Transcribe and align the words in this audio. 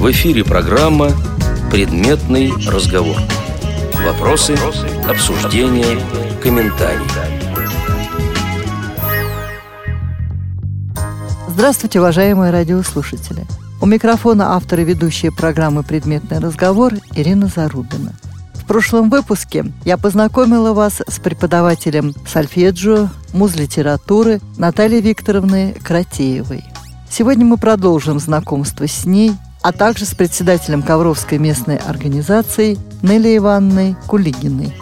В 0.00 0.10
эфире 0.12 0.44
программа 0.44 1.10
«Предметный 1.70 2.50
разговор». 2.66 3.18
Вопросы, 4.02 4.56
обсуждения, 5.06 6.00
комментарии. 6.42 7.04
Здравствуйте, 11.48 12.00
уважаемые 12.00 12.50
радиослушатели. 12.50 13.44
У 13.82 13.84
микрофона 13.84 14.56
автор 14.56 14.80
и 14.80 14.84
ведущая 14.84 15.32
программы 15.32 15.82
«Предметный 15.82 16.38
разговор» 16.38 16.94
Ирина 17.14 17.48
Зарубина. 17.54 18.14
В 18.54 18.64
прошлом 18.64 19.10
выпуске 19.10 19.66
я 19.84 19.98
познакомила 19.98 20.72
вас 20.72 21.02
с 21.06 21.18
преподавателем 21.18 22.14
сольфеджио, 22.26 23.10
муз-литературы 23.34 24.40
Натальей 24.56 25.02
Викторовной 25.02 25.74
Кратеевой. 25.74 26.64
Сегодня 27.10 27.44
мы 27.44 27.58
продолжим 27.58 28.18
знакомство 28.18 28.88
с 28.88 29.04
ней, 29.04 29.34
а 29.62 29.72
также 29.72 30.04
с 30.06 30.14
председателем 30.14 30.82
Ковровской 30.82 31.38
местной 31.38 31.76
организации 31.76 32.78
Нелли 33.02 33.36
Ивановной 33.36 33.96
Кулигиной. 34.06 34.72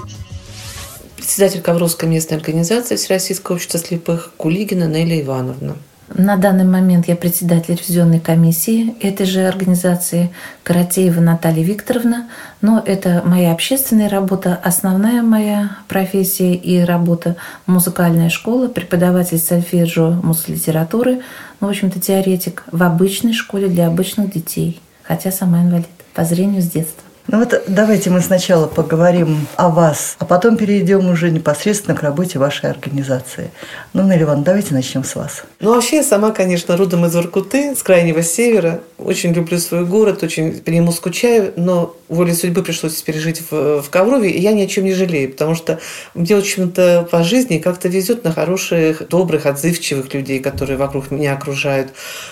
Председатель 1.16 1.60
Ковровской 1.60 2.08
местной 2.08 2.38
организации 2.38 2.96
Всероссийского 2.96 3.56
общества 3.56 3.78
слепых 3.80 4.32
Кулигина 4.36 4.84
Нелли 4.84 5.22
Ивановна. 5.22 5.76
На 6.14 6.36
данный 6.36 6.64
момент 6.64 7.06
я 7.06 7.16
председатель 7.16 7.74
ревизионной 7.74 8.18
комиссии 8.18 8.96
этой 9.00 9.26
же 9.26 9.46
организации 9.46 10.30
Каратеева 10.62 11.20
Наталья 11.20 11.62
Викторовна. 11.62 12.28
Но 12.62 12.82
это 12.84 13.22
моя 13.26 13.52
общественная 13.52 14.08
работа, 14.08 14.58
основная 14.62 15.22
моя 15.22 15.76
профессия 15.86 16.54
и 16.54 16.80
работа– 16.80 17.36
музыкальная 17.66 18.30
школа, 18.30 18.68
преподаватель 18.68 19.38
сольфеджио, 19.38 20.12
муз-литературы, 20.22 21.20
ну, 21.60 21.66
в 21.66 21.70
общем-то, 21.70 22.00
теоретик 22.00 22.64
в 22.72 22.82
обычной 22.82 23.34
школе 23.34 23.68
для 23.68 23.86
обычных 23.86 24.32
детей, 24.32 24.80
хотя 25.02 25.30
сама 25.30 25.60
инвалид 25.60 25.86
по 26.14 26.24
зрению 26.24 26.62
с 26.62 26.66
детства. 26.66 27.07
Ну 27.30 27.40
вот 27.40 27.62
давайте 27.68 28.08
мы 28.08 28.22
сначала 28.22 28.66
поговорим 28.66 29.46
о 29.56 29.68
вас, 29.68 30.16
а 30.18 30.24
потом 30.24 30.56
перейдем 30.56 31.10
уже 31.10 31.30
непосредственно 31.30 31.94
к 31.94 32.02
работе 32.02 32.38
вашей 32.38 32.70
организации. 32.70 33.50
Ну, 33.92 34.02
Нелли 34.02 34.22
Ивановна, 34.22 34.46
давайте 34.46 34.72
начнем 34.72 35.04
с 35.04 35.14
вас. 35.14 35.42
Ну, 35.60 35.74
вообще, 35.74 35.96
я 35.96 36.02
сама, 36.02 36.30
конечно, 36.30 36.74
родом 36.78 37.04
из 37.04 37.14
Воркуты, 37.14 37.76
с 37.76 37.82
крайнего 37.82 38.22
севера. 38.22 38.80
Очень 38.96 39.34
люблю 39.34 39.58
свой 39.58 39.84
город, 39.84 40.22
очень 40.22 40.58
по 40.60 40.70
нему 40.70 40.90
скучаю, 40.90 41.52
но 41.56 41.94
волей 42.08 42.32
судьбы 42.32 42.62
пришлось 42.62 42.94
пережить 43.02 43.42
в, 43.50 43.82
в 43.82 43.90
Коврове, 43.90 44.30
и 44.30 44.40
я 44.40 44.52
ни 44.52 44.62
о 44.62 44.66
чем 44.66 44.84
не 44.84 44.94
жалею, 44.94 45.30
потому 45.30 45.54
что 45.54 45.78
мне, 46.14 46.34
в 46.34 46.38
общем-то, 46.38 47.08
по 47.10 47.22
жизни 47.22 47.58
как-то 47.58 47.88
везет 47.88 48.24
на 48.24 48.32
хороших, 48.32 49.06
добрых, 49.08 49.44
отзывчивых 49.44 50.14
людей, 50.14 50.38
которые 50.38 50.78
вокруг 50.78 51.10
меня 51.10 51.34
окружают. 51.34 51.90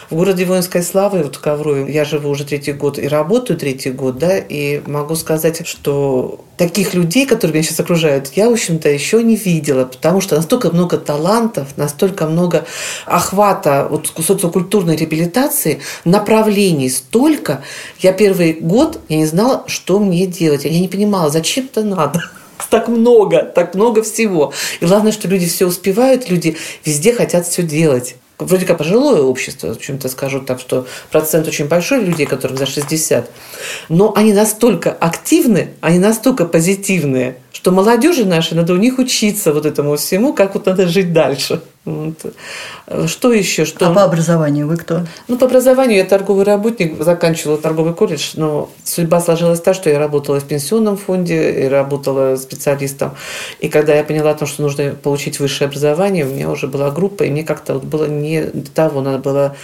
В 0.08 0.16
городе 0.16 0.47
воинской 0.47 0.83
славы, 0.83 1.22
вот 1.22 1.36
в 1.36 1.41
Коврове, 1.41 1.92
я 1.92 2.06
живу 2.06 2.31
уже 2.31 2.44
третий 2.44 2.72
год 2.72 2.98
и 2.98 3.06
работаю 3.06 3.58
третий 3.58 3.91
год, 3.91 4.19
да, 4.19 4.38
и 4.38 4.81
могу 4.87 5.15
сказать, 5.15 5.67
что 5.67 6.45
таких 6.56 6.95
людей, 6.95 7.27
которые 7.27 7.55
меня 7.55 7.65
сейчас 7.65 7.81
окружают, 7.81 8.33
я, 8.34 8.48
в 8.48 8.53
общем-то, 8.53 8.89
еще 8.89 9.23
не 9.23 9.37
видела, 9.37 9.84
потому 9.84 10.20
что 10.20 10.37
настолько 10.37 10.70
много 10.70 10.97
талантов, 10.98 11.77
настолько 11.77 12.27
много 12.27 12.67
охвата 13.05 13.87
вот, 13.91 14.12
социокультурной 14.19 14.97
реабилитации, 14.97 15.81
направлений 16.05 16.89
столько. 16.91 17.62
Я 18.01 18.12
первый 18.12 18.55
год, 18.55 19.01
я 19.09 19.19
не 19.19 19.27
знала, 19.27 19.65
что 19.67 19.98
мне 19.98 20.27
делать. 20.27 20.65
Я 20.65 20.78
не 20.78 20.89
понимала, 20.89 21.31
зачем 21.31 21.67
это 21.67 21.83
надо 21.83 22.23
так 22.71 22.89
много, 22.89 23.43
так 23.43 23.75
много 23.75 24.03
всего. 24.03 24.53
И 24.81 24.87
главное, 24.87 25.12
что 25.12 25.28
люди 25.28 25.47
все 25.47 25.67
успевают, 25.67 26.31
люди 26.31 26.56
везде 26.84 27.12
хотят 27.12 27.47
все 27.47 27.62
делать 27.62 28.17
вроде 28.39 28.67
как 28.67 28.79
пожилое 28.79 29.23
общество, 29.23 29.69
в 29.69 29.77
общем-то 29.77 30.09
скажу 30.09 30.41
так, 30.41 30.61
что 30.61 30.87
процент 31.11 31.48
очень 31.48 31.67
большой 31.67 32.05
людей, 32.05 32.27
которым 32.27 32.56
за 32.56 32.67
60, 32.67 33.31
но 33.89 34.12
они 34.15 34.33
настолько 34.33 34.91
активны, 34.93 35.70
они 35.81 35.98
настолько 35.98 36.45
позитивные, 36.45 37.39
что 37.53 37.70
молодежи 37.70 38.25
наши, 38.25 38.55
надо 38.55 38.75
у 38.75 38.77
них 38.77 38.98
учиться 38.98 39.53
вот 39.53 39.66
этому 39.66 39.97
всему, 39.97 40.33
как 40.33 40.55
вот 40.55 40.66
надо 40.66 40.87
жить 40.87 41.12
дальше. 41.12 41.62
Вот. 41.86 42.34
Что 43.06 43.32
еще? 43.32 43.64
Что... 43.64 43.88
А 43.88 43.94
по 43.94 44.02
образованию 44.02 44.66
вы 44.66 44.76
кто? 44.76 45.06
Ну, 45.28 45.38
по 45.38 45.47
образованию 45.47 45.98
я 45.98 46.04
торговый 46.04 46.44
работник, 46.44 47.00
заканчивала 47.00 47.58
торговый 47.58 47.94
колледж, 47.94 48.32
но 48.34 48.69
судьба 48.82 49.20
сложилась 49.20 49.60
так, 49.60 49.76
что 49.76 49.88
я 49.88 50.00
работала 50.00 50.41
в 50.41 50.44
пенсионном 50.44 50.97
фонде 50.97 51.62
и 51.62 51.69
работала 51.69 52.34
специалистом. 52.36 53.14
И 53.60 53.69
когда 53.69 53.94
я 53.94 54.02
поняла 54.02 54.32
о 54.32 54.34
том, 54.34 54.48
что 54.48 54.62
нужно 54.62 54.91
получить 55.00 55.38
высшее 55.38 55.69
образование, 55.69 56.26
у 56.26 56.30
меня 56.30 56.50
уже 56.50 56.66
была 56.66 56.91
группа, 56.91 57.22
и 57.22 57.30
мне 57.30 57.44
как-то 57.44 57.74
вот 57.74 57.84
было 57.84 58.06
не 58.06 58.42
до 58.42 58.70
того, 58.70 59.00
надо 59.00 59.18
было 59.18 59.56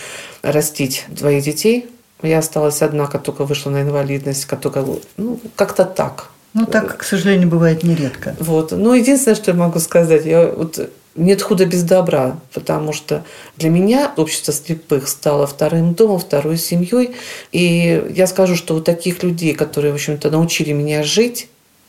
растить 0.43 1.05
двоих 1.09 1.43
детей. 1.43 1.91
Я 2.23 2.39
осталась 2.39 2.83
одна, 2.83 3.09
как 3.09 3.25
только 3.25 3.45
вышла 3.45 3.71
на 3.71 3.83
инвалидность, 3.83 4.45
как 4.45 4.61
только, 4.61 4.85
ну, 5.17 5.41
как-то 5.57 5.85
так. 5.85 6.29
Ну, 6.55 6.67
так, 6.67 6.99
к 6.99 7.03
сожалению, 7.03 7.49
бывает 7.49 7.83
нередко. 7.83 8.37
Вот. 8.39 8.71
Ну, 8.71 8.95
единственное, 8.95 9.35
что 9.35 9.51
я 9.51 9.57
могу 9.57 9.81
сказать, 9.81 10.25
я 10.25 10.47
вот 10.47 10.79
нет 11.15 11.43
худа 11.43 11.67
без 11.67 11.83
добра, 11.83 12.39
потому 12.53 12.93
что 12.93 13.25
для 13.57 13.71
меня 13.71 14.13
общество 14.17 14.53
слепых 14.53 15.09
стало 15.09 15.47
вторым 15.47 15.95
домом, 15.95 16.19
второй 16.19 16.57
семьей. 16.57 17.15
И 17.53 18.05
я 18.15 18.27
скажу, 18.27 18.57
что 18.57 18.75
вот 18.75 18.85
таких 18.85 19.23
людей, 19.23 19.55
которые, 19.55 19.93
в 19.93 19.97
общем-то, 19.97 20.31
научили 20.31 20.73
меня 20.73 21.03
жить, 21.03 21.49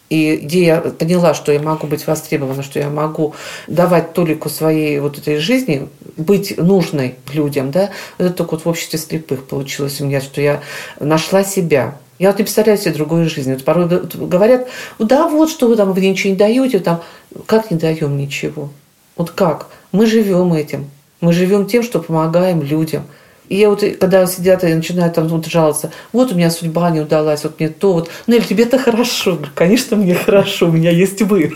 и 0.09 0.35
где 0.35 0.65
я 0.65 0.81
поняла, 0.81 1.33
что 1.33 1.51
я 1.51 1.59
могу 1.59 1.87
быть 1.87 2.05
востребована, 2.05 2.61
что 2.61 2.77
я 2.79 2.89
могу 2.89 3.33
давать 3.67 4.13
толику 4.13 4.49
своей 4.49 4.99
вот 4.99 5.17
этой 5.17 5.37
жизни, 5.37 5.87
быть 6.17 6.57
нужной 6.57 7.15
людям, 7.31 7.71
да, 7.71 7.89
это 8.17 8.31
только 8.31 8.51
вот 8.51 8.65
в 8.65 8.69
обществе 8.69 8.99
слепых 8.99 9.45
получилось 9.47 10.01
у 10.01 10.05
меня, 10.05 10.21
что 10.21 10.39
я 10.41 10.61
нашла 10.99 11.43
себя, 11.43 11.97
я 12.19 12.29
вот 12.29 12.37
не 12.37 12.43
представляю 12.43 12.77
себе 12.77 12.93
другой 12.93 13.25
жизни. 13.25 13.53
Вот 13.53 13.63
порой 13.63 13.87
говорят, 13.87 14.67
да 14.99 15.27
вот 15.27 15.49
что 15.49 15.67
вы 15.67 15.75
там, 15.75 15.93
вы 15.93 16.01
ничего 16.01 16.31
не 16.31 16.37
даете, 16.37 16.79
там, 16.79 17.01
как 17.47 17.71
не 17.71 17.77
даем 17.77 18.15
ничего? 18.15 18.69
Вот 19.15 19.31
как? 19.31 19.67
Мы 19.91 20.05
живем 20.05 20.53
этим. 20.53 20.89
Мы 21.21 21.33
живем 21.33 21.65
тем, 21.65 21.83
что 21.83 21.99
помогаем 21.99 22.61
людям. 22.61 23.03
И 23.49 23.57
я 23.57 23.69
вот, 23.69 23.83
когда 23.99 24.25
сидят 24.25 24.63
и 24.63 24.73
начинают 24.73 25.15
там 25.15 25.27
вот 25.27 25.45
жаловаться, 25.45 25.91
вот 26.11 26.31
у 26.31 26.35
меня 26.35 26.49
судьба 26.49 26.89
не 26.89 27.01
удалась, 27.01 27.43
вот 27.43 27.59
мне 27.59 27.69
то, 27.69 27.93
вот, 27.93 28.09
ну 28.25 28.35
или 28.35 28.43
тебе-то 28.43 28.79
хорошо. 28.79 29.37
Конечно, 29.53 29.97
мне 29.97 30.15
хорошо, 30.15 30.67
у 30.67 30.71
меня 30.71 30.91
есть 30.91 31.21
вы. 31.21 31.53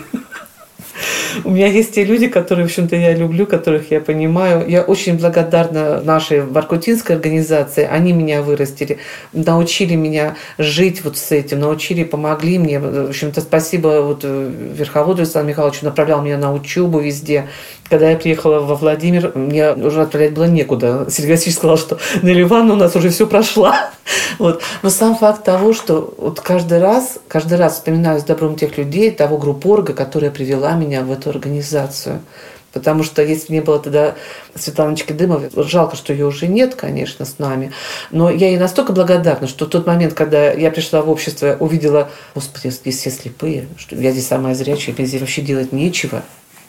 У 1.44 1.50
меня 1.50 1.66
есть 1.66 1.94
те 1.94 2.04
люди, 2.04 2.28
которые, 2.28 2.66
в 2.66 2.70
общем-то, 2.70 2.96
я 2.96 3.14
люблю, 3.14 3.46
которых 3.46 3.90
я 3.90 4.00
понимаю. 4.00 4.64
Я 4.68 4.82
очень 4.82 5.18
благодарна 5.18 6.00
нашей 6.00 6.40
Воркутинской 6.40 7.16
организации. 7.16 7.84
Они 7.84 8.12
меня 8.12 8.42
вырастили, 8.42 8.98
научили 9.32 9.94
меня 9.94 10.36
жить 10.58 11.04
вот 11.04 11.16
с 11.16 11.30
этим, 11.32 11.60
научили, 11.60 12.04
помогли 12.04 12.58
мне. 12.58 12.80
В 12.80 13.08
общем-то, 13.10 13.40
спасибо 13.40 14.02
вот 14.02 14.20
э, 14.22 14.50
Верховоду 14.74 15.22
Александру 15.22 15.50
Михайловичу, 15.50 15.84
направлял 15.84 16.22
меня 16.22 16.38
на 16.38 16.52
учебу 16.52 16.98
везде. 16.98 17.48
Когда 17.88 18.10
я 18.10 18.16
приехала 18.16 18.60
во 18.60 18.74
Владимир, 18.74 19.32
мне 19.34 19.72
уже 19.72 20.02
отправлять 20.02 20.34
было 20.34 20.44
некуда. 20.44 21.06
Сергей 21.08 21.32
Васильевич 21.32 21.56
сказал, 21.56 21.78
что 21.78 21.98
Нелли 22.22 22.42
Ивановна 22.42 22.74
у 22.74 22.76
нас 22.76 22.94
уже 22.96 23.10
все 23.10 23.26
прошла. 23.26 23.90
Вот. 24.38 24.62
Но 24.82 24.90
сам 24.90 25.16
факт 25.16 25.44
того, 25.44 25.72
что 25.72 26.14
вот 26.16 26.40
каждый 26.40 26.78
раз, 26.78 27.18
каждый 27.28 27.58
раз 27.58 27.74
вспоминаю 27.74 28.20
с 28.20 28.24
добром 28.24 28.56
тех 28.56 28.78
людей, 28.78 29.10
того 29.10 29.36
группорга, 29.36 29.94
которая 29.94 30.30
привела 30.30 30.74
меня 30.74 30.87
в 31.02 31.12
эту 31.12 31.30
организацию. 31.30 32.20
Потому 32.72 33.02
что 33.02 33.22
если 33.22 33.54
не 33.54 33.60
было 33.60 33.78
тогда 33.78 34.14
Светланочки 34.54 35.12
Дымовой, 35.12 35.50
жалко, 35.56 35.96
что 35.96 36.12
ее 36.12 36.26
уже 36.26 36.48
нет, 36.48 36.74
конечно, 36.74 37.24
с 37.24 37.38
нами, 37.38 37.72
но 38.10 38.30
я 38.30 38.48
ей 38.48 38.58
настолько 38.58 38.92
благодарна, 38.92 39.48
что 39.48 39.64
в 39.64 39.68
тот 39.68 39.86
момент, 39.86 40.12
когда 40.12 40.52
я 40.52 40.70
пришла 40.70 41.00
в 41.00 41.08
общество, 41.08 41.56
увидела, 41.58 42.10
господи, 42.34 42.70
здесь 42.70 42.98
все 42.98 43.10
слепые, 43.10 43.66
что 43.78 43.96
я 43.96 44.12
здесь 44.12 44.26
самая 44.26 44.54
зрячая, 44.54 44.94
мне 44.96 45.06
здесь 45.06 45.20
вообще 45.20 45.40
делать 45.40 45.72
нечего. 45.72 46.22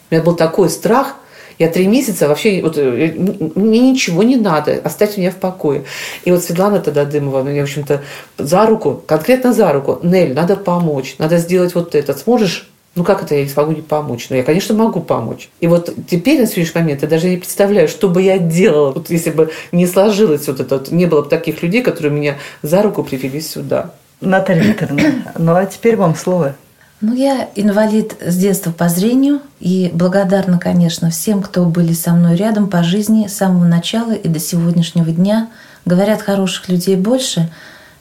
У 0.09 0.15
меня 0.15 0.23
был 0.23 0.35
такой 0.35 0.69
страх– 0.69 1.15
я 1.59 1.67
три 1.67 1.87
месяца 1.87 2.29
вообще, 2.29 2.61
вот, 2.61 2.77
э, 2.77 3.13
мне 3.55 3.79
ничего 3.91 4.23
не 4.23 4.37
надо, 4.37 4.79
оставьте 4.81 5.19
меня 5.19 5.29
в 5.29 5.35
покое. 5.35 5.83
И 6.23 6.31
вот 6.31 6.41
Светлана 6.41 6.79
тогда 6.79 7.03
Дымова, 7.03 7.43
меня, 7.43 7.61
в 7.61 7.63
общем-то, 7.65 8.01
за 8.37 8.65
руку, 8.65 9.03
конкретно 9.05 9.51
за 9.51 9.73
руку, 9.73 9.99
Нель, 10.01 10.33
надо 10.33 10.55
помочь, 10.55 11.15
надо 11.19 11.37
сделать 11.37 11.75
вот 11.75 11.95
это. 11.95 12.13
Сможешь 12.13 12.69
ну 12.99 13.05
как 13.05 13.23
это 13.23 13.33
я 13.33 13.43
не 13.43 13.49
смогу 13.49 13.71
не 13.71 13.81
помочь? 13.81 14.27
Ну 14.29 14.35
я, 14.35 14.43
конечно, 14.43 14.75
могу 14.75 14.99
помочь. 14.99 15.49
И 15.61 15.67
вот 15.67 15.89
теперь 16.05 16.41
на 16.41 16.45
сегодняшний 16.45 16.81
момент 16.81 17.01
я 17.01 17.07
даже 17.07 17.29
не 17.29 17.37
представляю, 17.37 17.87
что 17.87 18.09
бы 18.09 18.21
я 18.21 18.37
делала, 18.37 18.91
вот 18.91 19.09
если 19.09 19.31
бы 19.31 19.51
не 19.71 19.87
сложилось 19.87 20.47
вот 20.47 20.59
это, 20.59 20.75
вот, 20.75 20.91
не 20.91 21.05
было 21.05 21.21
бы 21.21 21.29
таких 21.29 21.63
людей, 21.63 21.81
которые 21.81 22.11
меня 22.11 22.35
за 22.61 22.81
руку 22.81 23.05
привели 23.05 23.39
сюда. 23.39 23.91
Наталья 24.19 24.63
Викторовна, 24.63 25.31
ну 25.37 25.55
а 25.55 25.65
теперь 25.65 25.95
вам 25.95 26.13
слово. 26.13 26.55
Ну, 26.99 27.13
я 27.13 27.47
инвалид 27.55 28.17
с 28.19 28.35
детства 28.35 28.71
по 28.71 28.89
зрению 28.89 29.39
и 29.61 29.89
благодарна, 29.93 30.59
конечно, 30.59 31.09
всем, 31.09 31.41
кто 31.41 31.63
были 31.63 31.93
со 31.93 32.11
мной 32.11 32.35
рядом 32.35 32.69
по 32.69 32.83
жизни 32.83 33.27
с 33.27 33.37
самого 33.37 33.63
начала 33.63 34.11
и 34.11 34.27
до 34.27 34.39
сегодняшнего 34.39 35.09
дня. 35.09 35.47
Говорят, 35.85 36.21
хороших 36.21 36.67
людей 36.67 36.97
больше. 36.97 37.49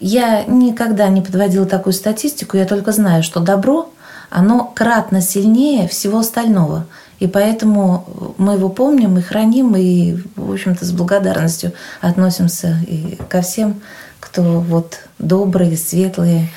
Я 0.00 0.42
никогда 0.42 1.06
не 1.06 1.20
подводила 1.20 1.66
такую 1.66 1.92
статистику, 1.92 2.56
я 2.56 2.64
только 2.64 2.90
знаю, 2.90 3.22
что 3.22 3.38
добро, 3.38 3.92
оно 4.30 4.72
кратно 4.74 5.20
сильнее 5.20 5.88
всего 5.88 6.18
остального. 6.18 6.86
И 7.18 7.26
поэтому 7.26 8.34
мы 8.38 8.54
его 8.54 8.68
помним 8.68 9.18
и 9.18 9.22
храним, 9.22 9.74
и, 9.74 10.18
в 10.36 10.52
общем-то, 10.52 10.84
с 10.84 10.92
благодарностью 10.92 11.72
относимся 12.00 12.78
и 12.86 13.18
ко 13.28 13.42
всем, 13.42 13.80
кто 14.20 14.42
вот 14.60 15.00
добрые, 15.18 15.76
светлые, 15.76 16.48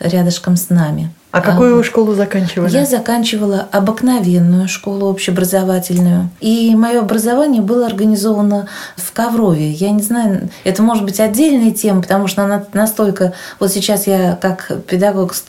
рядышком 0.00 0.56
с 0.56 0.70
нами. 0.70 1.12
А 1.30 1.42
какую 1.42 1.76
вы 1.76 1.84
школу 1.84 2.14
заканчивали? 2.14 2.70
Я 2.70 2.86
заканчивала 2.86 3.68
обыкновенную 3.70 4.66
школу 4.66 5.06
общеобразовательную. 5.06 6.30
И 6.40 6.74
мое 6.74 7.00
образование 7.00 7.60
было 7.60 7.86
организовано 7.86 8.68
в 8.96 9.12
Коврове. 9.12 9.70
Я 9.70 9.90
не 9.90 10.02
знаю, 10.02 10.48
это 10.64 10.82
может 10.82 11.04
быть 11.04 11.20
отдельная 11.20 11.70
тема, 11.70 12.00
потому 12.00 12.28
что 12.28 12.44
она 12.44 12.64
настолько... 12.72 13.34
Вот 13.60 13.70
сейчас 13.70 14.06
я 14.06 14.38
как 14.40 14.72
педагог 14.86 15.34
с 15.34 15.44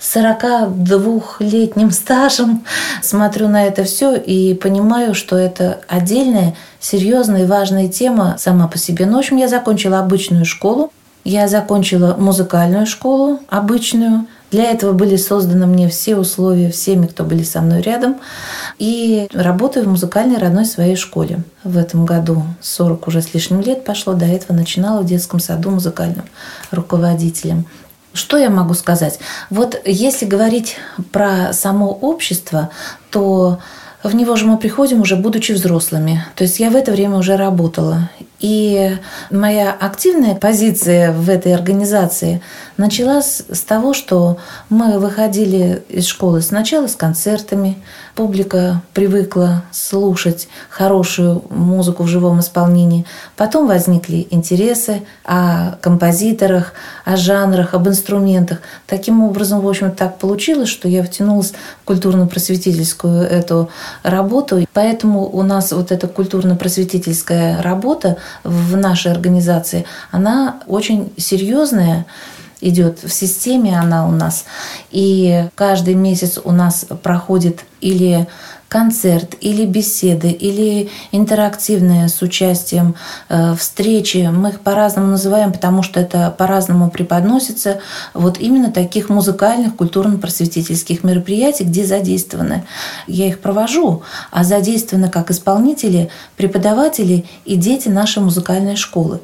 42-летним 0.00 1.90
стажем 1.90 2.64
смотрю 3.02 3.48
на 3.48 3.64
это 3.64 3.82
все 3.82 4.14
и 4.14 4.54
понимаю, 4.54 5.14
что 5.14 5.36
это 5.36 5.80
отдельная, 5.88 6.54
серьезная 6.78 7.42
и 7.42 7.46
важная 7.46 7.88
тема 7.88 8.36
сама 8.38 8.68
по 8.68 8.78
себе. 8.78 9.06
Ну, 9.06 9.16
в 9.16 9.18
общем, 9.18 9.36
я 9.36 9.48
закончила 9.48 9.98
обычную 9.98 10.44
школу, 10.44 10.92
я 11.24 11.48
закончила 11.48 12.14
музыкальную 12.18 12.86
школу 12.86 13.40
обычную. 13.48 14.26
Для 14.50 14.70
этого 14.70 14.92
были 14.92 15.16
созданы 15.16 15.66
мне 15.66 15.88
все 15.88 16.16
условия 16.16 16.70
всеми, 16.70 17.06
кто 17.06 17.24
были 17.24 17.42
со 17.42 17.60
мной 17.60 17.82
рядом. 17.82 18.16
И 18.78 19.28
работаю 19.32 19.84
в 19.84 19.88
музыкальной 19.88 20.38
родной 20.38 20.64
своей 20.64 20.96
школе. 20.96 21.40
В 21.64 21.76
этом 21.76 22.06
году 22.06 22.44
40 22.62 23.08
уже 23.08 23.22
с 23.22 23.34
лишним 23.34 23.60
лет 23.60 23.84
пошло. 23.84 24.14
До 24.14 24.24
этого 24.24 24.56
начинала 24.56 25.02
в 25.02 25.06
детском 25.06 25.40
саду 25.40 25.70
музыкальным 25.70 26.24
руководителем. 26.70 27.66
Что 28.14 28.38
я 28.38 28.48
могу 28.48 28.74
сказать? 28.74 29.18
Вот 29.50 29.80
если 29.84 30.24
говорить 30.24 30.76
про 31.12 31.52
само 31.52 31.92
общество, 31.92 32.70
то 33.10 33.58
в 34.02 34.14
него 34.14 34.36
же 34.36 34.46
мы 34.46 34.58
приходим 34.58 35.00
уже 35.00 35.16
будучи 35.16 35.52
взрослыми. 35.52 36.24
То 36.36 36.44
есть 36.44 36.60
я 36.60 36.70
в 36.70 36.76
это 36.76 36.92
время 36.92 37.16
уже 37.16 37.36
работала. 37.36 38.10
И 38.40 38.96
моя 39.30 39.72
активная 39.72 40.36
позиция 40.36 41.12
в 41.12 41.28
этой 41.28 41.52
организации 41.54 42.40
началась 42.78 43.42
с 43.50 43.60
того, 43.60 43.92
что 43.92 44.38
мы 44.70 44.98
выходили 44.98 45.82
из 45.88 46.06
школы 46.06 46.40
сначала 46.40 46.86
с 46.86 46.94
концертами, 46.94 47.76
публика 48.14 48.82
привыкла 48.94 49.64
слушать 49.72 50.48
хорошую 50.70 51.42
музыку 51.50 52.04
в 52.04 52.06
живом 52.06 52.40
исполнении. 52.40 53.04
Потом 53.36 53.66
возникли 53.66 54.26
интересы 54.30 55.02
о 55.24 55.72
композиторах, 55.80 56.72
о 57.04 57.16
жанрах, 57.16 57.74
об 57.74 57.88
инструментах. 57.88 58.60
Таким 58.86 59.22
образом, 59.24 59.60
в 59.60 59.68
общем, 59.68 59.90
так 59.90 60.18
получилось, 60.18 60.68
что 60.68 60.88
я 60.88 61.02
втянулась 61.02 61.52
в 61.82 61.84
культурно-просветительскую 61.84 63.22
эту 63.22 63.70
работу. 64.04 64.66
Поэтому 64.72 65.28
у 65.28 65.42
нас 65.42 65.72
вот 65.72 65.90
эта 65.90 66.06
культурно-просветительская 66.06 67.60
работа 67.60 68.18
в 68.44 68.76
нашей 68.76 69.10
организации, 69.10 69.84
она 70.12 70.60
очень 70.66 71.12
серьезная 71.16 72.06
идет 72.60 73.02
в 73.02 73.12
системе 73.12 73.78
она 73.78 74.06
у 74.06 74.10
нас. 74.10 74.44
И 74.90 75.48
каждый 75.54 75.94
месяц 75.94 76.38
у 76.42 76.52
нас 76.52 76.86
проходит 77.02 77.64
или 77.80 78.26
концерт, 78.68 79.34
или 79.40 79.64
беседы, 79.64 80.30
или 80.30 80.90
интерактивные 81.10 82.08
с 82.08 82.20
участием 82.20 82.94
э, 83.28 83.54
встречи. 83.54 84.28
Мы 84.32 84.50
их 84.50 84.60
по-разному 84.60 85.08
называем, 85.08 85.52
потому 85.52 85.82
что 85.82 85.98
это 86.00 86.30
по-разному 86.36 86.90
преподносится. 86.90 87.80
Вот 88.12 88.38
именно 88.38 88.70
таких 88.70 89.08
музыкальных, 89.08 89.74
культурно-просветительских 89.76 91.02
мероприятий, 91.02 91.64
где 91.64 91.86
задействованы. 91.86 92.64
Я 93.06 93.28
их 93.28 93.40
провожу, 93.40 94.02
а 94.30 94.44
задействованы 94.44 95.08
как 95.08 95.30
исполнители, 95.30 96.10
преподаватели 96.36 97.24
и 97.46 97.56
дети 97.56 97.88
нашей 97.88 98.22
музыкальной 98.22 98.76
школы. 98.76 99.20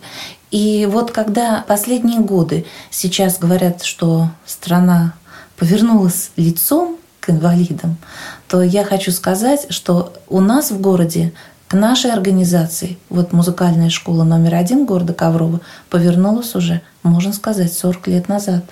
И 0.50 0.88
вот 0.90 1.10
когда 1.10 1.64
последние 1.66 2.20
годы 2.20 2.64
сейчас 2.90 3.38
говорят, 3.38 3.82
что 3.82 4.28
страна 4.46 5.14
повернулась 5.56 6.30
лицом 6.36 6.98
к 7.24 7.30
инвалидам, 7.30 7.96
то 8.48 8.62
я 8.62 8.84
хочу 8.84 9.10
сказать, 9.12 9.66
что 9.70 10.12
у 10.28 10.40
нас 10.40 10.70
в 10.70 10.80
городе 10.80 11.32
к 11.68 11.74
нашей 11.74 12.12
организации, 12.12 12.98
вот 13.08 13.32
музыкальная 13.32 13.90
школа 13.90 14.24
номер 14.24 14.54
один 14.56 14.84
города 14.84 15.14
Коврова, 15.14 15.60
повернулась 15.90 16.54
уже, 16.54 16.82
можно 17.02 17.32
сказать, 17.32 17.72
40 17.72 18.06
лет 18.08 18.28
назад. 18.28 18.64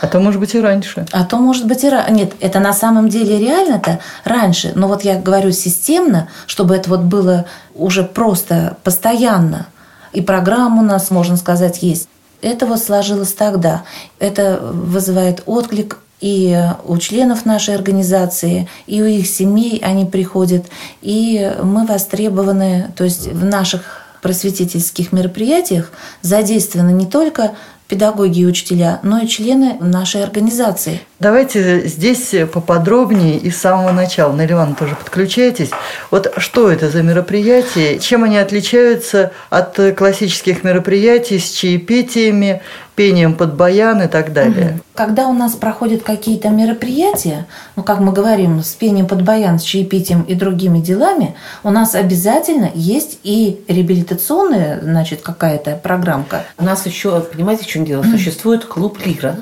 А 0.00 0.06
то, 0.06 0.20
может 0.20 0.40
быть, 0.40 0.54
и 0.54 0.60
раньше. 0.60 1.06
А 1.12 1.24
то, 1.24 1.38
может 1.38 1.66
быть, 1.66 1.84
и 1.84 1.88
раньше. 1.88 2.12
Нет, 2.12 2.32
это 2.40 2.60
на 2.60 2.72
самом 2.72 3.08
деле 3.08 3.38
реально-то 3.38 4.00
раньше. 4.24 4.72
Но 4.74 4.88
вот 4.88 5.02
я 5.02 5.18
говорю 5.18 5.50
системно, 5.52 6.28
чтобы 6.46 6.74
это 6.74 6.90
вот 6.90 7.00
было 7.00 7.46
уже 7.74 8.02
просто 8.02 8.76
постоянно– 8.82 9.66
и 10.12 10.20
программа 10.20 10.82
у 10.82 10.84
нас, 10.84 11.10
можно 11.10 11.36
сказать, 11.36 11.82
есть. 11.82 12.08
Это 12.40 12.66
вот 12.66 12.80
сложилось 12.80 13.32
тогда. 13.32 13.82
Это 14.18 14.58
вызывает 14.60 15.42
отклик 15.46 15.98
и 16.20 16.60
у 16.84 16.98
членов 16.98 17.44
нашей 17.46 17.74
организации, 17.74 18.68
и 18.86 19.02
у 19.02 19.04
их 19.04 19.26
семей 19.26 19.80
они 19.84 20.04
приходят, 20.04 20.66
и 21.00 21.52
мы 21.62 21.86
востребованы, 21.86 22.92
то 22.96 23.04
есть 23.04 23.26
в 23.28 23.44
наших 23.44 24.06
просветительских 24.22 25.12
мероприятиях 25.12 25.92
задействованы 26.22 26.90
не 26.90 27.06
только 27.06 27.54
педагоги 27.86 28.40
и 28.40 28.46
учителя, 28.46 29.00
но 29.02 29.18
и 29.18 29.28
члены 29.28 29.76
нашей 29.80 30.22
организации. 30.22 31.00
Давайте 31.20 31.88
здесь 31.88 32.32
поподробнее 32.52 33.38
и 33.38 33.50
с 33.50 33.58
самого 33.58 33.90
начала. 33.90 34.32
Наливан, 34.32 34.76
тоже 34.76 34.94
подключайтесь. 34.94 35.70
Вот 36.12 36.32
что 36.36 36.70
это 36.70 36.90
за 36.90 37.02
мероприятия? 37.02 37.98
Чем 37.98 38.22
они 38.22 38.38
отличаются 38.38 39.32
от 39.50 39.76
классических 39.96 40.62
мероприятий 40.62 41.40
с 41.40 41.50
чаепитиями, 41.50 42.62
пением 42.94 43.34
под 43.34 43.54
баян 43.54 44.00
и 44.02 44.06
так 44.06 44.32
далее? 44.32 44.80
Когда 44.94 45.26
у 45.26 45.32
нас 45.32 45.54
проходят 45.54 46.04
какие-то 46.04 46.50
мероприятия, 46.50 47.46
ну, 47.74 47.82
как 47.82 47.98
мы 47.98 48.12
говорим, 48.12 48.62
с 48.62 48.74
пением 48.74 49.06
под 49.08 49.22
баян, 49.22 49.58
с 49.58 49.62
чаепитием 49.62 50.22
и 50.22 50.34
другими 50.34 50.78
делами, 50.78 51.34
у 51.64 51.70
нас 51.70 51.96
обязательно 51.96 52.70
есть 52.74 53.18
и 53.24 53.60
реабилитационная, 53.66 54.80
значит, 54.80 55.22
какая-то 55.22 55.80
программка. 55.82 56.44
У 56.58 56.64
нас 56.64 56.86
еще, 56.86 57.20
понимаете, 57.20 57.64
в 57.64 57.66
чем 57.66 57.84
дело? 57.84 58.04
Существует 58.04 58.64
клуб 58.64 58.98
«Лира», 59.04 59.38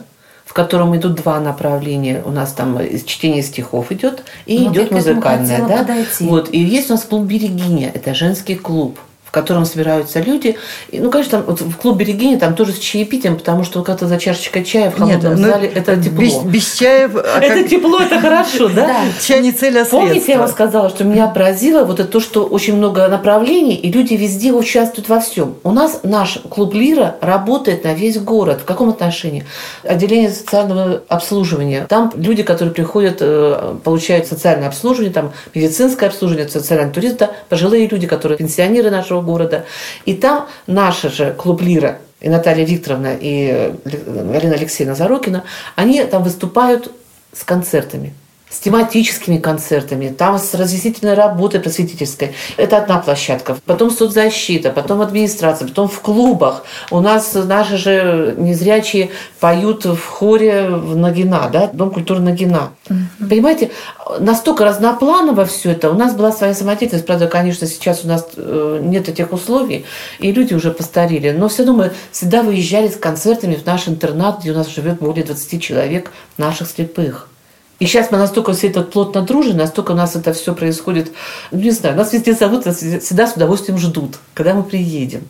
котором 0.57 0.97
идут 0.97 1.15
два 1.15 1.39
направления. 1.39 2.23
У 2.25 2.31
нас 2.31 2.53
там 2.53 2.79
чтение 3.07 3.43
стихов 3.43 3.93
идет 3.93 4.25
и 4.47 4.59
вот 4.59 4.73
идет 4.73 4.91
музыкальное. 4.91 5.69
Да? 5.69 5.87
Вот. 6.21 6.49
И 6.53 6.59
есть 6.59 6.91
у 6.91 6.95
нас 6.95 7.05
клуб 7.05 7.27
Берегиня, 7.27 7.91
это 7.95 8.15
женский 8.15 8.57
клуб 8.57 8.99
котором 9.37 9.67
собираются 9.67 10.21
люди. 10.21 10.57
И, 10.91 10.99
ну, 10.99 11.11
конечно, 11.11 11.39
там, 11.39 11.47
вот 11.47 11.61
в 11.61 11.77
клубе 11.77 12.07
Регини 12.07 12.37
там 12.37 12.55
тоже 12.55 12.73
с 12.73 12.79
чаепитием, 12.79 13.37
потому 13.37 13.65
что 13.65 13.83
как-то 13.83 14.07
за 14.07 14.17
чашечкой 14.19 14.65
чая 14.65 14.91
в 14.91 14.97
холодном 14.97 15.37
Нет, 15.37 15.41
ну, 15.41 15.53
зале 15.53 15.69
это 15.69 15.97
тепло. 15.97 16.23
Без, 16.23 16.39
без 16.43 16.75
чая... 16.75 17.11
А 17.15 17.41
это 17.41 17.69
тепло, 17.69 18.01
это 18.01 18.19
хорошо, 18.19 18.71
да? 18.71 19.03
Чай 19.21 19.41
не 19.41 19.53
цель, 19.53 19.79
а 19.79 19.85
Помните, 19.85 20.33
я 20.33 20.39
вам 20.39 20.49
сказала, 20.49 20.89
что 20.89 21.05
меня 21.05 21.27
поразило 21.27 21.85
вот 21.85 22.01
это 22.01 22.09
то, 22.09 22.21
что 22.21 22.47
очень 22.47 22.77
много 22.77 23.07
направлений, 23.09 23.75
и 23.75 23.93
люди 23.93 24.15
везде 24.15 24.53
участвуют 24.53 25.11
во 25.11 25.21
всем. 25.21 25.57
У 25.65 25.71
нас 25.71 26.01
наш 26.03 26.39
клуб 26.49 26.73
Лира 26.73 27.17
работает 27.21 27.85
на 27.85 27.93
весь 27.93 28.19
город. 28.19 28.61
В 28.63 28.65
каком 28.65 28.89
отношении? 28.89 29.45
Отделение 29.83 30.31
социального 30.31 31.03
обслуживания. 31.09 31.85
Там 31.91 32.11
люди, 32.17 32.43
которые 32.43 32.73
приходят, 32.73 33.19
э, 33.21 33.75
получают 33.85 34.27
социальное 34.27 34.69
обслуживание, 34.69 35.13
там 35.13 35.33
медицинское 35.55 36.07
обслуживание, 36.07 36.49
социальный 36.49 36.91
туризм, 36.91 37.17
да, 37.19 37.31
пожилые 37.51 37.87
люди, 37.87 38.07
которые 38.07 38.39
пенсионеры 38.39 38.91
нашего 38.91 39.26
города. 39.27 39.67
И 40.07 40.15
там 40.15 40.49
наша 40.67 41.11
же 41.11 41.35
клуб 41.35 41.61
Лира, 41.61 41.99
и 42.21 42.31
Наталья 42.31 42.65
Викторовна, 42.65 43.17
и 43.21 43.75
Галина 43.85 44.55
Алексеевна 44.55 44.95
Зарокина, 44.95 45.45
они 45.75 46.03
там 46.05 46.23
выступают 46.23 46.91
с 47.33 47.45
концертами 47.45 48.15
с 48.49 48.61
тематическими 48.61 49.39
концертами, 49.39 50.09
там 50.09 50.39
с 50.39 50.55
разъяснительной 50.55 51.15
работой 51.15 51.59
просветительской. 51.59 52.33
Это 52.57 52.79
одна 52.79 52.99
площадка. 52.99 53.57
Потом 53.67 53.91
соцзащита, 53.91 54.71
потом 54.71 55.01
администрация, 55.01 55.67
потом 55.67 55.89
в 55.89 56.01
клубах. 56.01 56.65
У 56.93 57.01
нас 57.01 57.35
наши 57.35 57.77
же 57.77 58.35
незрячие 58.39 59.11
поют 59.41 59.85
в 59.85 60.01
хоре 60.01 60.69
в 60.69 60.97
Нагина, 60.97 61.49
да, 61.53 61.67
Дом 61.67 61.91
культуры 61.91 62.21
Нагина. 62.21 62.71
Угу. 62.89 63.29
Понимаете, 63.29 63.73
настолько 64.21 64.65
разнопланово 64.65 65.45
все 65.45 65.73
это. 65.73 65.91
У 65.91 65.95
нас 65.95 66.15
была 66.15 66.31
своя 66.31 66.55
самодеятельность, 66.55 67.07
правда, 67.07 67.27
конечно, 67.27 67.67
сейчас 67.67 68.05
у 68.05 68.09
нас 68.09 68.29
э, 68.37 68.81
нет 68.81 69.09
этих 69.09 69.33
условий, 69.33 69.85
и 70.21 70.31
люди 70.31 70.55
уже 70.55 70.71
постарели. 70.71 71.33
Но 71.33 71.49
все 71.49 71.65
равно 71.65 71.83
мы 71.83 71.93
всегда 72.13 72.43
выезжали 72.43 72.87
с 72.87 72.97
концертами 72.97 73.57
в 73.57 73.67
наш 73.67 73.89
интернат, 73.89 74.41
где 74.41 74.53
у 74.53 74.55
нас 74.55 74.69
живет 74.69 75.01
более 75.01 75.25
20 75.25 75.61
человек 75.61 76.13
наших 76.39 76.69
слепых. 76.69 77.29
И 77.79 77.87
сейчас 77.87 78.11
мы 78.11 78.19
настолько 78.19 78.53
все 78.53 78.69
это 78.69 78.83
плотно 78.83 79.23
дружим, 79.23 79.59
настолько 79.59 79.93
у 79.93 79.95
нас 79.95 80.17
это 80.17 80.33
все 80.33 80.55
происходит, 80.55 81.13
ну, 81.51 81.61
не 81.61 81.71
знаю, 81.71 81.97
нас 81.97 82.13
везде 82.13 82.33
зовут, 82.33 82.65
нас 82.65 82.79
всегда 82.79 83.27
с 83.27 83.35
удовольствием 83.35 83.79
ждут, 83.79 84.17
когда 84.33 84.55
мы 84.55 84.63
приедем. 84.63 85.29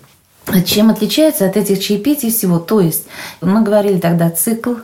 Чем 0.64 0.90
отличается 0.90 1.44
от 1.44 1.56
этих 1.56 1.82
чаепитий 1.82 2.30
всего? 2.30 2.60
То 2.60 2.80
есть 2.80 3.06
мы 3.40 3.62
говорили 3.62 3.98
тогда 3.98 4.30
цикл 4.30 4.74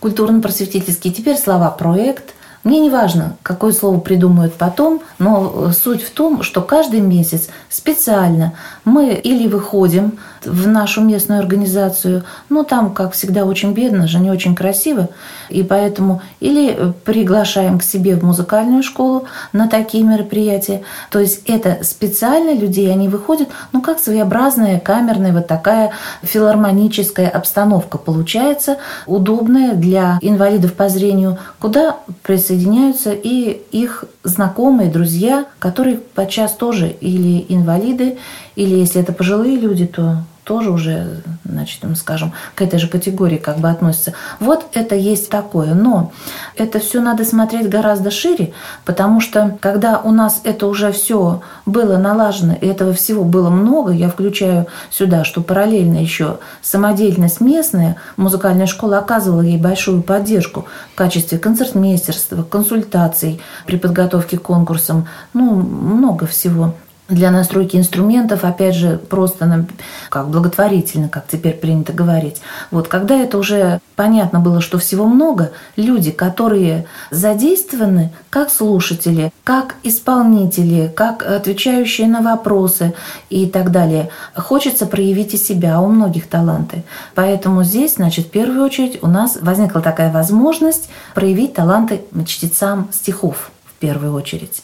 культурно-просветительский, 0.00 1.12
теперь 1.12 1.36
слова 1.36 1.70
проект, 1.70 2.34
Мне 2.64 2.78
не 2.78 2.90
важно, 2.90 3.36
какое 3.42 3.72
слово 3.72 3.98
придумают 3.98 4.54
потом, 4.54 5.02
но 5.18 5.72
суть 5.72 6.02
в 6.02 6.10
том, 6.10 6.44
что 6.44 6.62
каждый 6.62 7.00
месяц 7.00 7.48
специально 7.68 8.54
мы 8.84 9.14
или 9.14 9.48
выходим 9.48 10.18
в 10.44 10.66
нашу 10.66 11.02
местную 11.02 11.40
организацию, 11.40 12.24
ну 12.48 12.64
там, 12.64 12.92
как 12.92 13.12
всегда, 13.12 13.44
очень 13.44 13.72
бедно 13.72 14.06
же, 14.06 14.18
не 14.18 14.30
очень 14.30 14.54
красиво, 14.54 15.08
и 15.48 15.62
поэтому 15.62 16.22
или 16.40 16.92
приглашаем 17.04 17.78
к 17.78 17.82
себе 17.82 18.16
в 18.16 18.24
музыкальную 18.24 18.82
школу 18.82 19.24
на 19.52 19.68
такие 19.68 20.04
мероприятия. 20.04 20.82
То 21.10 21.18
есть 21.18 21.42
это 21.46 21.78
специально 21.82 22.54
людей, 22.54 22.92
они 22.92 23.08
выходят, 23.08 23.48
ну 23.72 23.80
как 23.80 23.98
своеобразная 23.98 24.80
камерная 24.80 25.32
вот 25.32 25.46
такая 25.46 25.92
филармоническая 26.22 27.28
обстановка 27.28 27.98
получается, 27.98 28.78
удобная 29.06 29.74
для 29.74 30.18
инвалидов 30.20 30.74
по 30.74 30.88
зрению, 30.88 31.38
куда 31.58 31.96
присоединяются 32.22 33.12
и 33.12 33.62
их 33.70 34.04
знакомые, 34.24 34.90
друзья, 34.90 35.46
которые 35.58 35.96
подчас 35.96 36.52
тоже 36.52 36.88
или 36.88 37.44
инвалиды, 37.48 38.18
или 38.56 38.74
если 38.76 39.00
это 39.00 39.12
пожилые 39.12 39.56
люди, 39.56 39.86
то 39.86 40.18
тоже 40.44 40.70
уже, 40.70 41.22
значит, 41.44 41.84
мы 41.84 41.94
скажем, 41.94 42.32
к 42.54 42.62
этой 42.62 42.78
же 42.78 42.88
категории 42.88 43.36
как 43.36 43.58
бы 43.58 43.70
относится. 43.70 44.14
Вот 44.40 44.66
это 44.74 44.96
есть 44.96 45.30
такое. 45.30 45.74
Но 45.74 46.12
это 46.56 46.80
все 46.80 47.00
надо 47.00 47.24
смотреть 47.24 47.68
гораздо 47.68 48.10
шире, 48.10 48.52
потому 48.84 49.20
что 49.20 49.56
когда 49.60 50.00
у 50.00 50.10
нас 50.10 50.40
это 50.42 50.66
уже 50.66 50.90
все 50.90 51.42
было 51.64 51.96
налажено, 51.96 52.54
и 52.60 52.66
этого 52.66 52.92
всего 52.92 53.24
было 53.24 53.50
много, 53.50 53.92
я 53.92 54.08
включаю 54.08 54.66
сюда, 54.90 55.24
что 55.24 55.42
параллельно 55.42 55.98
еще 55.98 56.38
самодеятельность 56.60 57.40
местная, 57.40 57.96
музыкальная 58.16 58.66
школа 58.66 58.98
оказывала 58.98 59.42
ей 59.42 59.58
большую 59.58 60.02
поддержку 60.02 60.66
в 60.92 60.96
качестве 60.96 61.38
концертмейстерства, 61.38 62.42
консультаций 62.42 63.40
при 63.66 63.76
подготовке 63.76 64.38
к 64.38 64.42
конкурсам, 64.42 65.06
ну, 65.34 65.54
много 65.54 66.26
всего 66.26 66.74
для 67.12 67.30
настройки 67.30 67.76
инструментов, 67.76 68.44
опять 68.44 68.74
же, 68.74 68.98
просто 68.98 69.66
как 70.08 70.28
благотворительно, 70.28 71.08
как 71.08 71.26
теперь 71.26 71.54
принято 71.54 71.92
говорить. 71.92 72.40
Вот 72.70 72.88
когда 72.88 73.16
это 73.16 73.38
уже 73.38 73.80
понятно 73.96 74.40
было, 74.40 74.60
что 74.60 74.78
всего 74.78 75.06
много, 75.06 75.52
люди, 75.76 76.10
которые 76.10 76.86
задействованы 77.10 78.12
как 78.30 78.50
слушатели, 78.50 79.32
как 79.44 79.76
исполнители, 79.82 80.90
как 80.94 81.22
отвечающие 81.22 82.08
на 82.08 82.22
вопросы 82.22 82.94
и 83.30 83.46
так 83.46 83.70
далее, 83.70 84.10
хочется 84.34 84.86
проявить 84.86 85.34
и 85.34 85.36
себя, 85.36 85.80
у 85.80 85.88
многих 85.88 86.26
таланты. 86.26 86.82
Поэтому 87.14 87.62
здесь, 87.62 87.94
значит, 87.94 88.26
в 88.26 88.30
первую 88.30 88.64
очередь 88.64 88.98
у 89.02 89.06
нас 89.06 89.38
возникла 89.40 89.80
такая 89.80 90.10
возможность 90.10 90.88
проявить 91.14 91.54
таланты 91.54 92.02
чтецам 92.26 92.88
стихов 92.92 93.50
в 93.66 93.72
первую 93.80 94.14
очередь. 94.14 94.62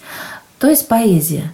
То 0.58 0.68
есть 0.68 0.88
поэзия. 0.88 1.52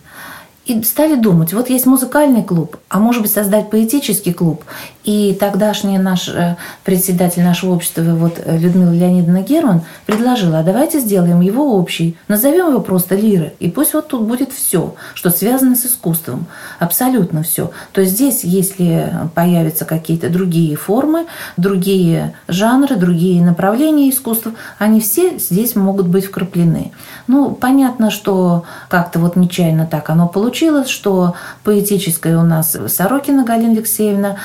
И 0.64 0.82
стали 0.82 1.14
думать, 1.14 1.52
вот 1.52 1.68
есть 1.68 1.84
музыкальный 1.84 2.42
клуб, 2.42 2.78
а 2.88 2.98
может 2.98 3.20
быть 3.22 3.30
создать 3.30 3.70
поэтический 3.70 4.32
клуб. 4.32 4.64
И 5.04 5.36
тогдашний 5.38 5.98
наш 5.98 6.28
э, 6.28 6.56
председатель 6.82 7.42
нашего 7.42 7.74
общества, 7.74 8.02
вот 8.02 8.40
э, 8.42 8.56
Людмила 8.56 8.92
Леонидовна 8.92 9.42
Герман, 9.42 9.82
предложила, 10.06 10.60
а 10.60 10.62
давайте 10.62 10.98
сделаем 10.98 11.42
его 11.42 11.76
общий, 11.76 12.16
назовем 12.26 12.70
его 12.70 12.80
просто 12.80 13.14
Лира, 13.14 13.52
и 13.60 13.70
пусть 13.70 13.92
вот 13.92 14.08
тут 14.08 14.22
будет 14.22 14.50
все, 14.52 14.94
что 15.12 15.28
связано 15.28 15.76
с 15.76 15.84
искусством, 15.84 16.46
абсолютно 16.78 17.42
все. 17.42 17.70
То 17.92 18.00
есть 18.00 18.14
здесь, 18.14 18.44
если 18.44 19.12
появятся 19.34 19.84
какие-то 19.84 20.30
другие 20.30 20.74
формы, 20.76 21.26
другие 21.58 22.34
жанры, 22.48 22.96
другие 22.96 23.44
направления 23.44 24.08
искусства, 24.08 24.52
они 24.78 25.00
все 25.00 25.38
здесь 25.38 25.76
могут 25.76 26.06
быть 26.06 26.24
вкраплены. 26.24 26.92
Ну, 27.26 27.50
понятно, 27.52 28.10
что 28.10 28.64
как-то 28.88 29.18
вот 29.18 29.36
нечаянно 29.36 29.86
так 29.86 30.08
оно 30.08 30.28
получилось, 30.28 30.88
что 30.88 31.34
поэтическое 31.62 32.38
у 32.38 32.42
нас 32.42 32.76
Сорокина 32.88 33.44
Галина 33.44 33.72
Алексеевна, 33.72 34.36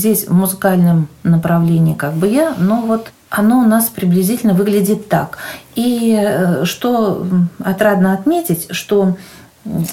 здесь 0.00 0.26
в 0.26 0.32
музыкальном 0.32 1.08
направлении 1.22 1.94
как 1.94 2.14
бы 2.14 2.26
я, 2.26 2.54
но 2.58 2.80
вот 2.80 3.12
оно 3.28 3.60
у 3.60 3.66
нас 3.66 3.88
приблизительно 3.90 4.54
выглядит 4.54 5.08
так. 5.08 5.38
И 5.74 6.18
э, 6.18 6.64
что 6.64 7.26
отрадно 7.62 8.14
отметить, 8.14 8.66
что 8.70 9.16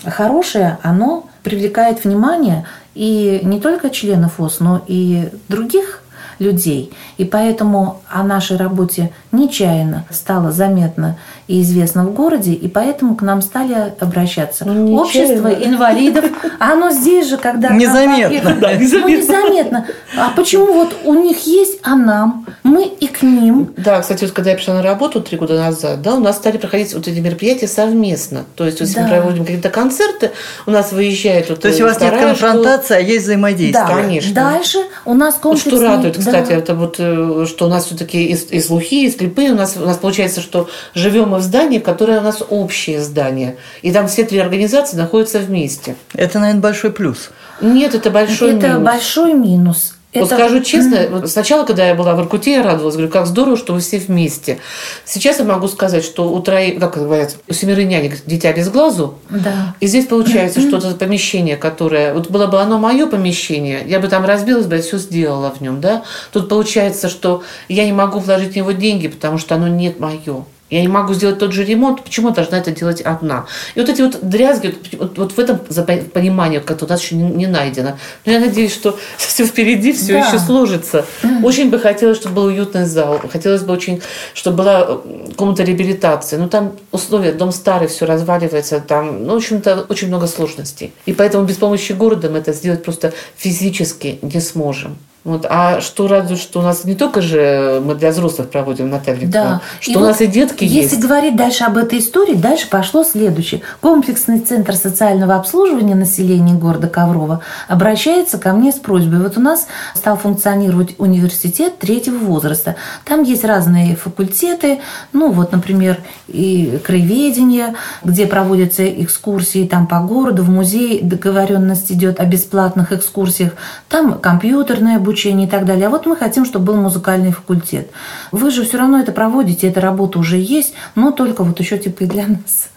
хорошее, 0.06 0.80
оно 0.82 1.28
привлекает 1.44 2.04
внимание 2.04 2.66
и 2.96 3.42
не 3.44 3.60
только 3.60 3.90
членов 3.90 4.40
ОС, 4.40 4.60
но 4.60 4.82
и 4.88 5.30
других 5.50 6.04
людей. 6.40 6.94
И 7.18 7.26
поэтому 7.26 8.02
о 8.10 8.24
нашей 8.24 8.58
работе 8.58 9.12
нечаянно 9.38 10.06
стало 10.10 10.52
заметно 10.52 11.18
и 11.48 11.62
известно 11.62 12.04
в 12.04 12.14
городе, 12.14 12.52
и 12.52 12.68
поэтому 12.68 13.16
к 13.16 13.22
нам 13.22 13.42
стали 13.42 13.94
обращаться 14.00 14.66
ну, 14.66 14.96
общество 14.96 15.48
инвалидов. 15.48 16.26
А 16.60 16.74
оно 16.74 16.92
здесь 16.92 17.30
же, 17.30 17.38
когда... 17.38 17.70
Незаметно. 17.70 18.58
Да, 18.60 18.74
незаметно. 18.74 19.08
Ну, 19.08 19.18
незаметно. 19.18 19.88
А 20.18 20.32
почему 20.36 20.74
вот 20.74 20.96
у 21.06 21.14
них 21.14 21.46
есть, 21.46 21.80
а 21.84 21.96
нам? 21.96 22.46
Мы 22.64 22.86
и 22.86 23.08
к 23.08 23.22
ним. 23.22 23.74
Да, 23.78 24.02
кстати, 24.02 24.26
вот 24.26 24.34
когда 24.34 24.52
я 24.52 24.58
пришла 24.58 24.76
на 24.76 24.82
работу 24.82 25.22
три 25.22 25.38
года 25.38 25.58
назад, 25.58 26.02
да, 26.02 26.16
у 26.16 26.20
нас 26.20 26.36
стали 26.36 26.58
проходить 26.58 26.94
вот 26.94 27.08
эти 27.08 27.20
мероприятия 27.20 27.68
совместно. 27.68 28.46
То 28.56 28.66
есть, 28.66 28.82
если 28.82 28.96
да. 28.96 29.04
мы 29.04 29.10
проводим 29.10 29.46
какие-то 29.46 29.70
концерты, 29.70 30.32
у 30.66 30.72
нас 30.72 30.92
выезжают... 30.92 31.50
Вот 31.50 31.62
То 31.62 31.70
есть, 31.70 31.80
у 31.80 31.86
вас 31.86 32.02
нет 32.02 32.18
конфронтации, 32.18 32.96
а 32.96 33.00
есть 33.00 33.24
взаимодействие. 33.24 33.86
Да, 33.88 33.96
конечно. 33.96 34.34
Дальше 34.34 34.80
у 35.06 35.14
нас 35.14 35.36
комплексный... 35.36 35.72
Что 35.72 35.82
радует, 35.82 36.18
кстати, 36.18 36.50
да. 36.50 36.56
это 36.56 36.76
вот, 36.76 36.96
э, 37.00 37.46
что 37.48 37.68
у 37.68 37.70
нас 37.70 37.86
все-таки 37.86 38.26
и, 38.26 38.34
и 38.34 38.60
слухи, 38.60 39.06
и 39.06 39.27
слепые. 39.28 39.52
У 39.52 39.56
нас, 39.56 39.78
у 39.78 39.86
нас 39.86 39.98
получается, 39.98 40.42
что 40.42 40.70
живем 40.96 41.30
мы 41.30 41.38
в 41.38 41.42
здании, 41.42 41.80
которое 41.80 42.20
у 42.20 42.24
нас 42.24 42.42
общее 42.50 43.02
здание. 43.02 43.58
И 43.82 43.92
там 43.92 44.08
все 44.08 44.24
три 44.24 44.40
организации 44.40 44.98
находятся 44.98 45.40
вместе. 45.40 45.96
Это, 46.14 46.40
наверное, 46.40 46.62
большой 46.62 46.92
плюс. 46.92 47.30
Нет, 47.62 47.96
это 47.96 48.10
большой 48.10 48.52
это 48.52 48.68
минус. 48.68 48.72
Это 48.72 48.80
большой 48.80 49.34
минус. 49.34 49.97
Вот 50.22 50.30
скажу 50.30 50.62
честно, 50.62 51.08
вот 51.10 51.30
сначала, 51.30 51.66
когда 51.66 51.88
я 51.88 51.96
была 51.96 52.16
в 52.16 52.22
Иркуте, 52.22 52.54
я 52.54 52.64
радовалась, 52.64 52.96
говорю, 52.96 53.12
как 53.12 53.28
здорово, 53.28 53.58
что 53.58 53.74
вы 53.74 53.80
все 53.80 53.98
вместе. 54.00 54.60
Сейчас 55.06 55.40
я 55.40 55.46
могу 55.46 55.68
сказать, 55.68 56.04
что 56.04 56.32
у 56.32 56.42
троих, 56.42 56.80
как 56.80 56.98
говорят, 56.98 57.38
у 57.48 57.54
семеры 57.54 57.84
нянек 57.84 58.26
дитя 58.26 58.54
без 58.54 58.70
глазу. 58.70 59.16
Да. 59.30 59.76
И 59.80 59.88
здесь 59.88 60.08
получается, 60.08 60.62
что 60.62 60.78
это 60.78 60.92
помещение, 60.92 61.58
которое, 61.58 62.14
вот 62.14 62.30
было 62.30 62.48
бы 62.48 62.62
оно 62.62 62.78
мое 62.78 63.08
помещение, 63.08 63.84
я 63.86 64.00
бы 64.00 64.08
там 64.08 64.26
разбилась 64.26 64.66
бы, 64.66 64.76
я 64.76 64.82
все 64.82 64.98
сделала 64.98 65.52
в 65.52 65.62
нем, 65.62 65.82
да. 65.82 66.04
Тут 66.32 66.50
получается, 66.50 67.10
что 67.10 67.44
я 67.68 67.86
не 67.86 67.94
могу 67.94 68.20
вложить 68.20 68.54
в 68.54 68.56
него 68.56 68.72
деньги, 68.72 69.08
потому 69.08 69.38
что 69.38 69.56
оно 69.56 69.68
нет 69.68 70.00
мое. 70.00 70.46
Я 70.70 70.82
не 70.82 70.88
могу 70.90 71.14
сделать 71.14 71.40
тот 71.40 71.54
же 71.54 71.64
ремонт, 71.64 72.04
почему 72.04 72.30
я 72.30 72.34
должна 72.34 72.58
это 72.58 72.72
делать 72.72 73.02
одна? 73.02 73.46
И 73.76 73.80
вот 73.80 73.90
эти 73.90 74.02
вот 74.02 74.20
дрязги, 74.22 74.76
вот, 74.94 75.18
вот 75.18 75.32
в 75.32 75.40
этом 75.40 75.60
понимании, 75.60 76.60
как 76.60 76.84
у 76.84 76.88
нас 76.88 77.02
еще 77.02 77.16
не, 77.16 77.24
не 77.24 77.48
найдено. 77.48 77.98
Но 78.26 78.32
я 78.34 78.40
надеюсь, 78.40 78.74
что 78.74 78.98
все 79.18 79.46
впереди, 79.46 79.94
все 79.94 80.14
да. 80.14 80.28
еще 80.28 80.40
сложится. 80.40 81.06
Очень 81.44 81.70
бы 81.70 81.80
хотелось, 81.80 82.18
чтобы 82.18 82.36
был 82.36 82.46
уютный 82.46 82.86
зал. 82.86 83.22
Хотелось 83.32 83.64
бы 83.64 83.74
очень, 83.74 84.02
чтобы 84.34 84.58
была 84.58 84.86
э, 84.88 85.32
комната 85.38 85.64
реабилитации. 85.64 86.36
Но 86.36 86.50
там 86.50 86.74
условия, 86.92 87.32
дом 87.32 87.52
старый, 87.52 87.88
все 87.88 88.06
разваливается. 88.06 88.82
Там, 88.82 89.26
ну, 89.26 89.34
в 89.34 89.38
общем-то, 89.38 89.86
очень 89.88 90.10
много 90.10 90.28
сложностей. 90.28 90.94
И 91.06 91.14
поэтому 91.14 91.46
без 91.46 91.56
помощи 91.56 91.94
города 91.94 92.30
мы 92.30 92.40
это 92.40 92.52
сделать 92.52 92.84
просто 92.84 93.14
физически 93.38 94.20
не 94.22 94.42
сможем. 94.42 94.98
Вот. 95.28 95.46
А 95.50 95.82
что 95.82 96.08
радует, 96.08 96.40
что 96.40 96.62
у 96.62 96.64
нас 96.64 96.86
не 96.86 96.96
только 96.96 97.22
же 97.22 97.82
мы 97.84 97.96
для 97.96 98.12
взрослых 98.12 98.50
проводим, 98.50 98.90
Наталья 98.90 99.28
да. 99.28 99.62
что 99.82 99.92
и 99.92 99.96
у 99.98 100.00
вот 100.00 100.06
нас 100.06 100.22
и 100.22 100.26
детки 100.28 100.64
если 100.64 100.78
есть. 100.78 100.94
Если 100.94 101.06
говорить 101.06 101.36
дальше 101.36 101.66
об 101.66 101.76
этой 101.76 102.00
истории, 102.00 102.34
дальше 102.34 102.70
пошло 102.70 103.04
следующее. 103.04 103.60
Комплексный 103.82 104.40
центр 104.40 104.74
социального 104.78 105.36
обслуживания 105.36 105.96
населения 105.96 106.54
города 106.54 106.88
Коврова 106.88 107.42
обращается 107.68 108.38
ко 108.38 108.54
мне 108.54 108.72
с 108.72 108.76
просьбой. 108.76 109.20
Вот 109.20 109.38
у 109.38 109.42
нас 109.42 109.68
стал 109.96 110.16
функционировать 110.16 110.96
университет 110.98 111.78
третьего 111.78 112.20
возраста. 112.20 112.78
Там 113.04 113.24
есть 113.24 113.44
разные 113.44 113.98
факультеты, 113.98 114.80
ну 115.12 115.34
вот, 115.34 115.52
например, 115.52 115.98
и 116.30 116.80
краеведение, 116.86 117.76
где 118.02 118.28
проводятся 118.28 118.88
экскурсии 118.88 119.68
там 119.68 119.88
по 119.88 120.00
городу, 120.00 120.44
в 120.44 120.50
музей 120.50 121.02
договоренность 121.02 121.92
идет 121.92 122.22
о 122.22 122.26
бесплатных 122.26 122.94
экскурсиях, 122.94 123.52
там 123.90 124.20
компьютерное 124.20 124.96
обучение, 124.96 125.17
обучение 125.18 125.48
и 125.48 125.50
так 125.50 125.66
далее. 125.66 125.88
А 125.88 125.90
вот 125.90 126.06
мы 126.06 126.16
хотим, 126.16 126.46
чтобы 126.46 126.66
был 126.66 126.76
музыкальный 126.76 127.32
факультет. 127.32 127.90
Вы 128.32 128.52
же 128.52 128.64
все 128.64 128.78
равно 128.78 129.00
это 129.00 129.12
проводите, 129.12 129.68
эта 129.68 129.82
работа 129.82 130.20
уже 130.20 130.38
есть, 130.38 130.74
но 130.96 131.12
только 131.12 131.44
вот 131.44 131.60
еще 131.60 131.78
типа 131.78 132.04
и 132.04 132.08
для 132.08 132.28
нас. 132.28 132.70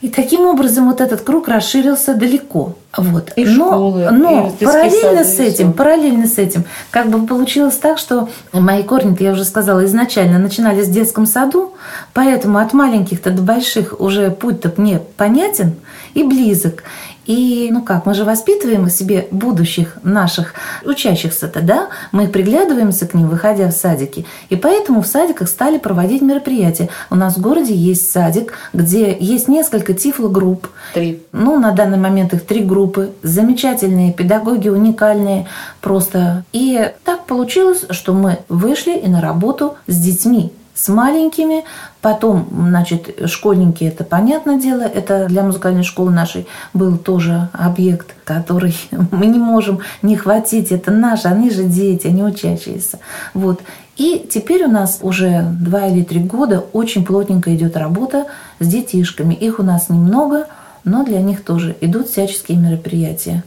И 0.00 0.08
таким 0.08 0.42
образом 0.46 0.86
вот 0.86 1.00
этот 1.00 1.22
круг 1.22 1.48
расширился 1.48 2.14
далеко. 2.14 2.74
Вот. 2.96 3.32
И 3.36 3.44
но 3.44 3.66
школы, 3.66 4.10
но 4.12 4.54
и 4.60 4.64
параллельно 4.64 5.24
с 5.24 5.40
этим, 5.40 5.72
параллельно 5.72 6.26
с 6.26 6.38
этим, 6.38 6.64
как 6.90 7.08
бы 7.08 7.26
получилось 7.26 7.76
так, 7.78 7.98
что 7.98 8.28
мои 8.52 8.82
корни, 8.82 9.16
я 9.20 9.32
уже 9.32 9.44
сказала, 9.44 9.84
изначально 9.86 10.38
начинались 10.38 10.88
в 10.88 10.92
детском 10.92 11.26
саду, 11.26 11.72
поэтому 12.12 12.58
от 12.58 12.74
маленьких-то 12.74 13.30
до 13.30 13.42
больших 13.42 13.98
уже 13.98 14.30
путь-то 14.30 14.72
мне 14.76 15.00
понятен 15.16 15.72
и 16.12 16.22
близок. 16.22 16.84
И, 17.26 17.68
ну 17.72 17.82
как, 17.82 18.06
мы 18.06 18.14
же 18.14 18.24
воспитываем 18.24 18.88
себе 18.90 19.28
будущих 19.30 19.98
наших 20.02 20.54
учащихся-то, 20.84 21.60
да? 21.60 21.88
Мы 22.12 22.28
приглядываемся 22.28 23.06
к 23.06 23.14
ним, 23.14 23.28
выходя 23.28 23.68
в 23.68 23.72
садики. 23.72 24.26
И 24.48 24.56
поэтому 24.56 25.02
в 25.02 25.06
садиках 25.06 25.48
стали 25.48 25.78
проводить 25.78 26.22
мероприятия. 26.22 26.88
У 27.10 27.14
нас 27.14 27.36
в 27.36 27.40
городе 27.40 27.74
есть 27.74 28.10
садик, 28.10 28.54
где 28.72 29.16
есть 29.18 29.48
несколько 29.48 29.94
тифлогрупп. 29.94 30.68
Три. 30.92 31.22
Ну, 31.32 31.58
на 31.58 31.72
данный 31.72 31.98
момент 31.98 32.34
их 32.34 32.44
три 32.44 32.60
группы. 32.60 33.12
Замечательные 33.22 34.12
педагоги, 34.12 34.68
уникальные 34.68 35.46
просто. 35.80 36.44
И 36.52 36.92
так 37.04 37.26
получилось, 37.26 37.84
что 37.90 38.12
мы 38.12 38.38
вышли 38.48 38.96
и 38.96 39.08
на 39.08 39.20
работу 39.20 39.76
с 39.86 39.96
детьми 39.96 40.52
с 40.74 40.88
маленькими, 40.88 41.64
потом, 42.00 42.48
значит, 42.50 43.30
школьники, 43.30 43.84
это 43.84 44.02
понятное 44.02 44.58
дело, 44.58 44.82
это 44.82 45.26
для 45.26 45.42
музыкальной 45.42 45.84
школы 45.84 46.10
нашей 46.10 46.46
был 46.72 46.98
тоже 46.98 47.48
объект, 47.52 48.14
который 48.24 48.76
мы 49.10 49.26
не 49.26 49.38
можем 49.38 49.80
не 50.02 50.16
хватить, 50.16 50.72
это 50.72 50.90
наши, 50.90 51.28
они 51.28 51.50
же 51.50 51.64
дети, 51.64 52.08
они 52.08 52.24
учащиеся. 52.24 52.98
Вот. 53.32 53.62
И 53.96 54.26
теперь 54.28 54.64
у 54.64 54.68
нас 54.68 54.98
уже 55.02 55.46
два 55.60 55.86
или 55.86 56.02
три 56.02 56.18
года 56.18 56.64
очень 56.72 57.04
плотненько 57.04 57.54
идет 57.54 57.76
работа 57.76 58.26
с 58.58 58.66
детишками. 58.66 59.34
Их 59.34 59.60
у 59.60 59.62
нас 59.62 59.88
немного, 59.88 60.48
но 60.82 61.04
для 61.04 61.20
них 61.20 61.44
тоже 61.44 61.76
идут 61.80 62.08
всяческие 62.08 62.58
мероприятия, 62.58 63.44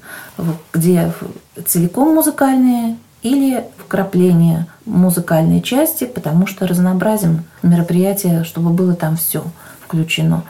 где 0.71 1.11
целиком 1.65 2.15
музыкальные 2.15 2.95
или 3.23 3.63
вкрапление 3.77 4.67
музыкальной 4.85 5.61
части, 5.61 6.05
потому 6.05 6.47
что 6.47 6.67
разнообразим 6.67 7.45
мероприятие, 7.63 8.43
чтобы 8.43 8.69
было 8.71 8.93
там 8.95 9.17
все 9.17 9.43
включено. 9.85 10.43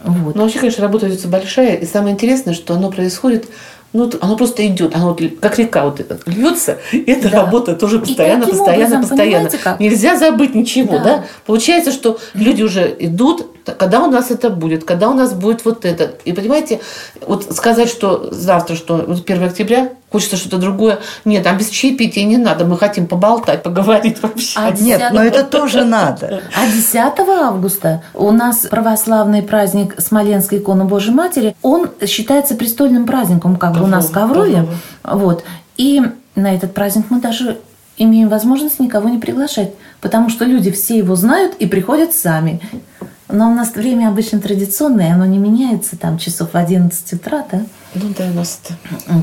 Вот. 0.00 0.34
Ну, 0.34 0.42
вообще, 0.42 0.58
конечно, 0.58 0.82
работа 0.82 1.06
ведется 1.06 1.28
большая, 1.28 1.76
и 1.76 1.86
самое 1.86 2.14
интересное, 2.14 2.54
что 2.54 2.74
оно 2.74 2.90
происходит 2.90 3.48
ну, 3.94 4.10
оно 4.20 4.36
просто 4.36 4.66
идет, 4.66 4.94
оно 4.96 5.10
вот, 5.10 5.22
как 5.40 5.56
река 5.56 5.84
вот 5.84 6.00
льется, 6.26 6.78
и 6.90 6.98
эта 7.02 7.30
да. 7.30 7.42
работа 7.42 7.76
тоже 7.76 8.00
постоянно, 8.00 8.44
постоянно, 8.44 8.96
образом, 8.96 9.02
постоянно. 9.02 9.50
Как? 9.50 9.78
Нельзя 9.78 10.16
забыть 10.16 10.52
ничего, 10.52 10.98
да. 10.98 11.04
да? 11.04 11.24
Получается, 11.46 11.92
что 11.92 12.18
люди 12.34 12.64
уже 12.64 12.94
идут, 12.98 13.46
когда 13.78 14.02
у 14.02 14.10
нас 14.10 14.32
это 14.32 14.50
будет, 14.50 14.82
когда 14.82 15.08
у 15.08 15.14
нас 15.14 15.32
будет 15.32 15.64
вот 15.64 15.84
это. 15.84 16.12
И 16.24 16.32
понимаете, 16.32 16.80
вот 17.24 17.54
сказать, 17.54 17.88
что 17.88 18.30
завтра, 18.32 18.74
что 18.74 18.96
1 18.96 19.44
октября, 19.44 19.92
хочется 20.14 20.36
что-то 20.36 20.58
другое. 20.58 21.00
Нет, 21.24 21.42
там 21.42 21.58
без 21.58 21.70
чаепития 21.70 22.24
не 22.24 22.36
надо. 22.36 22.64
Мы 22.64 22.78
хотим 22.78 23.08
поболтать, 23.08 23.64
поговорить 23.64 24.22
вообще. 24.22 24.60
А 24.60 24.70
Нет, 24.70 25.02
но 25.12 25.24
это 25.24 25.42
тоже 25.42 25.82
надо. 25.84 26.40
А 26.54 26.66
10 26.68 26.94
августа 27.28 28.04
у 28.14 28.30
нас 28.30 28.58
православный 28.58 29.42
праздник 29.42 30.00
Смоленской 30.00 30.58
иконы 30.58 30.84
Божьей 30.84 31.12
Матери. 31.12 31.56
Он 31.62 31.90
считается 32.06 32.54
престольным 32.54 33.06
праздником, 33.06 33.56
как 33.56 33.72
бы 33.72 33.82
у 33.82 33.88
нас 33.88 34.06
в 34.06 34.12
Коврове. 34.12 34.68
Вот. 35.02 35.42
И 35.76 36.00
на 36.36 36.54
этот 36.54 36.74
праздник 36.74 37.06
мы 37.10 37.20
даже 37.20 37.58
имеем 37.96 38.28
возможность 38.28 38.78
никого 38.78 39.08
не 39.08 39.18
приглашать, 39.18 39.72
потому 40.00 40.28
что 40.28 40.44
люди 40.44 40.70
все 40.70 40.96
его 40.96 41.16
знают 41.16 41.56
и 41.58 41.66
приходят 41.66 42.12
сами. 42.12 42.60
Но 43.28 43.50
у 43.50 43.54
нас 43.54 43.74
время 43.74 44.06
обычно 44.06 44.38
традиционное, 44.38 45.12
оно 45.12 45.26
не 45.26 45.38
меняется 45.38 45.96
там 45.98 46.18
часов 46.18 46.52
в 46.52 46.56
11 46.56 47.14
утра, 47.14 47.44
да? 47.50 47.62
Ну 47.94 48.12
да, 48.16 48.24
у 48.24 48.34
нас 48.34 48.60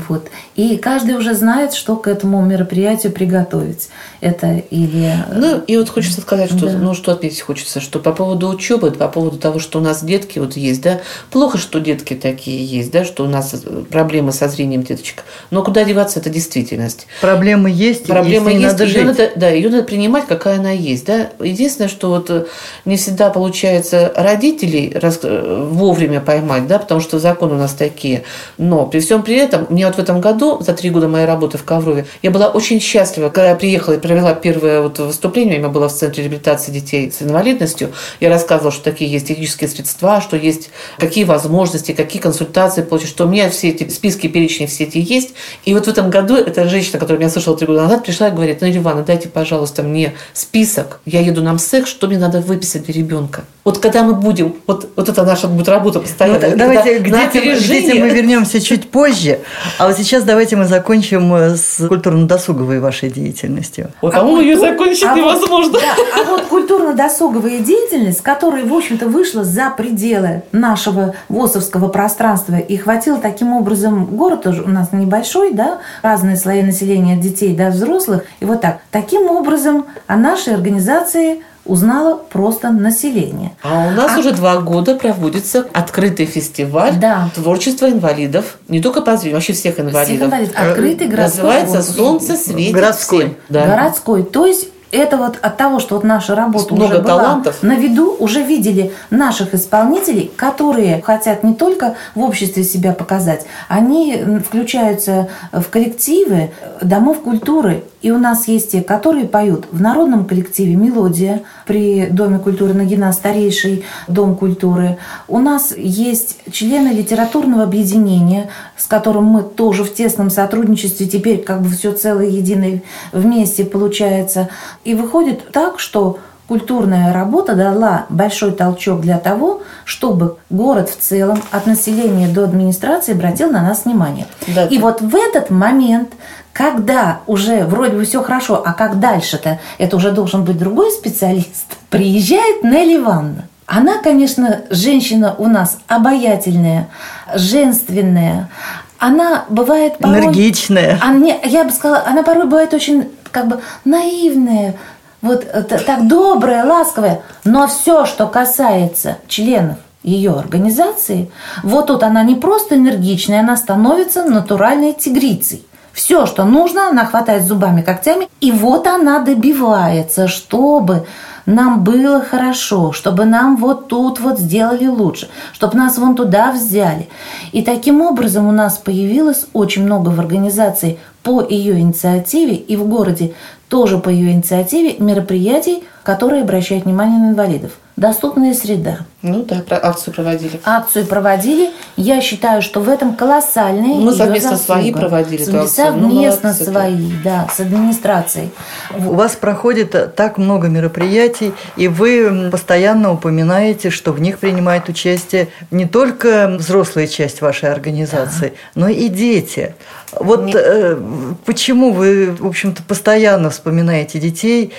Вот. 0.08 0.30
И 0.56 0.76
каждый 0.78 1.16
уже 1.16 1.34
знает, 1.34 1.74
что 1.74 1.96
к 1.96 2.08
этому 2.08 2.40
мероприятию 2.42 3.12
приготовить. 3.12 3.88
Это 4.20 4.62
или... 4.70 5.14
Ну, 5.34 5.60
и 5.60 5.76
вот 5.76 5.90
хочется 5.90 6.22
сказать, 6.22 6.50
что, 6.50 6.66
да. 6.66 6.78
ну, 6.78 6.94
что 6.94 7.12
отметить 7.12 7.42
хочется, 7.42 7.80
что 7.80 7.98
по 7.98 8.12
поводу 8.12 8.48
учебы, 8.48 8.90
по 8.90 9.08
поводу 9.08 9.38
того, 9.38 9.58
что 9.58 9.78
у 9.78 9.82
нас 9.82 10.02
детки 10.02 10.38
вот 10.38 10.56
есть, 10.56 10.80
да, 10.82 11.00
плохо, 11.30 11.58
что 11.58 11.80
детки 11.80 12.14
такие 12.14 12.64
есть, 12.64 12.90
да, 12.90 13.04
что 13.04 13.24
у 13.24 13.28
нас 13.28 13.54
проблемы 13.90 14.32
со 14.32 14.48
зрением 14.48 14.82
деточек. 14.82 15.24
Но 15.50 15.62
куда 15.62 15.84
деваться, 15.84 16.20
это 16.20 16.30
действительность. 16.30 17.06
Проблемы 17.20 17.70
есть, 17.70 18.06
Проблемы 18.06 18.52
есть, 18.52 18.62
надо 18.62 18.84
ее 18.84 18.90
жить. 18.90 19.04
Надо, 19.04 19.30
да, 19.36 19.48
ее 19.50 19.68
надо 19.68 19.84
принимать, 19.84 20.26
какая 20.26 20.58
она 20.58 20.70
есть, 20.70 21.04
да. 21.04 21.30
Единственное, 21.40 21.88
что 21.88 22.08
вот 22.08 22.30
э, 22.30 22.46
не 22.84 22.96
всегда 22.96 23.30
получается 23.30 24.12
родителей 24.16 24.92
раз, 24.94 25.20
э, 25.22 25.68
вовремя 25.70 26.20
поймать, 26.20 26.66
да, 26.66 26.78
потому 26.78 27.00
что 27.00 27.18
законы 27.18 27.54
у 27.54 27.58
нас 27.58 27.72
такие 27.72 28.24
но 28.62 28.86
при 28.86 29.00
всем 29.00 29.24
при 29.24 29.36
этом, 29.36 29.66
мне 29.70 29.86
вот 29.86 29.96
в 29.96 29.98
этом 29.98 30.20
году, 30.20 30.60
за 30.60 30.72
три 30.72 30.90
года 30.90 31.08
моей 31.08 31.26
работы 31.26 31.58
в 31.58 31.64
Коврове, 31.64 32.06
я 32.22 32.30
была 32.30 32.46
очень 32.46 32.80
счастлива, 32.80 33.28
когда 33.28 33.50
я 33.50 33.56
приехала 33.56 33.94
и 33.94 33.98
провела 33.98 34.34
первое 34.34 34.80
вот 34.80 35.00
выступление, 35.00 35.56
у 35.56 35.58
меня 35.58 35.68
было 35.68 35.88
в 35.88 35.92
Центре 35.92 36.22
реабилитации 36.22 36.70
детей 36.70 37.10
с 37.10 37.22
инвалидностью, 37.22 37.90
я 38.20 38.28
рассказывала, 38.28 38.70
что 38.70 38.84
такие 38.84 39.10
есть 39.10 39.26
технические 39.26 39.68
средства, 39.68 40.20
что 40.20 40.36
есть 40.36 40.70
какие 40.98 41.24
возможности, 41.24 41.90
какие 41.90 42.22
консультации 42.22 42.82
получить, 42.82 43.08
что 43.08 43.26
у 43.26 43.28
меня 43.28 43.50
все 43.50 43.70
эти 43.70 43.88
списки, 43.88 44.28
перечни 44.28 44.66
все 44.66 44.84
эти 44.84 44.98
есть. 44.98 45.34
И 45.64 45.74
вот 45.74 45.86
в 45.86 45.88
этом 45.88 46.10
году 46.10 46.36
эта 46.36 46.68
женщина, 46.68 47.00
которая 47.00 47.18
меня 47.18 47.30
слышала 47.30 47.56
три 47.56 47.66
года 47.66 47.82
назад, 47.82 48.04
пришла 48.04 48.28
и 48.28 48.30
говорит, 48.30 48.60
ну, 48.60 48.68
Ивана, 48.68 49.02
дайте, 49.02 49.28
пожалуйста, 49.28 49.82
мне 49.82 50.14
список, 50.34 51.00
я 51.04 51.20
еду 51.20 51.42
на 51.42 51.52
МСЭК, 51.54 51.88
что 51.88 52.06
мне 52.06 52.18
надо 52.18 52.40
выписать 52.40 52.84
для 52.84 52.94
ребенка. 52.94 53.42
Вот 53.64 53.78
когда 53.78 54.02
мы 54.02 54.14
будем, 54.14 54.56
вот, 54.66 54.90
вот 54.96 55.08
это 55.08 55.24
наша 55.24 55.46
будет 55.46 55.68
работа 55.68 56.00
постоянно. 56.00 56.48
Ну, 56.48 56.56
давайте 56.56 56.98
к 56.98 57.04
детям, 57.04 57.58
к 57.58 57.62
детям 57.62 57.98
мы 58.00 58.10
вернемся 58.10 58.51
чуть 58.60 58.90
позже. 58.90 59.40
А 59.78 59.86
вот 59.86 59.96
сейчас 59.96 60.24
давайте 60.24 60.56
мы 60.56 60.64
закончим 60.64 61.34
э, 61.34 61.56
с 61.56 61.86
культурно-досуговой 61.86 62.80
вашей 62.80 63.10
деятельностью. 63.10 63.90
Вот, 64.00 64.14
а, 64.14 64.20
а 64.20 64.40
ее 64.40 64.58
закончить 64.58 65.04
а 65.04 65.14
невозможно. 65.14 65.72
Вот, 65.72 65.80
да, 65.80 66.20
а 66.20 66.24
вот 66.24 66.42
культурно-досуговая 66.42 67.58
деятельность, 67.58 68.22
которая, 68.22 68.64
в 68.64 68.72
общем-то, 68.72 69.06
вышла 69.06 69.44
за 69.44 69.70
пределы 69.70 70.42
нашего 70.52 71.14
ВОСовского 71.28 71.88
пространства 71.88 72.56
и 72.56 72.76
хватило 72.76 73.18
таким 73.18 73.52
образом, 73.52 74.06
город 74.06 74.46
у 74.46 74.68
нас 74.68 74.92
небольшой, 74.92 75.52
да, 75.52 75.78
разные 76.02 76.36
слои 76.36 76.62
населения, 76.62 77.16
детей 77.16 77.54
до 77.54 77.68
взрослых, 77.68 78.24
и 78.40 78.44
вот 78.44 78.60
так. 78.60 78.80
Таким 78.90 79.30
образом, 79.30 79.86
о 80.06 80.16
нашей 80.16 80.54
организации 80.54 81.42
узнало 81.64 82.16
просто 82.16 82.70
население. 82.70 83.52
А 83.62 83.88
у 83.88 83.90
нас 83.92 84.12
а... 84.16 84.18
уже 84.18 84.32
два 84.32 84.58
года 84.58 84.94
проводится 84.96 85.66
открытый 85.72 86.26
фестиваль 86.26 86.96
да. 86.96 87.28
творчества 87.34 87.88
инвалидов, 87.90 88.58
не 88.68 88.80
только 88.80 89.00
по 89.00 89.16
зрению, 89.16 89.36
вообще 89.36 89.52
всех 89.52 89.78
инвалидов. 89.78 90.04
Всех 90.04 90.22
инвалидов. 90.22 90.54
Открытый 90.56 91.06
городской. 91.08 91.42
Называется 91.44 91.82
«Солнце 91.82 92.36
светит 92.36 92.74
городской. 92.74 93.20
всем». 93.20 93.36
Да. 93.48 93.66
Городской. 93.66 94.24
То 94.24 94.46
есть 94.46 94.68
это 94.92 95.16
вот 95.16 95.38
от 95.40 95.56
того, 95.56 95.80
что 95.80 95.96
вот 95.96 96.04
наша 96.04 96.34
работа 96.34 96.74
Много 96.74 96.94
уже 96.94 97.02
была 97.02 97.18
талантов. 97.18 97.62
на 97.62 97.74
виду, 97.76 98.14
уже 98.18 98.42
видели 98.42 98.92
наших 99.10 99.54
исполнителей, 99.54 100.30
которые 100.36 101.02
хотят 101.02 101.42
не 101.42 101.54
только 101.54 101.96
в 102.14 102.22
обществе 102.22 102.62
себя 102.62 102.92
показать, 102.92 103.46
они 103.68 104.22
включаются 104.46 105.28
в 105.50 105.64
коллективы 105.64 106.50
домов 106.82 107.22
культуры. 107.22 107.84
И 108.02 108.10
у 108.10 108.18
нас 108.18 108.48
есть 108.48 108.72
те, 108.72 108.82
которые 108.82 109.26
поют 109.26 109.66
в 109.70 109.80
народном 109.80 110.26
коллективе 110.26 110.74
«Мелодия» 110.74 111.42
при 111.66 112.06
Доме 112.06 112.38
культуры 112.38 112.74
Нагина, 112.74 113.12
старейший 113.12 113.84
Дом 114.08 114.36
культуры. 114.36 114.98
У 115.28 115.38
нас 115.38 115.74
есть 115.76 116.38
члены 116.50 116.88
литературного 116.88 117.62
объединения, 117.62 118.50
с 118.76 118.86
которым 118.86 119.24
мы 119.24 119.42
тоже 119.42 119.84
в 119.84 119.94
тесном 119.94 120.30
сотрудничестве 120.30 121.06
теперь 121.06 121.42
как 121.42 121.62
бы 121.62 121.70
все 121.70 121.92
целое 121.92 122.26
единое 122.26 122.82
вместе 123.12 123.64
получается. 123.64 124.48
И 124.84 124.94
выходит 124.94 125.52
так, 125.52 125.78
что 125.78 126.18
культурная 126.48 127.14
работа 127.14 127.54
дала 127.54 128.06
большой 128.10 128.52
толчок 128.52 129.00
для 129.00 129.18
того, 129.18 129.62
чтобы 129.84 130.36
город 130.50 130.90
в 130.90 130.98
целом, 130.98 131.40
от 131.50 131.66
населения 131.66 132.28
до 132.28 132.44
администрации, 132.44 133.12
обратил 133.12 133.50
на 133.50 133.62
нас 133.62 133.84
внимание. 133.84 134.26
Да. 134.54 134.66
И 134.66 134.78
вот 134.78 135.00
в 135.00 135.14
этот 135.14 135.50
момент, 135.50 136.10
когда 136.52 137.20
уже 137.26 137.64
вроде 137.64 137.96
бы 137.96 138.04
все 138.04 138.22
хорошо, 138.22 138.62
а 138.64 138.72
как 138.72 139.00
дальше-то, 139.00 139.58
это 139.78 139.96
уже 139.96 140.10
должен 140.10 140.44
быть 140.44 140.58
другой 140.58 140.90
специалист, 140.90 141.76
приезжает 141.90 142.62
Нелли 142.62 142.96
Ивановна. 142.96 143.44
Она, 143.66 143.98
конечно, 144.02 144.62
женщина 144.70 145.34
у 145.38 145.46
нас 145.46 145.78
обаятельная, 145.86 146.88
женственная. 147.34 148.50
Она 148.98 149.46
бывает 149.48 149.98
порой... 149.98 150.18
Энергичная. 150.18 150.98
Она, 151.00 151.26
я 151.44 151.64
бы 151.64 151.70
сказала, 151.70 152.02
она 152.06 152.22
порой 152.22 152.44
бывает 152.44 152.74
очень 152.74 153.10
как 153.30 153.48
бы 153.48 153.60
наивная, 153.84 154.76
вот 155.22 155.46
э, 155.50 155.62
так 155.62 156.06
добрая, 156.06 156.64
ласковая. 156.64 157.22
Но 157.44 157.66
все, 157.66 158.04
что 158.04 158.26
касается 158.26 159.18
членов 159.26 159.78
ее 160.02 160.32
организации, 160.32 161.30
вот 161.62 161.86
тут 161.86 162.02
она 162.02 162.22
не 162.24 162.34
просто 162.34 162.76
энергичная, 162.76 163.40
она 163.40 163.56
становится 163.56 164.24
натуральной 164.24 164.92
тигрицей. 164.92 165.64
Все, 165.92 166.26
что 166.26 166.44
нужно, 166.44 166.88
она 166.88 167.04
хватает 167.04 167.44
зубами, 167.44 167.82
когтями, 167.82 168.28
и 168.40 168.50
вот 168.50 168.86
она 168.86 169.18
добивается, 169.18 170.26
чтобы 170.26 171.06
нам 171.44 171.82
было 171.82 172.20
хорошо, 172.20 172.92
чтобы 172.92 173.24
нам 173.24 173.56
вот 173.56 173.88
тут 173.88 174.20
вот 174.20 174.38
сделали 174.38 174.86
лучше, 174.86 175.28
чтобы 175.52 175.76
нас 175.76 175.98
вон 175.98 176.14
туда 176.14 176.52
взяли. 176.52 177.08
И 177.52 177.62
таким 177.62 178.00
образом 178.00 178.46
у 178.46 178.52
нас 178.52 178.78
появилось 178.78 179.46
очень 179.52 179.84
много 179.84 180.10
в 180.10 180.20
организации 180.20 180.98
по 181.22 181.42
ее 181.42 181.78
инициативе 181.78 182.54
и 182.54 182.76
в 182.76 182.86
городе 182.86 183.34
тоже 183.68 183.98
по 183.98 184.08
ее 184.08 184.32
инициативе 184.32 184.96
мероприятий, 184.98 185.84
которые 186.02 186.42
обращают 186.42 186.84
внимание 186.84 187.18
на 187.18 187.30
инвалидов. 187.30 187.72
Доступная 188.02 188.52
среда. 188.52 188.98
Ну 189.22 189.44
да, 189.44 189.62
про 189.66 189.76
акцию 189.76 190.12
проводили. 190.12 190.60
Акцию 190.64 191.06
проводили. 191.06 191.70
Я 191.96 192.20
считаю, 192.20 192.60
что 192.60 192.80
в 192.80 192.88
этом 192.88 193.14
колоссальные 193.14 193.94
Мы 193.94 194.10
ее 194.10 194.18
совместно 194.18 194.50
заслуга. 194.56 194.80
свои 194.80 194.92
проводили. 194.92 195.44
Ну, 195.46 195.66
Совместно 195.68 196.48
молодцы, 196.48 196.64
да. 196.64 196.72
свои, 196.72 197.12
да, 197.24 197.48
с 197.50 197.60
администрацией. 197.60 198.50
У 198.96 199.14
вас 199.14 199.36
проходит 199.36 200.16
так 200.16 200.36
много 200.38 200.66
мероприятий, 200.68 201.54
и 201.76 201.86
вы 201.86 202.50
постоянно 202.50 203.12
упоминаете, 203.12 203.90
что 203.90 204.12
в 204.12 204.20
них 204.20 204.38
принимает 204.38 204.88
участие 204.88 205.48
не 205.70 205.86
только 205.86 206.56
взрослая 206.58 207.06
часть 207.06 207.40
вашей 207.40 207.70
организации, 207.70 208.54
но 208.74 208.88
и 208.88 209.08
дети. 209.08 209.76
Вот 210.18 210.54
э, 210.54 210.98
почему 211.46 211.92
вы, 211.92 212.32
в 212.32 212.46
общем-то, 212.46 212.82
постоянно 212.82 213.50
вспоминаете 213.50 214.18
детей, 214.18 214.72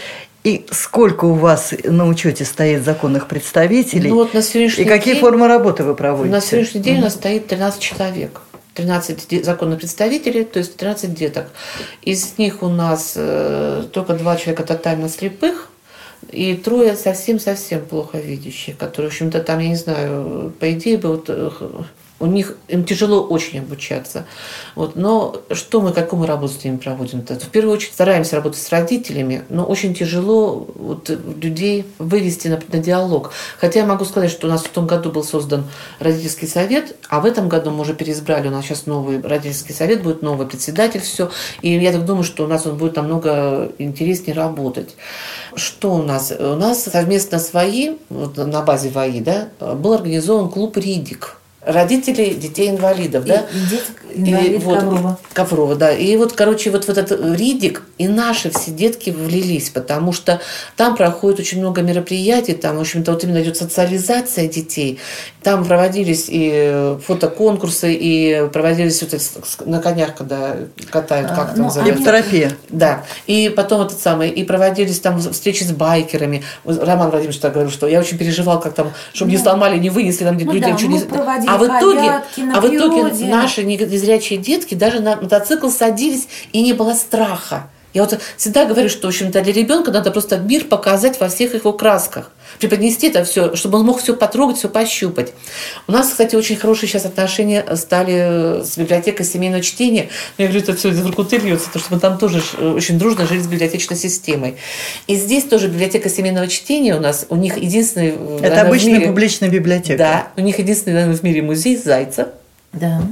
и 0.43 0.65
сколько 0.71 1.25
у 1.25 1.33
вас 1.35 1.73
на 1.83 2.07
учете 2.07 2.43
стоит 2.45 2.83
законных 2.83 3.27
представителей, 3.27 4.09
Ну, 4.09 4.15
вот 4.15 4.33
на 4.33 4.41
сегодняшний 4.41 4.83
и 4.83 4.87
какие 4.87 5.13
день- 5.13 5.21
формы 5.21 5.47
работы 5.47 5.83
вы 5.83 5.95
проводите? 5.95 6.33
На 6.35 6.41
сегодняшний 6.41 6.81
день 6.81 6.99
у 6.99 7.01
нас 7.01 7.13
стоит 7.13 7.47
13 7.47 7.79
человек. 7.81 8.41
13 8.73 9.27
де- 9.29 9.43
законных 9.43 9.79
представителей, 9.79 10.43
то 10.43 10.59
есть 10.59 10.75
13 10.77 11.13
деток. 11.13 11.45
Из 12.01 12.37
них 12.39 12.63
у 12.63 12.69
нас 12.69 13.13
э, 13.15 13.83
только 13.93 14.13
два 14.13 14.35
человека 14.35 14.63
тотально 14.63 15.09
слепых, 15.09 15.69
и 16.31 16.55
трое 16.55 16.95
совсем-совсем 16.95 17.81
плохо 17.85 18.17
видящих, 18.17 18.77
которые, 18.77 19.09
в 19.11 19.13
общем-то, 19.13 19.41
там, 19.41 19.59
я 19.59 19.69
не 19.69 19.75
знаю, 19.75 20.51
по 20.59 20.71
идее 20.71 20.97
бы 20.97 21.09
вот 21.09 21.25
э, 21.29 21.51
у 22.23 22.25
них 22.25 22.55
им 22.69 22.85
тяжело 22.85 23.21
очень 23.21 23.59
обучаться. 23.59 24.25
Вот. 24.75 24.95
Но 24.95 25.41
что 25.51 25.81
мы, 25.81 25.91
какую 25.91 26.21
мы 26.21 26.25
работу 26.25 26.53
с 26.53 26.63
ними 26.63 26.77
проводим? 26.77 27.19
-то? 27.19 27.37
В 27.37 27.49
первую 27.49 27.73
очередь 27.73 27.91
стараемся 27.91 28.37
работать 28.37 28.61
с 28.61 28.69
родителями, 28.69 29.43
но 29.49 29.65
очень 29.65 29.93
тяжело 29.93 30.65
вот, 30.75 31.09
людей 31.09 31.85
вывести 31.99 32.47
на, 32.47 32.61
на 32.71 32.79
диалог. 32.79 33.31
Хотя 33.59 33.81
я 33.81 33.85
могу 33.85 34.05
сказать, 34.05 34.31
что 34.31 34.47
у 34.47 34.49
нас 34.49 34.63
в 34.63 34.69
том 34.69 34.87
году 34.87 35.11
был 35.11 35.25
создан 35.25 35.65
родительский 35.99 36.47
совет, 36.47 36.95
а 37.09 37.19
в 37.19 37.25
этом 37.25 37.49
году 37.49 37.71
мы 37.71 37.81
уже 37.81 37.93
переизбрали, 37.93 38.47
у 38.47 38.51
нас 38.51 38.63
сейчас 38.63 38.85
новый 38.85 39.21
родительский 39.21 39.75
совет, 39.75 40.01
будет 40.01 40.21
новый 40.21 40.47
председатель, 40.47 41.01
все. 41.01 41.29
И 41.61 41.73
я 41.77 41.91
так 41.91 42.05
думаю, 42.05 42.23
что 42.23 42.45
у 42.45 42.47
нас 42.47 42.65
он 42.65 42.77
будет 42.77 42.95
намного 42.95 43.73
интереснее 43.79 44.33
работать. 44.33 44.95
Что 45.55 45.95
у 45.95 46.01
нас? 46.01 46.31
У 46.31 46.55
нас 46.55 46.85
совместно 46.85 47.37
с 47.37 47.51
ВАИ, 47.51 47.97
вот 48.07 48.37
на 48.37 48.61
базе 48.61 48.89
ВАИ, 48.91 49.19
да, 49.19 49.49
был 49.59 49.91
организован 49.91 50.49
клуб 50.49 50.77
«Ридик». 50.77 51.42
Родители 51.65 52.33
детей-инвалидов, 52.33 53.25
да? 53.25 53.45
И 53.53 53.69
дети 53.69 53.83
инвалид 54.15 54.63
вот, 54.63 54.79
Коврова. 54.79 55.19
Коврова, 55.33 55.75
да. 55.75 55.91
И 55.91 56.15
вот, 56.17 56.33
короче, 56.33 56.71
вот 56.71 56.85
в 56.85 56.89
этот 56.89 57.11
ридик 57.35 57.83
и 57.97 58.07
наши 58.07 58.49
все 58.49 58.71
детки 58.71 59.09
влились, 59.09 59.69
потому 59.69 60.13
что 60.13 60.41
там 60.75 60.95
проходит 60.95 61.39
очень 61.39 61.59
много 61.59 61.81
мероприятий, 61.81 62.53
там, 62.53 62.77
в 62.77 62.81
общем-то, 62.81 63.11
вот 63.11 63.23
именно 63.23 63.41
идет 63.41 63.57
социализация 63.57 64.47
детей. 64.47 64.99
Там 65.41 65.65
проводились 65.65 66.25
и 66.29 66.97
фотоконкурсы, 67.05 67.93
и 67.93 68.47
проводились 68.51 69.01
вот 69.01 69.13
эти 69.13 69.23
на 69.65 69.79
конях, 69.79 70.15
когда 70.15 70.55
катают, 70.89 71.31
А, 71.31 71.35
как 71.35 71.49
это 71.51 71.57
ну, 71.59 71.65
называется? 71.65 72.01
Эптерапия. 72.01 72.51
Да. 72.69 73.03
И 73.27 73.51
потом 73.55 73.81
этот 73.81 73.99
самый, 73.99 74.29
и 74.29 74.43
проводились 74.43 74.99
там 74.99 75.19
встречи 75.19 75.63
с 75.63 75.71
байкерами. 75.71 76.43
Вот 76.63 76.83
Роман 76.83 77.09
Владимирович 77.09 77.39
так 77.39 77.53
говорил, 77.53 77.71
что 77.71 77.87
я 77.87 77.99
очень 77.99 78.17
переживал, 78.17 78.59
как 78.59 78.73
там, 78.73 78.91
чтобы 79.13 79.31
не 79.31 79.37
сломали, 79.37 79.77
не 79.77 79.89
вынесли 79.89 80.23
там 80.25 80.37
Ну 80.37 80.51
людям 80.51 80.77
да, 80.77 80.87
не... 80.87 80.99
проводили 80.99 81.52
А 81.53 81.57
в 81.57 81.65
итоге, 81.65 82.23
а 82.53 82.61
в 82.61 82.75
итоге 82.75 83.25
наши 83.25 83.63
незрячие 83.63 84.39
детки 84.39 84.73
даже 84.73 84.99
на 84.99 85.15
мотоцикл 85.15 85.69
садились, 85.69 86.27
и 86.51 86.61
не 86.61 86.73
было 86.73 86.93
страха. 86.93 87.69
Я 87.93 88.03
вот 88.03 88.19
всегда 88.37 88.65
говорю, 88.65 88.89
что, 88.89 89.07
в 89.07 89.09
общем-то, 89.09 89.41
для 89.41 89.53
ребенка 89.53 89.91
надо 89.91 90.09
просто 90.11 90.37
мир 90.37 90.65
показать 90.65 91.19
во 91.19 91.29
всех 91.29 91.53
его 91.53 91.73
красках. 91.73 92.31
Преподнести 92.59 93.07
это 93.07 93.23
все, 93.23 93.55
чтобы 93.55 93.79
он 93.79 93.85
мог 93.85 93.99
все 94.01 94.15
потрогать, 94.15 94.57
все 94.57 94.69
пощупать. 94.69 95.33
У 95.87 95.91
нас, 95.91 96.09
кстати, 96.09 96.35
очень 96.35 96.55
хорошие 96.55 96.89
сейчас 96.89 97.05
отношения 97.05 97.63
стали 97.75 98.63
с 98.63 98.77
библиотекой 98.77 99.25
семейного 99.25 99.61
чтения. 99.63 100.09
Но 100.37 100.43
я 100.43 100.49
говорю, 100.49 100.63
это 100.63 100.75
все 100.75 100.89
из 100.89 101.05
рук 101.05 101.31
льется, 101.31 101.67
потому 101.67 101.83
что 101.83 101.93
мы 101.93 101.99
там 101.99 102.17
тоже 102.17 102.41
ж- 102.41 102.53
очень 102.75 102.97
дружно 102.97 103.25
жили 103.27 103.39
с 103.41 103.47
библиотечной 103.47 103.97
системой. 103.97 104.55
И 105.07 105.15
здесь 105.15 105.43
тоже 105.45 105.67
библиотека 105.67 106.09
семейного 106.09 106.47
чтения 106.47 106.95
у 106.95 106.99
нас, 106.99 107.25
у 107.29 107.35
них 107.35 107.57
единственный... 107.57 108.09
э, 108.09 108.11
Это 108.13 108.41
наверное, 108.41 108.61
обычная 108.67 108.93
мире- 108.93 109.07
публичная 109.07 109.49
библиотека. 109.49 109.97
Да, 109.97 110.27
у 110.37 110.41
них 110.41 110.59
единственный, 110.59 110.93
наверное, 110.93 111.17
в 111.17 111.23
мире 111.23 111.41
музей 111.41 111.77
Зайца. 111.77 112.29
Да. 112.73 113.03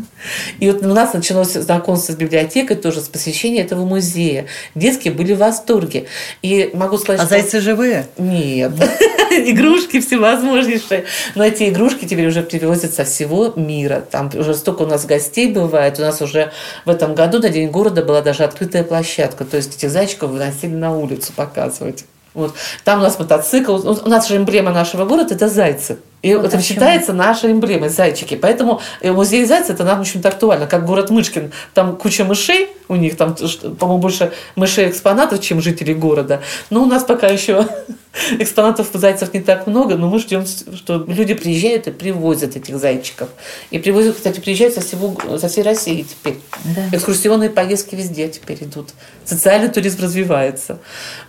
И 0.60 0.72
вот 0.72 0.84
у 0.84 0.88
нас 0.88 1.14
началось 1.14 1.54
знакомство 1.54 2.14
с 2.14 2.16
библиотекой, 2.16 2.76
тоже 2.76 3.00
с 3.00 3.08
посещения 3.08 3.62
этого 3.62 3.86
музея. 3.86 4.48
Детские 4.74 5.14
были 5.14 5.34
в 5.34 5.38
восторге. 5.38 6.08
И 6.42 6.72
могу 6.74 6.98
сказать, 6.98 7.22
А 7.22 7.26
что... 7.26 7.36
зайцы 7.36 7.62
живые? 7.62 8.08
Нет. 8.18 8.72
Игрушки 9.32 10.02
всевозможнейшие. 10.02 11.06
Но 11.36 11.46
эти 11.46 11.70
игрушки 11.70 12.06
теперь 12.06 12.28
уже 12.28 12.42
привозят 12.42 12.96
со 12.96 13.06
всего 13.06 13.54
мира. 13.56 14.04
Там 14.10 14.32
уже 14.34 14.56
столько 14.56 14.82
у 14.82 14.88
нас 14.88 15.06
гостей 15.06 15.52
бывает. 15.52 16.00
У 16.00 16.02
нас 16.02 16.24
уже 16.24 16.52
в 16.86 16.90
этом 16.90 17.14
году 17.14 17.40
на 17.40 17.50
День 17.50 17.70
города 17.70 18.04
была 18.04 18.22
даже 18.22 18.44
открытая 18.44 18.84
площадка. 18.84 19.46
То 19.46 19.58
есть 19.58 19.78
этих 19.78 19.92
зайчиков 19.92 20.32
выносили 20.32 20.74
на 20.74 20.98
улицу 20.98 21.34
показывать. 21.36 22.06
Вот. 22.34 22.56
Там 22.84 23.00
у 23.00 23.04
нас 23.04 23.20
мотоцикл. 23.20 23.76
У 23.76 24.10
нас 24.10 24.28
же 24.28 24.38
эмблема 24.38 24.72
нашего 24.72 25.06
города– 25.06 25.36
это 25.36 25.48
зайцы. 25.48 26.00
И 26.22 26.36
Вот 26.36 26.46
это 26.46 26.58
о 26.58 26.60
чём. 26.60 26.68
считается 26.68 27.14
нашей 27.14 27.52
эмблемой, 27.52 27.90
зайчики. 27.90 28.36
Поэтому 28.36 28.82
э, 29.02 29.12
музей 29.12 29.46
зайца 29.46 29.74
это 29.74 29.84
нам, 29.84 29.98
в 29.98 30.02
общем-то, 30.02 30.30
актуально. 30.30 30.68
Как 30.68 30.86
город 30.86 31.10
Мышкин, 31.10 31.52
там 31.74 31.96
куча 31.96 32.24
мышей, 32.24 32.70
у 32.88 32.96
них 32.96 33.18
там, 33.18 33.36
по-моему, 33.80 34.00
больше 34.00 34.32
мышей 34.56 34.90
экспонатов, 34.90 35.42
чем 35.42 35.62
жителей 35.62 35.94
города. 35.94 36.42
Но 36.70 36.84
у 36.84 36.86
нас 36.86 37.04
пока 37.04 37.28
еще 37.28 37.66
экспонатов 38.40 38.90
зайцев 38.94 39.34
не 39.34 39.40
так 39.40 39.66
много, 39.66 39.96
но 39.96 40.10
мы 40.10 40.20
ждем, 40.20 40.46
что 40.46 41.06
люди 41.08 41.34
приезжают 41.34 41.88
и 41.88 41.92
привозят 41.92 42.56
этих 42.56 42.78
зайчиков. 42.78 43.30
И 43.72 43.80
привозят, 43.80 44.18
кстати, 44.18 44.40
приезжают 44.40 44.76
со, 44.76 44.82
всего, 44.82 45.16
со 45.38 45.48
всей 45.48 45.64
России 45.64 46.04
теперь. 46.04 46.40
Да. 46.76 46.90
Экскурсионные 46.96 47.50
поездки 47.50 47.96
везде 47.96 48.28
теперь 48.28 48.58
идут. 48.62 48.90
Социальный 49.26 49.70
туризм 49.70 50.04
развивается. 50.04 50.80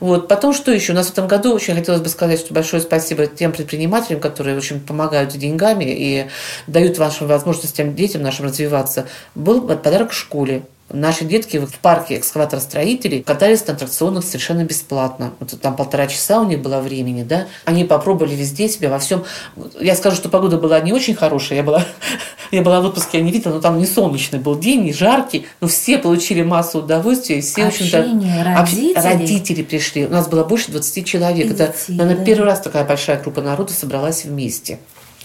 Вот. 0.01 0.29
Потом 0.29 0.53
что 0.53 0.73
еще? 0.73 0.93
У 0.93 0.97
нас 0.97 1.07
в 1.07 1.13
этом 1.13 1.29
году 1.29 1.55
очень 1.55 1.75
хотелось 1.75 2.01
бы 2.01 2.09
сказать, 2.09 2.41
что 2.41 2.53
большое 2.53 2.83
спасибо 2.83 3.27
тем 3.27 3.53
предпринимателям, 3.53 4.21
которые 4.21 4.57
очень 4.57 4.82
помогают 4.83 5.31
деньгами 5.31 5.85
и 5.87 6.27
дают 6.67 6.99
вашим 6.99 7.27
возможностям 7.27 7.95
детям 7.95 8.23
нашим 8.23 8.47
развиваться. 8.47 9.07
Был 9.35 9.67
подарок 9.67 10.13
школе. 10.13 10.63
Наши 10.93 11.25
детки 11.25 11.57
в 11.59 11.79
парке 11.79 12.17
экскаватор-строителей 12.19 13.23
катались 13.23 13.67
на 13.67 13.73
аттракционах 13.75 14.25
совершенно 14.25 14.65
бесплатно. 14.65 15.33
Вот 15.41 15.59
там 15.61 15.75
полтора 15.77 16.07
часа 16.07 16.41
у 16.41 16.45
них 16.45 16.61
было 16.61 16.81
времени, 16.81 17.23
да. 17.23 17.47
Они 17.65 17.85
попробовали 17.85 18.35
везде 18.35 18.69
себя 18.69 18.91
во 18.91 18.99
всем. 18.99 19.25
Я 19.81 19.95
скажу, 19.97 20.17
что 20.17 20.29
погода 20.29 20.59
была 20.59 20.79
не 20.81 20.93
очень 20.93 21.15
хорошая. 21.15 21.59
Я 21.59 21.63
была, 21.65 21.85
я 22.51 22.63
была 22.63 22.81
в 22.81 22.85
отпуске, 22.85 23.19
я 23.19 23.25
не 23.25 23.33
видела, 23.33 23.55
но 23.55 23.61
там 23.61 23.79
не 23.79 23.87
солнечный 23.87 24.39
был 24.39 24.59
день, 24.59 24.83
не 24.83 24.93
жаркий. 24.93 25.47
Но 25.61 25.69
все 25.69 25.99
получили 25.99 26.43
массу 26.43 26.79
удовольствия. 26.81 27.39
И 27.39 27.41
все, 27.41 27.65
в 27.65 27.69
Общение 27.69 28.43
общ- 28.43 28.57
родителей. 28.57 28.95
родители 28.95 29.63
пришли. 29.63 30.07
У 30.07 30.11
нас 30.11 30.29
было 30.29 30.45
больше 30.45 30.71
20 30.71 31.07
человек. 31.07 31.47
И 31.47 31.51
Это, 31.51 31.69
детей, 31.69 31.95
наверное, 31.97 32.17
да. 32.19 32.25
первый 32.25 32.45
раз 32.47 32.61
такая 32.61 32.85
большая 32.85 33.21
группа 33.21 33.41
народа 33.41 33.73
собралась 33.73 34.25
вместе. 34.25 34.79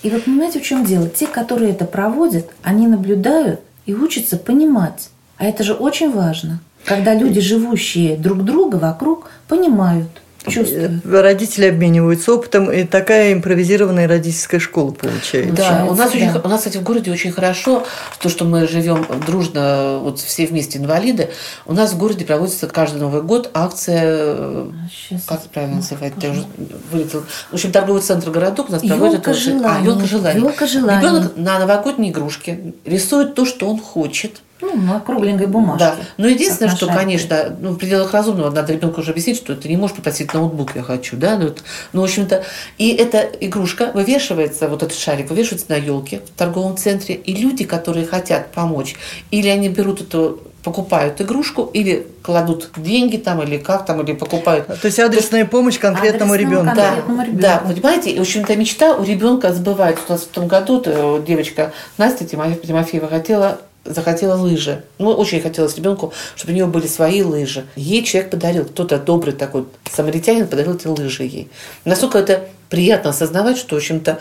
И 0.04 0.10
вот 0.10 0.24
понимаете, 0.24 0.60
в 0.60 0.64
чем 0.64 0.86
дело? 0.86 1.10
Те, 1.10 1.28
которые 1.28 1.72
это 1.72 1.86
проводят, 1.86 2.50
они 2.64 2.88
наблюдают 2.88 3.62
и 3.86 3.94
учатся 3.94 4.38
понимать. 4.38 5.10
А 5.38 5.46
это 5.46 5.64
же 5.64 5.74
очень 5.74 6.12
важно, 6.12 6.60
когда 6.86 7.14
люди, 7.14 7.40
живущие 7.42 8.18
друг 8.18 8.44
друга 8.44 8.78
вокруг, 8.78 9.30
понимают, 9.48 10.08
чувствуют. 10.48 11.06
Э, 11.06 11.22
Родители 11.22 11.66
обмениваются 11.66 12.34
опытом, 12.34 12.72
и 12.72 12.86
такая 12.86 13.34
импровизированная 13.34 14.08
родительская 14.08 14.60
школа 14.62 14.92
получается. 14.92 15.54
Да, 15.54 15.86
у 15.86 15.94
нас, 15.94 16.10
Получается, 16.10 16.18
очень, 16.18 16.34
да. 16.34 16.40
у 16.44 16.48
нас, 16.50 16.60
кстати, 16.60 16.78
в 16.78 16.84
городе 16.84 17.12
очень 17.12 17.32
хорошо, 17.34 17.86
то, 18.20 18.30
что 18.30 18.46
мы 18.46 18.66
живем 18.68 19.06
дружно, 19.28 20.00
вот 20.02 20.20
все 20.20 20.48
вместе 20.48 20.80
инвалиды. 20.80 21.30
У 21.66 21.74
нас 21.74 21.92
в 21.92 21.98
городе 21.98 22.24
проводится 22.26 22.66
каждый 22.68 23.02
Новый 23.02 23.22
год 23.22 23.52
акция, 23.54 24.66
Сейчас. 24.90 25.24
как 25.26 25.42
это 25.42 25.50
правильно 25.50 25.76
называть, 25.78 26.14
я 26.22 26.32
уже 26.32 26.46
вылетела. 26.92 27.24
В 27.52 27.54
общем, 27.54 27.72
торговый 27.72 28.02
центр 28.02 28.32
городок 28.32 28.70
у 28.70 28.72
нас 28.72 28.82
проводит 28.82 29.28
очень- 29.28 29.60
желаний. 29.60 29.84
А, 29.84 29.92
елка 29.92 30.06
желаний. 30.06 30.40
Ёлка 30.40 30.66
желаний. 30.68 31.02
Ребенок 31.06 31.34
на 31.36 31.60
новогодние 31.60 32.12
игрушки 32.12 32.74
рисует 32.86 33.36
то, 33.36 33.46
что 33.46 33.70
он 33.70 33.80
хочет. 33.80 34.42
Ну, 34.60 34.76
на 34.76 35.00
кругленькой 35.00 35.48
бумажке. 35.48 35.86
Да. 35.86 35.96
Но 36.18 36.28
единственное, 36.28 36.76
что, 36.76 36.88
конечно, 36.88 37.56
ну, 37.60 37.72
в 37.72 37.78
пределах 37.78 38.14
разумного 38.14 38.50
надо 38.50 38.74
ребенку 38.74 39.02
уже 39.02 39.12
объяснить, 39.12 39.38
что 39.38 39.56
ты 39.56 39.70
не 39.70 39.78
можешь 39.78 39.96
попросить 39.96 40.34
ноутбук, 40.34 40.76
я 40.76 40.82
хочу, 40.84 41.16
да, 41.16 41.38
ну, 41.38 41.54
ну, 41.94 42.02
в 42.02 42.04
общем-то, 42.04 42.44
и 42.78 42.90
эта 42.94 43.20
игрушка 43.40 43.92
вывешивается, 43.94 44.68
вот 44.68 44.82
этот 44.84 44.98
шарик 44.98 45.30
вывешивается 45.30 45.68
на 45.70 45.76
елке 45.76 46.22
в 46.26 46.38
торговом 46.38 46.76
центре, 46.78 47.16
и 47.16 47.36
люди, 47.36 47.66
которые 47.66 48.06
хотят 48.06 48.52
помочь, 48.52 48.96
или 49.32 49.48
они 49.48 49.70
берут 49.70 50.02
эту 50.02 50.42
покупают 50.64 51.22
игрушку 51.22 51.70
или 51.74 52.08
кладут 52.22 52.72
деньги 52.76 53.16
там 53.16 53.42
или 53.42 53.58
как 53.58 53.86
там 53.86 54.02
или 54.02 54.12
покупают 54.12 54.68
То 54.68 54.88
есть 54.88 55.00
адресная 55.00 55.46
помощь 55.46 55.80
конкретному 55.80 56.36
ребенку. 56.36 56.76
да, 56.76 56.88
конкретному 56.88 57.22
ребенку. 57.22 57.42
да, 57.42 57.58
понимаете, 57.66 58.10
и, 58.10 58.18
в 58.18 58.22
общем-то, 58.22 58.54
мечта 58.58 58.94
у 58.96 59.04
ребенка 59.04 59.54
сбывается. 59.54 60.04
У 60.10 60.12
нас 60.12 60.24
в 60.24 60.28
том 60.28 60.48
году 60.48 60.82
э, 60.86 61.22
девочка 61.26 61.72
Настя 61.98 62.26
Тимофе- 62.26 62.68
Тимофеева 62.68 63.08
хотела 63.08 63.60
захотела 63.88 64.36
лыжи. 64.36 64.84
Ну, 64.98 65.10
очень 65.12 65.42
хотелось 65.42 65.76
ребенку, 65.76 66.14
чтобы 66.36 66.54
у 66.54 66.56
нее 66.56 66.66
были 66.66 66.88
свои 66.88 67.22
лыжи. 67.22 67.66
Ей 67.76 68.04
человек 68.04 68.32
подарил, 68.32 68.66
кто-то 68.66 68.98
добрый 68.98 69.34
такой 69.34 69.66
самаритянин 69.92 70.48
подарил 70.48 70.76
эти 70.76 70.88
лыжи 70.88 71.24
ей. 71.24 71.50
Насколько 71.86 72.20
это 72.20 72.48
приятно 72.70 73.12
осознавать, 73.12 73.58
что, 73.58 73.76
в 73.76 73.78
общем-то, 73.80 74.20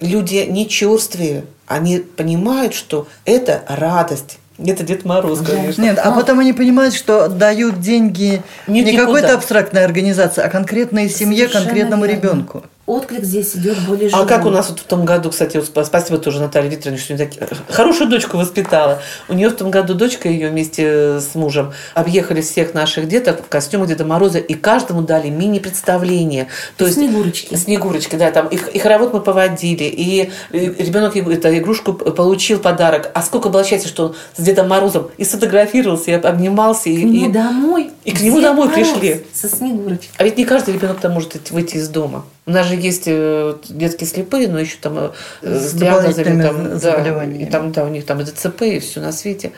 люди 0.00 0.46
не 0.48 0.68
черствые, 0.68 1.44
они 1.66 1.98
понимают, 1.98 2.74
что 2.74 3.08
это 3.24 3.64
радость, 3.68 4.38
это 4.58 4.84
Дед 4.84 5.04
Мороз, 5.04 5.40
конечно. 5.40 5.82
Нет, 5.82 5.98
а 6.02 6.12
потом 6.12 6.40
они 6.40 6.52
понимают, 6.52 6.94
что 6.94 7.28
дают 7.28 7.80
деньги 7.80 8.42
не, 8.66 8.82
не 8.82 8.96
какой-то 8.96 9.34
абстрактной 9.34 9.84
организации, 9.84 10.42
а 10.42 10.48
конкретной 10.48 11.10
семье, 11.10 11.48
Совершенно 11.48 11.64
конкретному 11.64 12.06
верно. 12.06 12.16
ребенку 12.18 12.62
отклик 12.86 13.24
здесь 13.24 13.56
идет 13.56 13.78
более 13.86 14.08
живой. 14.08 14.24
А 14.24 14.26
как 14.26 14.46
у 14.46 14.50
нас 14.50 14.70
вот 14.70 14.78
в 14.78 14.84
том 14.84 15.04
году, 15.04 15.30
кстати, 15.30 15.56
вот 15.56 15.86
спасибо 15.86 16.18
тоже 16.18 16.40
Наталье 16.40 16.70
Викторовне, 16.70 17.00
что 17.00 17.18
так... 17.18 17.30
хорошую 17.68 18.08
дочку 18.08 18.36
воспитала. 18.36 19.02
У 19.28 19.34
нее 19.34 19.48
в 19.48 19.56
том 19.56 19.70
году 19.70 19.94
дочка 19.94 20.28
ее 20.28 20.50
вместе 20.50 21.20
с 21.20 21.34
мужем 21.34 21.72
объехали 21.94 22.40
всех 22.40 22.74
наших 22.74 23.08
деток 23.08 23.44
в 23.44 23.48
костюмах 23.48 23.88
Деда 23.88 24.04
Мороза 24.04 24.38
и 24.38 24.54
каждому 24.54 25.02
дали 25.02 25.28
мини-представление. 25.28 26.46
То 26.76 26.86
есть 26.86 26.96
Снегурочки. 26.96 27.54
Снегурочки, 27.54 28.16
да, 28.16 28.30
там 28.30 28.46
и, 28.48 28.56
и 28.56 28.78
хоровод 28.78 29.12
мы 29.12 29.20
поводили, 29.20 29.84
и 29.84 30.30
ребенок 30.52 31.16
эту 31.16 31.56
игрушку 31.56 31.92
получил 31.92 32.60
подарок. 32.60 33.10
А 33.14 33.22
сколько 33.22 33.48
было 33.48 33.64
счастья, 33.64 33.88
что 33.88 34.06
он 34.06 34.16
с 34.36 34.42
Дедом 34.42 34.68
Морозом 34.68 35.10
и 35.18 35.24
сфотографировался, 35.24 36.12
и 36.12 36.14
обнимался. 36.14 36.88
И, 36.88 37.02
к 37.02 37.04
нему 37.04 37.28
и, 37.28 37.32
домой. 37.32 37.90
И 38.04 38.12
к 38.12 38.20
нему 38.20 38.40
домой 38.40 38.68
Мороз 38.68 38.90
пришли. 38.90 39.26
Со 39.32 39.48
Снегурочкой. 39.48 40.10
А 40.18 40.24
ведь 40.24 40.38
не 40.38 40.44
каждый 40.44 40.74
ребенок 40.74 41.00
там 41.00 41.12
может 41.12 41.50
выйти 41.50 41.76
из 41.76 41.88
дома. 41.88 42.24
У 42.48 42.52
нас 42.52 42.68
же 42.68 42.76
есть 42.76 43.04
э, 43.06 43.56
детские 43.68 44.06
слепые, 44.06 44.46
но 44.46 44.60
еще 44.60 44.76
там 44.80 45.12
э, 45.42 45.58
с 45.58 45.72
диагнозами, 45.72 46.42
там, 46.42 46.78
да, 46.78 47.24
и 47.24 47.44
там, 47.46 47.72
да, 47.72 47.84
у 47.84 47.88
них 47.88 48.06
там 48.06 48.20
и 48.20 48.24
ДЦП, 48.24 48.62
и 48.62 48.78
все 48.78 49.00
на 49.00 49.10
свете. 49.10 49.50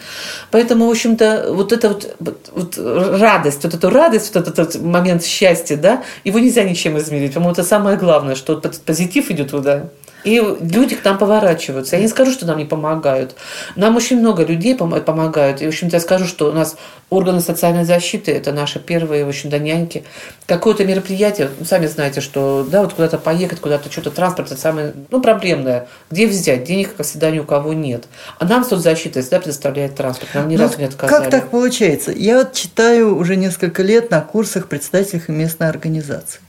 Поэтому, 0.51 0.87
в 0.87 0.91
общем-то, 0.91 1.53
вот 1.53 1.73
эта 1.73 1.91
вот, 1.91 2.51
вот 2.51 2.79
радость, 2.79 3.63
вот 3.63 3.75
эту 3.75 3.91
радость, 3.91 4.35
вот 4.35 4.49
этот, 4.49 4.59
этот 4.59 4.83
момент 4.83 5.23
счастья, 5.23 5.77
да, 5.77 6.03
его 6.25 6.39
нельзя 6.39 6.65
ничем 6.65 6.97
измерить. 6.97 7.35
По-моему, 7.35 7.53
это 7.53 7.63
самое 7.63 7.99
главное, 7.99 8.35
что 8.35 8.59
позитив 8.87 9.31
идет 9.31 9.51
туда. 9.51 9.91
И 10.25 10.43
люди 10.61 10.97
к 10.97 11.05
нам 11.05 11.17
поворачиваются. 11.17 11.97
Я 11.97 12.03
не 12.03 12.09
скажу, 12.09 12.33
что 12.33 12.45
нам 12.47 12.59
не 12.59 12.65
помогают. 12.65 13.37
Нам 13.77 13.97
очень 13.97 14.19
много 14.19 14.45
людей 14.45 14.75
помогают. 14.75 15.63
И, 15.63 15.65
в 15.65 15.69
общем-то, 15.69 15.97
я 15.97 16.01
скажу, 16.01 16.27
что 16.27 16.49
у 16.49 16.53
нас 16.53 16.77
органы 17.09 17.41
социальной 17.41 17.85
защиты– 17.85 18.33
это 18.33 18.53
наши 18.53 18.81
первые, 18.81 19.25
в 19.25 19.29
общем-то, 19.29 19.59
няньки. 19.59 20.05
Какое-то 20.47 20.85
мероприятие, 20.85 21.51
ну, 21.59 21.65
сами 21.65 21.87
знаете, 21.87 22.21
что 22.21 22.67
да, 22.69 22.83
вот 22.83 22.95
куда-то 22.95 23.19
поехать, 23.19 23.61
куда-то 23.61 23.91
что-то 23.91 24.11
транспорт– 24.11 24.51
это 24.53 24.61
самое 24.61 24.93
ну, 25.11 25.21
проблемное. 25.21 25.87
Где 26.11 26.27
взять? 26.27 26.65
Денег, 26.65 26.97
как 26.97 27.07
всегда, 27.07 27.31
ни 27.31 27.39
у 27.39 27.45
кого 27.45 27.73
нет. 27.73 28.05
А 28.39 28.45
нам 28.45 28.65
соцзащита 28.65 29.21
всегда 29.21 29.39
предоставляет 29.39 29.95
транспорт. 29.95 30.35
Нам 30.35 30.49
ни 30.49 30.57
ну, 30.57 30.65
разу 30.65 30.79
не 30.79 30.85
отказали. 30.85 31.23
Как 31.23 31.31
так 31.31 31.51
получается? 31.51 32.11
Я 32.13 32.39
вот 32.39 32.53
читаю 32.55 33.17
уже 33.17 33.37
несколько 33.37 33.83
лет 33.83 34.11
на 34.11 34.21
курсах 34.21 34.69
представителей 34.69 35.23
местной 35.29 35.69
организации. 35.69 36.41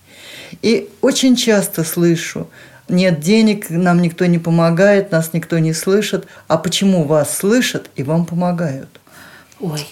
И 0.61 0.89
очень 1.01 1.35
часто 1.35 1.83
слышу, 1.83 2.47
нет 2.89 3.19
денег, 3.19 3.69
нам 3.69 4.01
никто 4.01 4.25
не 4.25 4.39
помогает, 4.39 5.11
нас 5.11 5.31
никто 5.33 5.59
не 5.59 5.73
слышит. 5.73 6.27
А 6.47 6.57
почему 6.57 7.03
вас 7.05 7.35
слышат 7.35 7.89
и 7.95 8.03
вам 8.03 8.25
помогают? 8.25 8.89
Ой, 9.59 9.85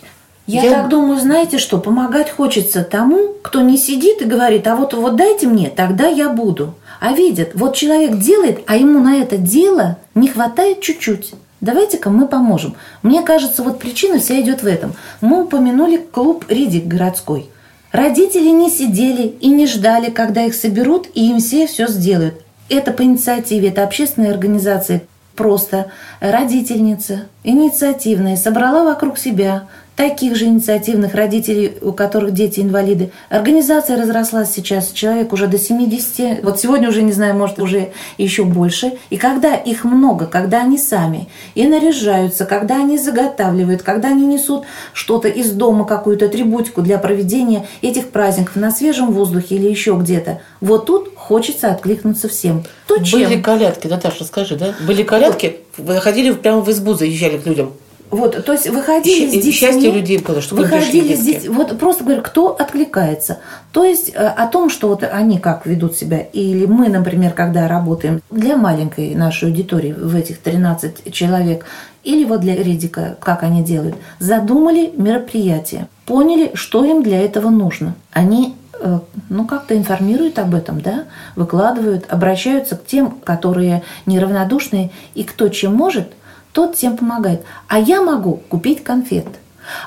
я, 0.48 0.64
я 0.64 0.72
так 0.72 0.90
думаю, 0.90 1.20
знаете 1.20 1.58
что, 1.58 1.78
помогать 1.78 2.32
хочется 2.32 2.84
тому, 2.84 3.34
кто 3.44 3.62
не 3.62 3.78
сидит 3.78 4.22
и 4.22 4.26
говорит, 4.26 4.66
а 4.68 4.76
вот, 4.78 4.94
вот 4.94 5.18
дайте 5.18 5.46
мне, 5.46 5.70
тогда 5.70 6.08
я 6.08 6.30
буду. 6.30 6.74
А 7.02 7.12
видят, 7.14 7.52
вот 7.54 7.76
человек 7.76 8.18
делает, 8.18 8.62
а 8.66 8.78
ему 8.78 9.00
на 9.00 9.18
это 9.18 9.38
дело 9.38 9.98
не 10.16 10.30
хватает 10.30 10.82
чуть-чуть. 10.82 11.34
Давайте-ка 11.60 12.10
мы 12.10 12.28
поможем. 12.28 12.76
Мне 13.02 13.24
кажется, 13.24 13.62
вот 13.62 13.80
причина 13.80 14.20
вся 14.20 14.40
идет 14.40 14.64
в 14.64 14.68
этом. 14.68 14.94
Мы 15.22 15.44
упомянули 15.44 15.98
клуб 15.98 16.46
«Ридик» 16.48 16.86
городской. 16.86 17.50
Родители 17.92 18.50
не 18.50 18.70
сидели 18.70 19.36
и 19.40 19.50
не 19.50 19.66
ждали, 19.66 20.12
когда 20.12 20.44
их 20.44 20.56
соберут, 20.56 21.08
и 21.14 21.30
им 21.30 21.40
все 21.40 21.68
все 21.68 21.88
сделают. 21.88 22.44
Это 22.70 22.92
по 22.92 23.04
инициативе, 23.04 23.70
это 23.70 23.84
общественная 23.84 24.32
организация, 24.32 25.04
просто 25.36 25.92
родительница, 26.20 27.28
инициативная, 27.44 28.36
собрала 28.36 28.84
вокруг 28.84 29.18
себя 29.18 29.68
таких 29.98 30.36
же 30.36 30.46
инициативных 30.46 31.16
родителей, 31.16 31.74
у 31.82 31.92
которых 31.92 32.32
дети 32.32 32.60
инвалиды. 32.60 33.12
Организация 33.30 33.98
разрослась 33.98 34.52
сейчас, 34.52 34.92
человек 34.92 35.34
уже 35.34 35.48
до 35.48 35.58
70, 35.58 36.44
вот 36.44 36.60
сегодня 36.60 36.88
уже, 36.88 37.02
не 37.02 37.12
знаю, 37.12 37.36
может, 37.36 37.60
уже 37.60 37.92
еще 38.18 38.44
больше. 38.44 38.94
И 39.10 39.18
когда 39.18 39.56
их 39.56 39.84
много, 39.84 40.28
когда 40.28 40.62
они 40.62 40.78
сами 40.78 41.28
и 41.56 41.68
наряжаются, 41.68 42.46
когда 42.46 42.76
они 42.76 43.00
заготавливают, 43.00 43.82
когда 43.82 44.10
они 44.10 44.28
несут 44.28 44.66
что-то 44.94 45.28
из 45.28 45.52
дома, 45.52 45.84
какую-то 45.84 46.26
атрибутику 46.26 46.84
для 46.84 47.00
проведения 47.00 47.66
этих 47.82 48.10
праздников 48.10 48.56
на 48.56 48.70
свежем 48.70 49.12
воздухе 49.12 49.56
или 49.56 49.68
еще 49.68 49.98
где-то, 50.00 50.42
вот 50.62 50.86
тут 50.86 51.12
хочется 51.16 51.72
откликнуться 51.72 52.30
всем. 52.30 52.64
То, 52.88 53.04
чем... 53.04 53.24
Были 53.24 53.42
колядки, 53.42 53.88
Наташа, 53.88 54.26
скажи, 54.26 54.56
да? 54.58 54.76
Были 54.86 55.02
колядки, 55.02 55.58
вы 55.78 56.00
ходили 56.00 56.32
прямо 56.34 56.62
в 56.62 56.70
избу, 56.70 56.94
заезжали 56.94 57.40
к 57.40 57.48
людям. 57.48 57.74
Вот, 58.10 58.44
то 58.46 58.54
есть 58.54 58.70
выходили 58.70 59.26
Щ- 59.26 59.30
с 59.30 59.34
детьми. 59.34 59.52
Счастье 59.52 59.92
людей 59.92 60.18
было, 60.20 60.42
что 60.42 60.56
выходили 60.56 61.14
с 61.16 61.20
детьми. 61.20 61.50
Вот 61.50 61.78
просто 61.78 62.04
говорю, 62.04 62.22
кто 62.22 62.56
откликается. 62.56 63.40
То 63.74 63.84
есть 63.84 64.12
э, 64.14 64.18
о 64.18 64.48
том, 64.48 64.70
что 64.70 64.88
вот 64.88 65.04
они 65.04 65.40
как 65.40 65.66
ведут 65.66 65.98
себя, 65.98 66.20
или 66.20 66.66
мы, 66.66 66.88
например, 66.88 67.34
когда 67.34 67.68
работаем 67.68 68.22
для 68.32 68.56
маленькой 68.56 69.14
нашей 69.16 69.50
аудитории 69.50 69.92
в 69.92 70.16
этих 70.16 70.38
13 70.38 71.12
человек, 71.14 71.66
или 72.04 72.24
вот 72.24 72.40
для 72.40 72.56
Редика, 72.56 73.18
как 73.20 73.44
они 73.44 73.62
делают, 73.62 73.96
задумали 74.20 74.92
мероприятие, 74.96 75.88
поняли, 76.06 76.52
что 76.54 76.86
им 76.86 77.04
для 77.04 77.22
этого 77.22 77.50
нужно. 77.50 77.96
Они 78.14 78.56
э, 78.80 79.00
ну, 79.28 79.46
как-то 79.46 79.76
информируют 79.76 80.40
об 80.40 80.56
этом, 80.56 80.80
да, 80.80 81.04
выкладывают, 81.36 82.06
обращаются 82.08 82.78
к 82.78 82.86
тем, 82.86 83.18
которые 83.26 83.84
неравнодушные, 84.06 84.92
и 85.14 85.26
кто 85.26 85.50
чем 85.50 85.76
может– 85.76 86.08
тот 86.52 86.76
тем 86.76 86.98
помогает. 86.98 87.44
А 87.68 87.80
я 87.80 88.02
могу 88.02 88.38
купить 88.50 88.84
конфет. 88.84 89.28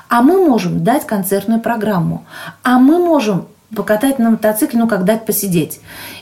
А 0.08 0.22
мы 0.22 0.44
можем 0.46 0.84
дать 0.84 1.06
концертную 1.06 1.60
программу. 1.60 2.24
А 2.62 2.78
мы 2.78 2.98
можем 2.98 3.46
покатать 3.74 4.18
на 4.18 4.30
мотоцикле, 4.30 4.80
ну, 4.80 4.88
как 4.88 5.04
дать 5.04 5.26
посидеть. 5.26 5.80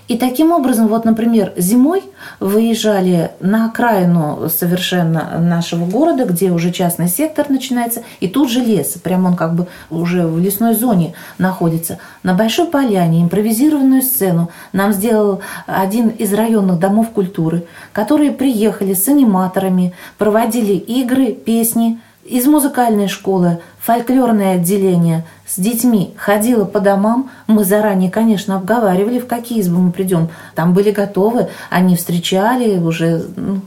И 0.08 0.16
таким 0.16 0.52
образом, 0.52 0.88
вот, 0.88 1.04
например, 1.04 1.52
зимой 1.56 2.02
выезжали 2.40 3.32
на 3.40 3.66
окраину 3.66 4.48
совершенно 4.48 5.38
нашего 5.38 5.84
города, 5.84 6.24
где 6.24 6.50
уже 6.50 6.72
частный 6.72 7.08
сектор 7.08 7.50
начинается, 7.50 8.02
и 8.20 8.26
тут 8.26 8.50
же 8.50 8.60
лес, 8.60 8.94
прям 9.02 9.26
он 9.26 9.36
как 9.36 9.54
бы 9.54 9.66
уже 9.90 10.26
в 10.26 10.38
лесной 10.38 10.74
зоне 10.74 11.12
находится. 11.36 11.98
На 12.22 12.32
Большой 12.32 12.68
Поляне 12.68 13.22
импровизированную 13.22 14.00
сцену 14.00 14.50
нам 14.72 14.94
сделал 14.94 15.42
один 15.66 16.08
из 16.08 16.32
районных 16.32 16.78
домов 16.78 17.10
культуры, 17.10 17.66
которые 17.92 18.32
приехали 18.32 18.94
с 18.94 19.08
аниматорами, 19.08 19.92
проводили 20.16 20.72
игры, 20.72 21.32
песни, 21.32 22.00
из 22.28 22.46
музыкальной 22.46 23.08
школы, 23.08 23.60
фольклорное 23.80 24.56
отделение 24.56 25.24
с 25.46 25.58
детьми 25.58 26.14
ходила 26.16 26.64
по 26.64 26.78
домам. 26.78 27.30
Мы 27.46 27.64
заранее, 27.64 28.10
конечно, 28.10 28.56
обговаривали, 28.56 29.18
в 29.18 29.26
какие 29.26 29.60
избы 29.60 29.78
мы 29.78 29.92
придем. 29.92 30.28
Там 30.54 30.74
были 30.74 30.90
готовы, 30.90 31.48
они 31.70 31.96
встречали 31.96 32.78
уже 32.78 33.24
ну, 33.36 33.62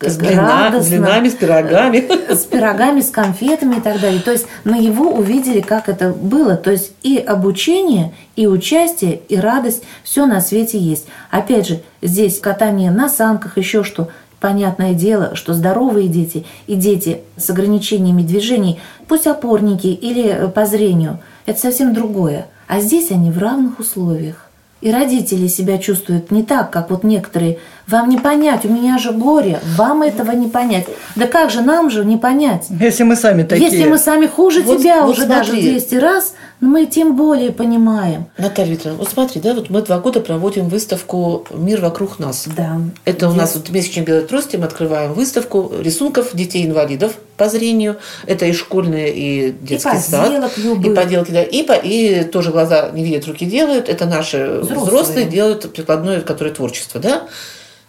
с 0.00 0.16
блинами, 0.16 1.28
с 1.28 1.34
пирогами. 1.34 2.32
С 2.32 2.44
пирогами, 2.44 3.00
с 3.00 3.10
конфетами 3.10 3.76
и 3.76 3.80
так 3.80 4.00
далее. 4.00 4.20
То 4.20 4.32
есть 4.32 4.46
на 4.64 4.76
его 4.76 5.10
увидели, 5.10 5.60
как 5.60 5.88
это 5.88 6.10
было. 6.10 6.56
То 6.56 6.70
есть 6.70 6.92
и 7.02 7.16
обучение, 7.16 8.12
и 8.36 8.46
участие, 8.46 9.20
и 9.28 9.36
радость, 9.36 9.82
все 10.04 10.26
на 10.26 10.40
свете 10.40 10.78
есть. 10.78 11.06
Опять 11.30 11.66
же, 11.66 11.80
здесь 12.02 12.38
катание 12.38 12.90
на 12.90 13.08
санках, 13.08 13.58
еще 13.58 13.82
что. 13.82 14.08
Понятное 14.40 14.94
дело, 14.94 15.34
что 15.34 15.52
здоровые 15.52 16.08
дети 16.08 16.46
и 16.66 16.74
дети 16.74 17.22
с 17.36 17.50
ограничениями 17.50 18.22
движений, 18.22 18.78
пусть 19.08 19.26
опорники 19.26 19.88
или 19.88 20.50
по 20.54 20.64
зрению, 20.64 21.18
это 21.46 21.58
совсем 21.58 21.92
другое. 21.92 22.46
А 22.68 22.80
здесь 22.80 23.10
они 23.10 23.30
в 23.30 23.38
равных 23.38 23.80
условиях. 23.80 24.44
И 24.80 24.92
родители 24.92 25.48
себя 25.48 25.78
чувствуют 25.78 26.30
не 26.30 26.44
так, 26.44 26.70
как 26.70 26.90
вот 26.90 27.02
некоторые. 27.02 27.58
Вам 27.88 28.08
не 28.08 28.16
понять, 28.16 28.64
у 28.64 28.68
меня 28.68 28.96
же 28.98 29.10
горе, 29.10 29.58
вам 29.76 30.02
этого 30.02 30.30
не 30.30 30.46
понять. 30.46 30.86
Да 31.16 31.26
как 31.26 31.50
же 31.50 31.62
нам 31.62 31.90
же 31.90 32.04
не 32.04 32.16
понять? 32.16 32.66
Если 32.70 33.02
мы 33.02 33.16
сами 33.16 33.42
такие. 33.42 33.68
Если 33.68 33.88
мы 33.88 33.98
сами 33.98 34.26
хуже 34.26 34.62
вот, 34.62 34.78
тебя 34.78 35.02
вот 35.02 35.12
уже 35.12 35.24
смотри. 35.24 35.50
даже 35.50 35.52
200 35.52 35.94
раз, 35.96 36.34
мы 36.60 36.86
тем 36.86 37.16
более 37.16 37.52
понимаем. 37.52 38.26
Наталья 38.36 38.72
Викторовна, 38.72 38.98
вот 38.98 39.08
смотри, 39.08 39.40
да, 39.40 39.54
вот 39.54 39.70
мы 39.70 39.82
два 39.82 39.98
года 39.98 40.20
проводим 40.20 40.68
выставку 40.68 41.46
«Мир 41.52 41.80
вокруг 41.80 42.18
нас». 42.18 42.48
Да. 42.56 42.80
Это 43.04 43.28
у 43.28 43.32
нас 43.32 43.54
вот 43.54 43.70
месячный 43.70 44.04
белой 44.04 44.22
трости, 44.22 44.56
мы 44.56 44.64
открываем 44.64 45.12
выставку 45.12 45.72
рисунков 45.80 46.34
детей-инвалидов 46.34 47.14
по 47.36 47.48
зрению. 47.48 47.96
Это 48.26 48.46
и 48.46 48.52
школьные, 48.52 49.12
и 49.14 49.52
детский 49.52 49.96
и 49.96 50.00
сад. 50.00 50.50
Любых. 50.56 50.92
И 50.92 50.94
поделки, 50.94 51.30
да. 51.30 51.42
И, 51.42 51.62
по, 51.62 51.72
и 51.72 52.24
тоже 52.24 52.50
глаза 52.50 52.90
не 52.90 53.04
видят, 53.04 53.26
руки 53.26 53.46
делают. 53.46 53.88
Это 53.88 54.06
наши 54.06 54.58
взрослые, 54.60 54.86
взрослые 54.86 55.26
делают 55.26 55.72
прикладное, 55.72 56.20
которое 56.20 56.52
творчество, 56.52 57.00
да. 57.00 57.28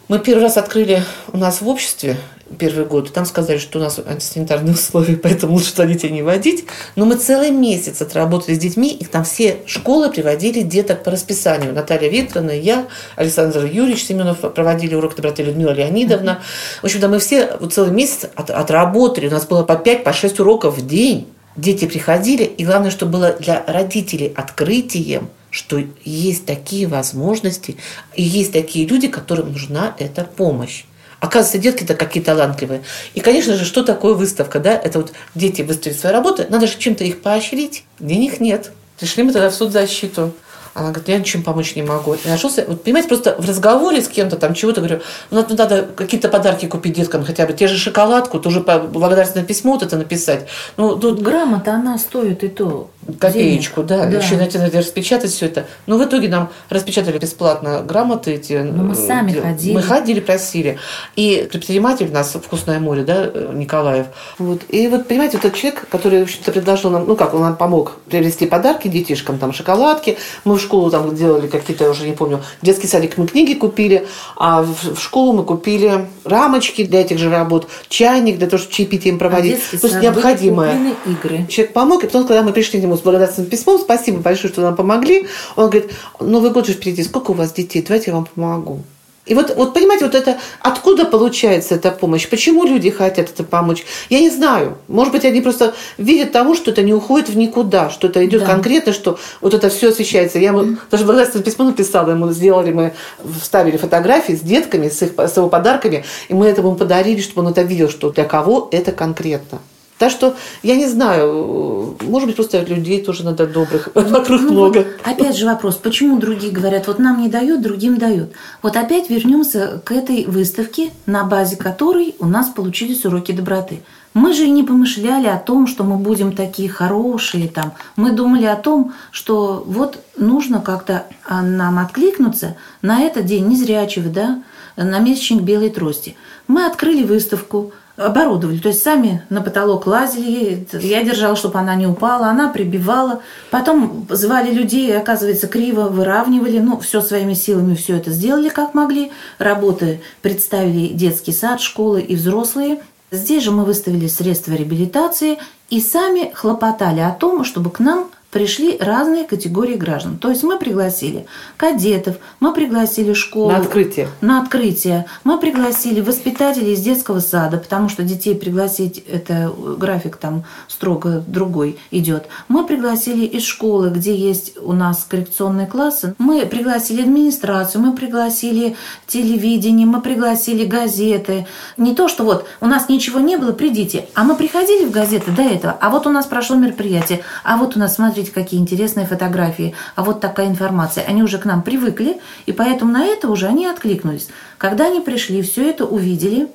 Мы 0.10 0.18
первый 0.18 0.42
раз 0.42 0.58
открыли 0.58 1.04
у 1.34 1.38
нас 1.38 1.62
в 1.62 1.68
обществе 1.68 2.18
первый 2.58 2.86
год. 2.86 3.14
Там 3.14 3.28
сказали, 3.28 3.60
что 3.60 3.78
у 3.78 3.82
нас 3.84 4.00
антисанитарные 4.04 4.74
условия, 4.74 5.16
поэтому 5.24 5.54
лучше 5.54 5.70
туда 5.70 5.86
детей 5.86 6.10
не 6.10 6.24
водить. 6.24 6.66
Но 6.96 7.06
мы 7.06 7.14
целый 7.14 7.52
месяц 7.52 8.02
отработали 8.02 8.56
с 8.56 8.58
детьми, 8.58 8.90
и 8.90 9.06
там 9.06 9.24
все 9.24 9.58
школы 9.68 10.10
приводили 10.10 10.64
деток 10.64 11.04
по 11.04 11.12
расписанию. 11.12 11.74
Наталья 11.74 12.10
Викторовна, 12.10 12.50
я, 12.50 12.88
Александр 13.18 13.66
Юрьевич 13.66 14.04
Семенов 14.04 14.40
проводили 14.40 14.96
урок 14.96 15.16
доброты 15.16 15.44
Людмила 15.44 15.74
Леонидовна. 15.74 16.42
В 16.82 16.86
общем-то, 16.86 17.08
мы 17.08 17.20
все 17.20 17.58
вот 17.60 17.76
целый 17.76 17.92
месяц 17.92 18.32
от, 18.34 18.50
отработали. 18.50 19.28
У 19.28 19.32
нас 19.32 19.46
было 19.46 19.62
по 19.62 19.76
5, 19.76 20.04
по 20.04 20.12
6 20.12 20.40
уроков 20.40 20.80
в 20.80 20.88
день. 20.88 21.28
Дети 21.56 21.86
приходили, 21.86 22.46
и 22.46 22.66
главное, 22.66 22.90
что 22.90 23.06
было 23.06 23.34
для 23.34 23.64
родителей 23.68 24.34
открытием, 24.36 25.30
что 25.52 25.82
есть 26.04 26.46
такие 26.46 26.88
возможности, 26.88 27.78
и 28.16 28.24
есть 28.24 28.54
такие 28.54 28.88
люди, 28.88 29.08
которым 29.08 29.52
нужна 29.52 29.96
эта 30.00 30.24
помощь. 30.24 30.84
Оказывается, 31.20 31.58
детки-то 31.58 31.96
какие 31.96 32.24
талантливые. 32.24 32.84
И, 33.14 33.20
конечно 33.20 33.56
же, 33.56 33.66
что 33.66 33.84
такое 33.84 34.14
выставка? 34.14 34.60
Да? 34.60 34.74
Это 34.74 35.00
вот 35.00 35.12
дети 35.36 35.62
выставили 35.62 35.98
свои 35.98 36.14
работы, 36.14 36.48
надо 36.50 36.68
же 36.68 36.78
чем-то 36.78 37.04
их 37.04 37.22
поощрить. 37.22 37.84
Денег 38.00 38.40
нет. 38.40 38.72
Пришли 39.00 39.24
мы 39.24 39.34
тогда 39.34 39.50
в 39.50 39.54
соцзащиту. 39.54 40.34
Она 40.74 40.90
говорит, 40.90 41.10
я 41.10 41.18
ничем 41.18 41.44
помочь 41.44 41.76
не 41.76 41.84
могу. 41.84 42.14
И 42.14 42.28
нашелся, 42.28 42.66
вот, 42.68 42.84
понимаете, 42.84 43.10
просто 43.10 43.36
в 43.38 43.48
разговоре 43.48 44.02
с 44.02 44.08
кем-то 44.08 44.36
там 44.38 44.54
чего-то 44.54 44.82
говорю, 44.82 45.02
ну, 45.32 45.42
надо, 45.42 45.56
надо 45.56 45.88
какие-то 45.96 46.30
подарки 46.30 46.68
купить 46.68 46.94
деткам 46.94 47.24
хотя 47.24 47.46
бы, 47.46 47.54
те 47.54 47.68
же 47.68 47.78
шоколадку, 47.78 48.40
тоже 48.40 48.62
благодарственное 48.62 49.46
письмо 49.46 49.74
вот 49.74 49.84
это 49.84 49.98
написать. 49.98 50.46
Ну, 50.78 50.96
тут... 50.96 51.22
Грамота, 51.22 51.74
она 51.74 51.98
стоит 51.98 52.44
и 52.44 52.48
то 52.48 52.90
копеечку, 53.18 53.84
да, 53.84 54.06
да. 54.06 54.18
Еще 54.18 54.38
надо, 54.38 54.60
надо 54.60 54.80
распечатать 54.80 55.32
все 55.32 55.48
это. 55.48 55.66
Но 55.88 55.98
в 55.98 56.04
итоге 56.04 56.28
нам 56.28 56.50
распечатали 56.70 57.18
бесплатно 57.18 57.82
грамоты 57.82 58.34
эти. 58.34 58.54
Но 58.54 58.84
мы 58.84 58.96
сами 58.96 59.32
э, 59.32 59.42
ходили. 59.42 59.74
Мы 59.74 59.82
ходили, 59.82 60.20
просили. 60.20 60.78
И 61.16 61.48
предприниматель 61.52 62.08
у 62.08 62.14
нас 62.14 62.34
«Вкусное 62.34 62.80
море», 62.80 63.04
да, 63.04 63.32
Николаев. 63.54 64.08
Вот. 64.38 64.62
И 64.70 64.88
вот, 64.88 65.08
понимаете, 65.08 65.38
вот 65.38 65.46
этот 65.46 65.58
человек, 65.58 65.88
который, 65.90 66.20
в 66.20 66.24
общем-то, 66.24 66.52
предложил 66.52 66.92
нам, 66.92 67.08
ну 67.08 67.16
как, 67.16 67.34
он 67.34 67.42
нам 67.42 67.56
помог 67.56 67.98
приобрести 68.10 68.46
подарки 68.46 68.88
детишкам, 68.88 69.40
там, 69.40 69.54
шоколадки. 69.54 70.18
Мы 70.44 70.54
в 70.60 70.62
школу 70.62 70.92
там 70.92 71.16
делали 71.16 71.48
какие-то, 71.48 71.86
я 71.86 71.90
уже 71.90 72.06
не 72.06 72.14
помню, 72.14 72.42
детский 72.62 72.88
садик 72.88 73.18
мы 73.18 73.28
книги 73.28 73.54
купили, 73.54 74.08
а 74.36 74.62
в, 74.62 74.96
в 74.96 75.02
школу 75.02 75.34
мы 75.34 75.44
купили 75.44 76.08
рамочки 76.24 76.84
для 76.84 77.02
этих 77.02 77.18
же 77.18 77.30
работ, 77.30 77.68
чайник 77.88 78.38
для 78.38 78.48
того, 78.48 78.60
чтобы 78.60 78.76
чаепитие 78.76 79.14
им 79.14 79.20
проводить. 79.20 79.60
А 79.74 79.78
То 79.78 79.88
есть 79.88 80.02
необходимое. 80.02 80.96
Игры. 81.06 81.46
Человек 81.50 81.74
помог, 81.74 82.04
и 82.04 82.08
потом, 82.08 82.28
когда 82.28 82.44
мы 82.44 82.54
пришли 82.54 82.80
к 82.80 82.84
нему 82.84 82.98
с 82.98 83.02
благодарственным 83.02 83.50
письмом, 83.50 83.80
спасибо 83.80 84.20
большое, 84.20 84.54
что 84.54 84.62
нам 84.62 84.76
помогли. 84.76 85.28
Он 85.56 85.70
говорит, 85.70 85.92
Новый 86.20 86.52
год 86.52 86.68
же 86.68 86.74
впереди, 86.74 87.04
сколько 87.04 87.32
у 87.32 87.34
вас 87.34 87.54
детей, 87.54 87.84
давайте 87.86 88.12
я 88.12 88.16
вам 88.16 88.26
помогу. 88.26 88.84
И 89.30 89.36
вот, 89.36 89.56
вот 89.56 89.76
понимаете, 89.76 90.06
вот 90.06 90.16
это 90.16 90.40
откуда 90.60 91.06
получается 91.06 91.76
эта 91.76 91.92
помощь? 91.92 92.28
Почему 92.28 92.66
люди 92.66 92.90
хотят 92.90 93.30
это 93.30 93.44
помочь? 93.44 93.86
Я 94.10 94.22
не 94.22 94.32
знаю. 94.32 94.78
Может 94.88 95.14
быть, 95.14 95.24
они 95.24 95.40
просто 95.40 95.76
видят 96.00 96.32
того, 96.32 96.56
что 96.56 96.72
это 96.72 96.82
не 96.82 96.96
уходит 96.96 97.30
в 97.30 97.38
никуда, 97.38 97.92
что 97.92 98.08
это 98.08 98.26
идет 98.26 98.42
да. 98.42 98.48
конкретно, 98.48 98.92
что 98.92 99.20
вот 99.40 99.54
это 99.54 99.70
все 99.70 99.90
освещается. 99.90 100.40
Я 100.40 100.48
ему 100.48 100.78
даже 100.90 101.06
благодарственное 101.06 101.46
письмо 101.46 101.66
написала, 101.66 102.10
ему 102.10 102.32
сделали, 102.32 102.72
мы 102.72 102.94
вставили 103.40 103.78
фотографии 103.78 104.34
с 104.34 104.42
детками, 104.42 104.90
с, 104.90 105.00
их, 105.04 105.12
с 105.16 105.38
его 105.38 105.48
подарками, 105.48 106.06
и 106.28 106.34
мы 106.34 106.48
это 106.48 106.62
ему 106.62 106.74
подарили, 106.74 107.22
чтобы 107.22 107.46
он 107.46 107.52
это 107.52 107.62
видел, 107.62 107.90
что 107.90 108.10
для 108.10 108.26
кого 108.26 108.68
это 108.72 108.92
конкретно. 108.92 109.60
Так 110.00 110.12
что, 110.12 110.36
я 110.64 110.78
не 110.78 110.88
знаю, 110.88 111.98
может 112.02 112.28
быть, 112.28 112.38
просто 112.38 112.62
людей 112.62 113.04
тоже 113.04 113.26
надо 113.26 113.46
добрых 113.46 113.90
вокруг 113.94 114.42
ну, 114.42 114.52
много. 114.52 114.88
опять 115.04 115.38
же 115.38 115.46
вопрос, 115.46 115.76
почему 115.76 116.18
другие 116.18 116.54
говорят, 116.54 116.88
вот 116.88 117.00
нам 117.00 117.22
не 117.22 117.28
дают, 117.28 117.62
другим 117.62 117.98
дают. 117.98 118.32
Вот 118.62 118.78
опять 118.78 119.10
вернемся 119.10 119.82
к 119.84 119.92
этой 119.92 120.26
выставке, 120.26 120.92
на 121.06 121.26
базе 121.26 121.58
которой 121.58 122.16
у 122.20 122.28
нас 122.28 122.48
получились 122.48 123.06
уроки 123.06 123.34
доброты. 123.34 123.82
Мы 124.14 124.34
же 124.34 124.46
и 124.46 124.50
не 124.50 124.64
помышляли 124.64 125.28
о 125.28 125.38
том, 125.38 125.68
что 125.68 125.84
мы 125.84 125.98
будем 125.98 126.34
такие 126.34 126.70
хорошие 126.70 127.50
там. 127.50 127.74
Мы 127.98 128.12
думали 128.12 128.46
о 128.46 128.56
том, 128.56 128.94
что 129.12 129.64
вот 129.68 130.00
нужно 130.18 130.62
как-то 130.62 131.08
а, 131.28 131.42
нам 131.42 131.78
откликнуться 131.78 132.56
на 132.82 133.02
этот 133.02 133.26
день 133.26 133.48
незрячего, 133.48 134.10
да, 134.10 134.42
на 134.78 135.00
месячник 135.00 135.42
белой 135.42 135.70
трости. 135.70 136.16
Мы 136.48 136.66
открыли 136.66 137.04
выставку, 137.04 137.74
оборудовали. 138.00 138.58
То 138.58 138.70
есть 138.70 138.82
сами 138.82 139.24
на 139.30 139.42
потолок 139.42 139.86
лазили, 139.86 140.66
я 140.74 141.04
держала, 141.04 141.36
чтобы 141.36 141.60
она 141.60 141.76
не 141.76 141.88
упала, 141.88 142.28
она 142.28 142.50
прибивала. 142.50 143.22
Потом 143.52 144.08
звали 144.10 144.52
людей, 144.52 144.98
оказывается, 144.98 145.48
криво 145.48 145.90
выравнивали. 145.90 146.60
Ну, 146.60 146.80
все 146.80 147.02
своими 147.02 147.34
силами 147.34 147.76
все 147.76 147.98
это 147.98 148.12
сделали, 148.12 148.50
как 148.50 148.74
могли. 148.74 149.12
Работы 149.38 150.02
представили 150.22 150.88
детский 150.88 151.32
сад, 151.32 151.62
школы 151.62 152.02
и 152.02 152.16
взрослые. 152.16 152.80
Здесь 153.12 153.44
же 153.44 153.52
мы 153.52 153.66
выставили 153.66 154.08
средства 154.08 154.54
реабилитации 154.54 155.40
и 155.70 155.82
сами 155.82 156.32
хлопотали 156.34 157.00
о 157.00 157.12
том, 157.12 157.44
чтобы 157.44 157.70
к 157.72 157.80
нам 157.80 158.10
пришли 158.32 158.78
разные 158.78 159.26
категории 159.26 159.76
граждан. 159.76 160.18
То 160.18 160.30
есть 160.30 160.44
мы 160.44 160.60
пригласили 160.60 161.26
кадетов, 161.58 162.18
мы 162.40 162.54
пригласили 162.54 163.14
школу. 163.14 163.50
На 163.50 163.58
открытие. 163.58 164.08
На 164.22 164.42
открытие. 164.42 165.06
Мы 165.24 165.40
пригласили 165.40 166.02
воспитателей 166.02 166.74
из 166.74 166.82
детского 166.82 167.20
сада, 167.20 167.58
потому 167.58 167.90
что 167.90 168.04
детей 168.04 168.36
пригласить, 168.36 169.00
это 169.00 169.52
график 169.78 170.18
там 170.18 170.44
строго 170.68 171.24
другой 171.26 171.80
идет. 171.90 172.28
Мы 172.48 172.66
пригласили 172.66 173.26
из 173.26 173.44
школы, 173.44 173.90
где 173.90 174.16
есть 174.16 174.58
у 174.62 174.74
нас 174.74 175.06
коррекционные 175.10 175.66
классы. 175.66 176.14
Мы 176.20 176.46
пригласили 176.46 177.02
администрацию, 177.02 177.82
мы 177.82 177.94
пригласили 177.96 178.76
телевидение, 179.08 179.88
мы 179.88 180.02
пригласили 180.02 180.66
газеты. 180.66 181.48
Не 181.78 181.96
то, 181.96 182.08
что 182.08 182.24
вот 182.24 182.46
у 182.62 182.68
нас 182.68 182.90
ничего 182.90 183.20
не 183.20 183.38
было, 183.38 183.54
придите. 183.54 184.06
А 184.14 184.24
мы 184.24 184.36
приходили 184.36 184.86
в 184.86 184.92
газеты 184.92 185.32
до 185.32 185.42
этого, 185.42 185.76
а 185.80 185.90
вот 185.90 186.06
у 186.06 186.12
нас 186.12 186.28
прошло 186.28 186.56
мероприятие, 186.56 187.22
а 187.44 187.58
вот 187.58 187.76
у 187.76 187.80
нас, 187.80 187.96
смотрите, 187.96 188.19
смотрите, 188.20 188.32
какие 188.32 188.60
интересные 188.60 189.06
фотографии, 189.06 189.74
а 189.96 190.04
вот 190.04 190.20
такая 190.20 190.48
информация. 190.48 191.06
Они 191.06 191.24
уже 191.24 191.38
к 191.38 191.46
нам 191.46 191.62
привыкли, 191.62 192.20
и 192.46 192.52
поэтому 192.52 192.92
на 192.92 193.06
это 193.06 193.30
уже 193.30 193.48
они 193.48 193.66
откликнулись. 193.66 194.28
Когда 194.58 194.88
они 194.88 195.00
пришли, 195.00 195.42
все 195.42 195.70
это 195.70 195.86
увидели, 195.86 196.48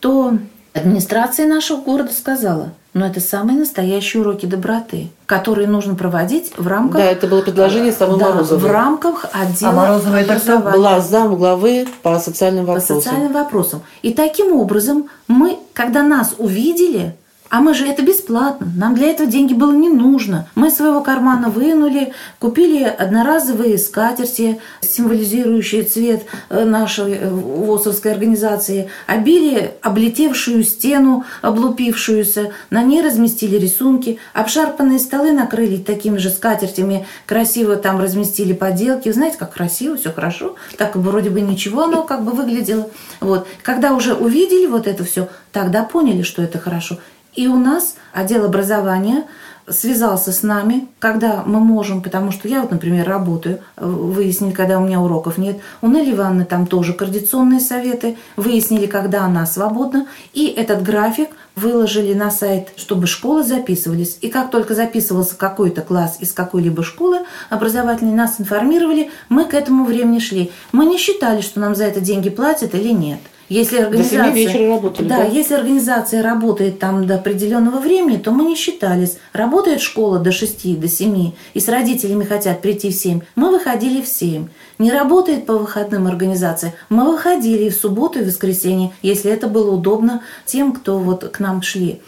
то 0.00 0.38
администрация 0.72 1.46
нашего 1.46 1.80
города 1.80 2.12
сказала, 2.12 2.72
но 2.94 3.00
«Ну, 3.00 3.06
это 3.10 3.20
самые 3.20 3.58
настоящие 3.58 4.22
уроки 4.22 4.46
доброты, 4.46 5.08
которые 5.26 5.68
нужно 5.68 5.94
проводить 5.94 6.52
в 6.56 6.66
рамках... 6.66 7.02
Да, 7.02 7.04
это 7.04 7.26
было 7.26 7.42
предложение 7.42 7.92
самой 7.92 8.18
да, 8.18 8.30
Морозовой. 8.30 8.68
в 8.68 8.72
рамках 8.72 9.26
отдела 9.32 9.70
а 9.70 9.74
Морозова 9.74 10.16
это 10.16 10.58
была 10.58 11.00
зам 11.00 11.36
главы 11.36 11.86
по 12.02 12.18
социальным 12.18 12.64
вопросам. 12.64 12.96
По 12.96 13.02
социальным 13.02 13.32
вопросам. 13.32 13.82
И 14.00 14.14
таким 14.14 14.54
образом 14.56 15.08
мы, 15.28 15.58
когда 15.74 16.02
нас 16.02 16.34
увидели, 16.38 17.14
а 17.48 17.60
мы 17.60 17.74
же 17.74 17.86
это 17.86 18.02
бесплатно. 18.02 18.66
Нам 18.76 18.94
для 18.94 19.08
этого 19.08 19.28
деньги 19.28 19.54
было 19.54 19.72
не 19.72 19.88
нужно. 19.88 20.48
Мы 20.54 20.70
своего 20.70 21.00
кармана 21.00 21.48
вынули, 21.48 22.12
купили 22.38 22.82
одноразовые 22.82 23.78
скатерти, 23.78 24.60
символизирующие 24.80 25.84
цвет 25.84 26.24
э, 26.48 26.64
нашей 26.64 27.14
э, 27.14 27.28
ВОСовской 27.30 28.12
организации, 28.12 28.88
обили 29.06 29.74
облетевшую 29.82 30.64
стену, 30.64 31.24
облупившуюся, 31.42 32.52
на 32.70 32.82
ней 32.82 33.02
разместили 33.02 33.56
рисунки, 33.56 34.18
обшарпанные 34.32 34.98
столы 34.98 35.32
накрыли 35.32 35.76
такими 35.76 36.18
же 36.18 36.30
скатертями, 36.30 37.06
красиво 37.26 37.76
там 37.76 38.00
разместили 38.00 38.52
поделки. 38.52 39.12
Знаете, 39.12 39.36
как 39.38 39.52
красиво, 39.52 39.96
все 39.96 40.10
хорошо. 40.10 40.56
Так 40.76 40.96
вроде 40.96 41.30
бы 41.30 41.40
ничего 41.40 41.84
оно 41.84 42.02
как 42.02 42.24
бы 42.24 42.32
выглядело. 42.32 42.90
Вот. 43.20 43.46
Когда 43.62 43.94
уже 43.94 44.14
увидели 44.14 44.66
вот 44.66 44.86
это 44.86 45.04
все, 45.04 45.28
тогда 45.52 45.84
поняли, 45.84 46.22
что 46.22 46.42
это 46.42 46.58
хорошо. 46.58 46.98
И 47.36 47.46
у 47.46 47.56
нас 47.56 47.94
отдел 48.12 48.44
образования 48.44 49.24
связался 49.68 50.32
с 50.32 50.42
нами, 50.42 50.86
когда 50.98 51.42
мы 51.44 51.60
можем, 51.60 52.00
потому 52.02 52.30
что 52.30 52.48
я 52.48 52.62
вот, 52.62 52.70
например, 52.70 53.06
работаю, 53.06 53.60
выяснили, 53.76 54.52
когда 54.52 54.78
у 54.78 54.84
меня 54.84 55.00
уроков 55.00 55.38
нет. 55.38 55.58
У 55.82 55.88
Нелли 55.88 56.12
Ивановны 56.12 56.44
там 56.44 56.66
тоже 56.66 56.92
координационные 56.92 57.60
советы, 57.60 58.16
выяснили, 58.36 58.86
когда 58.86 59.24
она 59.24 59.44
свободна. 59.44 60.06
И 60.32 60.46
этот 60.46 60.82
график 60.82 61.30
выложили 61.56 62.14
на 62.14 62.30
сайт, 62.30 62.68
чтобы 62.76 63.06
школы 63.06 63.42
записывались. 63.42 64.18
И 64.20 64.28
как 64.28 64.50
только 64.50 64.74
записывался 64.74 65.36
какой-то 65.36 65.82
класс 65.82 66.18
из 66.20 66.32
какой-либо 66.32 66.82
школы 66.82 67.20
образовательной, 67.50 68.14
нас 68.14 68.36
информировали, 68.38 69.10
мы 69.28 69.44
к 69.44 69.54
этому 69.54 69.84
времени 69.84 70.20
шли. 70.20 70.52
Мы 70.72 70.86
не 70.86 70.98
считали, 70.98 71.40
что 71.40 71.60
нам 71.60 71.74
за 71.74 71.84
это 71.84 72.00
деньги 72.00 72.30
платят 72.30 72.74
или 72.74 72.90
нет. 72.90 73.20
Если 73.48 73.78
организация, 73.78 74.24
до 74.24 74.30
вечера 74.30 74.68
работали, 74.68 75.08
да, 75.08 75.16
да, 75.18 75.24
если 75.24 75.54
организация 75.54 76.22
работает 76.22 76.78
там 76.80 77.06
до 77.06 77.14
определенного 77.14 77.78
времени, 77.78 78.16
то 78.16 78.32
мы 78.32 78.44
не 78.44 78.56
считались. 78.56 79.18
Работает 79.32 79.80
школа 79.80 80.18
до 80.18 80.32
6, 80.32 80.80
до 80.80 80.88
7, 80.88 81.32
и 81.54 81.60
с 81.60 81.68
родителями 81.68 82.24
хотят 82.24 82.60
прийти 82.60 82.90
в 82.90 82.94
7, 82.94 83.20
мы 83.36 83.50
выходили 83.50 84.02
в 84.02 84.08
7. 84.08 84.48
Не 84.78 84.90
работает 84.90 85.46
по 85.46 85.58
выходным 85.58 86.06
организация, 86.06 86.74
мы 86.88 87.10
выходили 87.10 87.68
в 87.68 87.74
субботу 87.74 88.18
и 88.18 88.24
воскресенье, 88.24 88.92
если 89.02 89.30
это 89.30 89.46
было 89.46 89.70
удобно 89.70 90.22
тем, 90.44 90.72
кто 90.72 90.98
вот 90.98 91.24
к 91.24 91.38
нам 91.38 91.62
шли. 91.62 92.00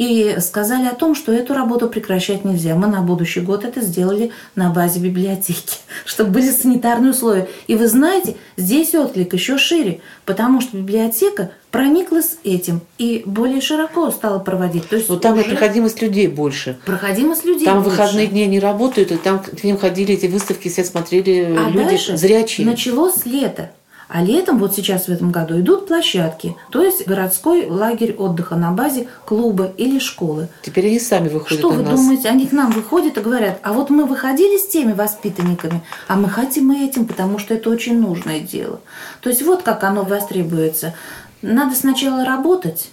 И 0.00 0.36
сказали 0.40 0.86
о 0.86 0.94
том, 0.94 1.14
что 1.14 1.30
эту 1.30 1.52
работу 1.52 1.86
прекращать 1.86 2.42
нельзя. 2.42 2.74
Мы 2.74 2.86
на 2.86 3.02
будущий 3.02 3.40
год 3.40 3.66
это 3.66 3.82
сделали 3.82 4.30
на 4.54 4.70
базе 4.70 4.98
библиотеки, 4.98 5.76
чтобы 6.06 6.30
были 6.30 6.50
санитарные 6.50 7.10
условия. 7.10 7.48
И 7.66 7.74
вы 7.74 7.86
знаете, 7.86 8.36
здесь 8.56 8.94
отклик 8.94 9.34
еще 9.34 9.58
шире, 9.58 10.00
потому 10.24 10.62
что 10.62 10.78
библиотека 10.78 11.50
прониклась 11.70 12.38
этим 12.44 12.80
и 12.96 13.22
более 13.26 13.60
широко 13.60 14.10
стала 14.10 14.38
проводить. 14.38 14.88
То 14.88 14.96
есть 14.96 15.10
Но 15.10 15.16
там 15.16 15.34
уже... 15.34 15.44
проходимость 15.44 16.00
людей 16.00 16.28
больше. 16.28 16.78
Проходимость 16.86 17.44
людей 17.44 17.66
Там 17.66 17.82
больше. 17.82 17.90
выходные 17.90 18.26
дни 18.26 18.46
не 18.46 18.58
работают, 18.58 19.12
и 19.12 19.18
там 19.18 19.40
к 19.40 19.62
ним 19.62 19.76
ходили 19.76 20.14
эти 20.14 20.28
выставки, 20.28 20.68
все 20.68 20.82
смотрели 20.82 21.54
а 21.58 21.68
люди 21.68 22.16
зрячие. 22.16 22.66
началось 22.66 23.26
лето. 23.26 23.70
А 24.12 24.24
летом, 24.24 24.58
вот 24.58 24.74
сейчас 24.74 25.06
в 25.06 25.08
этом 25.08 25.30
году, 25.30 25.60
идут 25.60 25.86
площадки, 25.86 26.56
то 26.70 26.82
есть 26.82 27.06
городской 27.06 27.66
лагерь 27.66 28.16
отдыха 28.18 28.56
на 28.56 28.72
базе 28.72 29.06
клуба 29.24 29.72
или 29.76 30.00
школы. 30.00 30.48
Теперь 30.62 30.88
они 30.88 30.98
сами 30.98 31.28
выходят 31.28 31.60
Что 31.60 31.70
вы 31.70 31.84
нас. 31.84 31.94
думаете? 31.94 32.28
Они 32.28 32.48
к 32.48 32.52
нам 32.52 32.72
выходят 32.72 33.16
и 33.16 33.20
говорят, 33.20 33.60
а 33.62 33.72
вот 33.72 33.88
мы 33.88 34.06
выходили 34.06 34.58
с 34.58 34.66
теми 34.66 34.94
воспитанниками, 34.94 35.82
а 36.08 36.16
мы 36.16 36.28
хотим 36.28 36.72
и 36.72 36.84
этим, 36.84 37.06
потому 37.06 37.38
что 37.38 37.54
это 37.54 37.70
очень 37.70 38.00
нужное 38.00 38.40
дело. 38.40 38.80
То 39.20 39.30
есть 39.30 39.42
вот 39.42 39.62
как 39.62 39.84
оно 39.84 40.02
востребуется. 40.02 40.92
Надо 41.40 41.76
сначала 41.76 42.24
работать, 42.24 42.88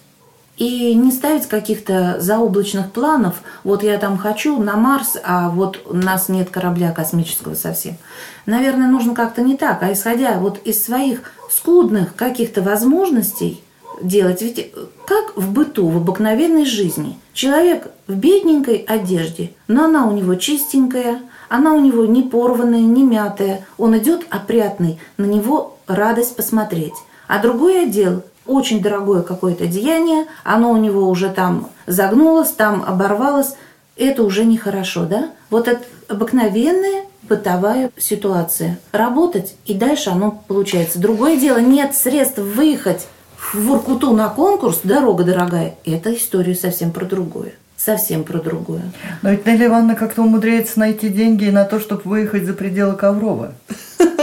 и 0.57 0.95
не 0.95 1.11
ставить 1.11 1.45
каких-то 1.47 2.17
заоблачных 2.19 2.91
планов, 2.91 3.41
вот 3.63 3.83
я 3.83 3.97
там 3.97 4.17
хочу 4.17 4.57
на 4.57 4.75
Марс, 4.75 5.15
а 5.23 5.49
вот 5.49 5.81
у 5.85 5.95
нас 5.95 6.29
нет 6.29 6.49
корабля 6.49 6.91
космического 6.91 7.53
совсем. 7.53 7.97
Наверное, 8.45 8.87
нужно 8.87 9.13
как-то 9.13 9.41
не 9.41 9.55
так, 9.55 9.83
а 9.83 9.93
исходя 9.93 10.39
вот 10.39 10.59
из 10.65 10.83
своих 10.83 11.21
скудных 11.51 12.15
каких-то 12.15 12.61
возможностей 12.61 13.63
делать. 14.01 14.41
Ведь 14.41 14.73
как 15.05 15.37
в 15.37 15.51
быту, 15.51 15.87
в 15.87 15.97
обыкновенной 15.97 16.65
жизни, 16.65 17.17
человек 17.33 17.91
в 18.07 18.15
бедненькой 18.15 18.77
одежде, 18.77 19.51
но 19.67 19.85
она 19.85 20.07
у 20.07 20.11
него 20.11 20.35
чистенькая, 20.35 21.21
она 21.49 21.73
у 21.73 21.79
него 21.79 22.05
не 22.05 22.23
порванная, 22.23 22.81
не 22.81 23.03
мятая, 23.03 23.65
он 23.77 23.97
идет 23.97 24.25
опрятный, 24.29 24.99
на 25.17 25.25
него 25.25 25.77
радость 25.87 26.35
посмотреть. 26.35 26.95
А 27.27 27.39
другой 27.39 27.83
отдел 27.83 28.23
очень 28.47 28.81
дорогое 28.81 29.21
какое-то 29.21 29.67
деяние, 29.67 30.25
оно 30.43 30.71
у 30.71 30.77
него 30.77 31.09
уже 31.09 31.29
там 31.29 31.69
загнулось, 31.85 32.51
там 32.51 32.83
оборвалось, 32.87 33.55
это 33.95 34.23
уже 34.23 34.45
нехорошо, 34.45 35.05
да? 35.05 35.31
Вот 35.49 35.67
это 35.67 35.83
обыкновенная 36.07 37.03
бытовая 37.23 37.91
ситуация. 37.97 38.79
Работать, 38.91 39.55
и 39.65 39.73
дальше 39.73 40.09
оно 40.09 40.43
получается. 40.47 40.99
Другое 40.99 41.37
дело, 41.37 41.57
нет 41.57 41.95
средств 41.95 42.37
выехать 42.37 43.07
в 43.37 43.55
Воркуту 43.65 44.11
на 44.13 44.29
конкурс, 44.29 44.81
дорога 44.83 45.23
дорогая. 45.23 45.75
Это 45.85 46.15
история 46.15 46.55
совсем 46.55 46.91
про 46.91 47.05
другое. 47.05 47.53
Совсем 47.75 48.23
про 48.23 48.39
другое. 48.39 48.81
Но 49.21 49.29
ведь 49.31 49.45
Нелли 49.45 49.67
Ивановна 49.67 49.95
как-то 49.95 50.23
умудряется 50.23 50.79
найти 50.79 51.09
деньги 51.09 51.45
на 51.49 51.63
то, 51.63 51.79
чтобы 51.79 52.01
выехать 52.03 52.45
за 52.45 52.53
пределы 52.53 52.95
Коврова. 52.95 53.53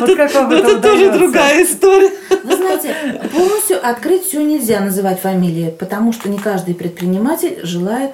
Вот 0.00 0.16
как 0.16 0.34
вам 0.34 0.52
это 0.52 0.80
тоже 0.80 1.12
другая 1.12 1.64
история. 1.64 2.10
Вы 2.44 2.56
знаете, 2.56 2.94
полностью 3.34 3.78
открыть 3.86 4.24
все 4.24 4.42
нельзя 4.42 4.80
называть 4.80 5.20
фамилией, 5.20 5.70
потому 5.70 6.12
что 6.12 6.28
не 6.28 6.38
каждый 6.38 6.74
предприниматель 6.74 7.60
желает 7.62 8.12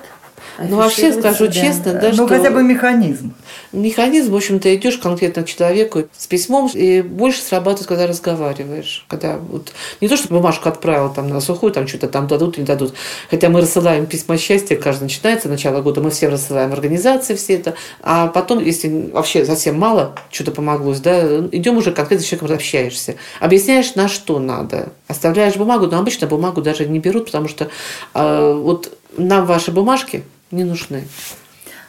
ну, 0.59 0.76
вообще 0.76 1.12
скажу 1.12 1.50
себя. 1.50 1.53
честно, 1.53 1.92
да, 1.94 2.09
ну, 2.09 2.14
что... 2.14 2.28
хотя 2.28 2.50
бы 2.50 2.62
механизм. 2.62 3.34
Механизм, 3.72 4.32
в 4.32 4.36
общем-то, 4.36 4.74
идешь 4.74 4.98
конкретно 4.98 5.42
к 5.42 5.46
человеку 5.46 6.05
с 6.16 6.26
письмом, 6.26 6.70
и 6.72 7.03
больше 7.03 7.40
срабатывает, 7.42 7.86
когда 7.88 8.07
разговариваешь. 8.07 9.05
Когда 9.09 9.36
вот 9.36 9.72
не 10.00 10.09
то, 10.09 10.16
что 10.16 10.28
бумажку 10.28 10.68
отправил 10.68 11.12
там 11.12 11.28
на 11.28 11.40
сухую, 11.40 11.72
там 11.72 11.86
что-то 11.86 12.09
там 12.09 12.26
дадут 12.26 12.55
или 12.55 12.62
не 12.62 12.66
дадут. 12.66 12.94
Хотя 13.30 13.48
мы 13.48 13.61
рассылаем 13.61 14.07
письма 14.07 14.36
счастья, 14.38 14.76
каждый 14.76 15.05
начинается, 15.05 15.48
начало 15.48 15.80
года 15.80 16.00
мы 16.00 16.11
всем 16.11 16.30
рассылаем 16.30 16.72
организации 16.72 17.34
все 17.34 17.55
это. 17.55 17.74
А 18.03 18.28
потом, 18.28 18.62
если 18.62 19.11
вообще 19.12 19.44
совсем 19.44 19.78
мало 19.78 20.14
что-то 20.30 20.53
помоглось, 20.53 21.00
да, 21.00 21.38
идем 21.53 21.78
уже 21.78 21.92
конкретно 21.92 22.24
с 22.24 22.28
человеком 22.28 22.55
общаешься. 22.55 23.16
Объясняешь, 23.40 23.94
на 23.94 24.09
что 24.09 24.38
надо. 24.38 24.92
Оставляешь 25.09 25.57
бумагу, 25.57 25.86
но 25.86 25.98
обычно 25.98 26.26
бумагу 26.26 26.62
даже 26.62 26.86
не 26.86 26.98
берут, 26.98 27.26
потому 27.26 27.48
что 27.48 27.68
э, 28.14 28.53
вот 28.55 28.92
нам 29.17 29.47
ваши 29.47 29.71
бумажки 29.71 30.25
не 30.51 30.65
нужны. 30.65 31.05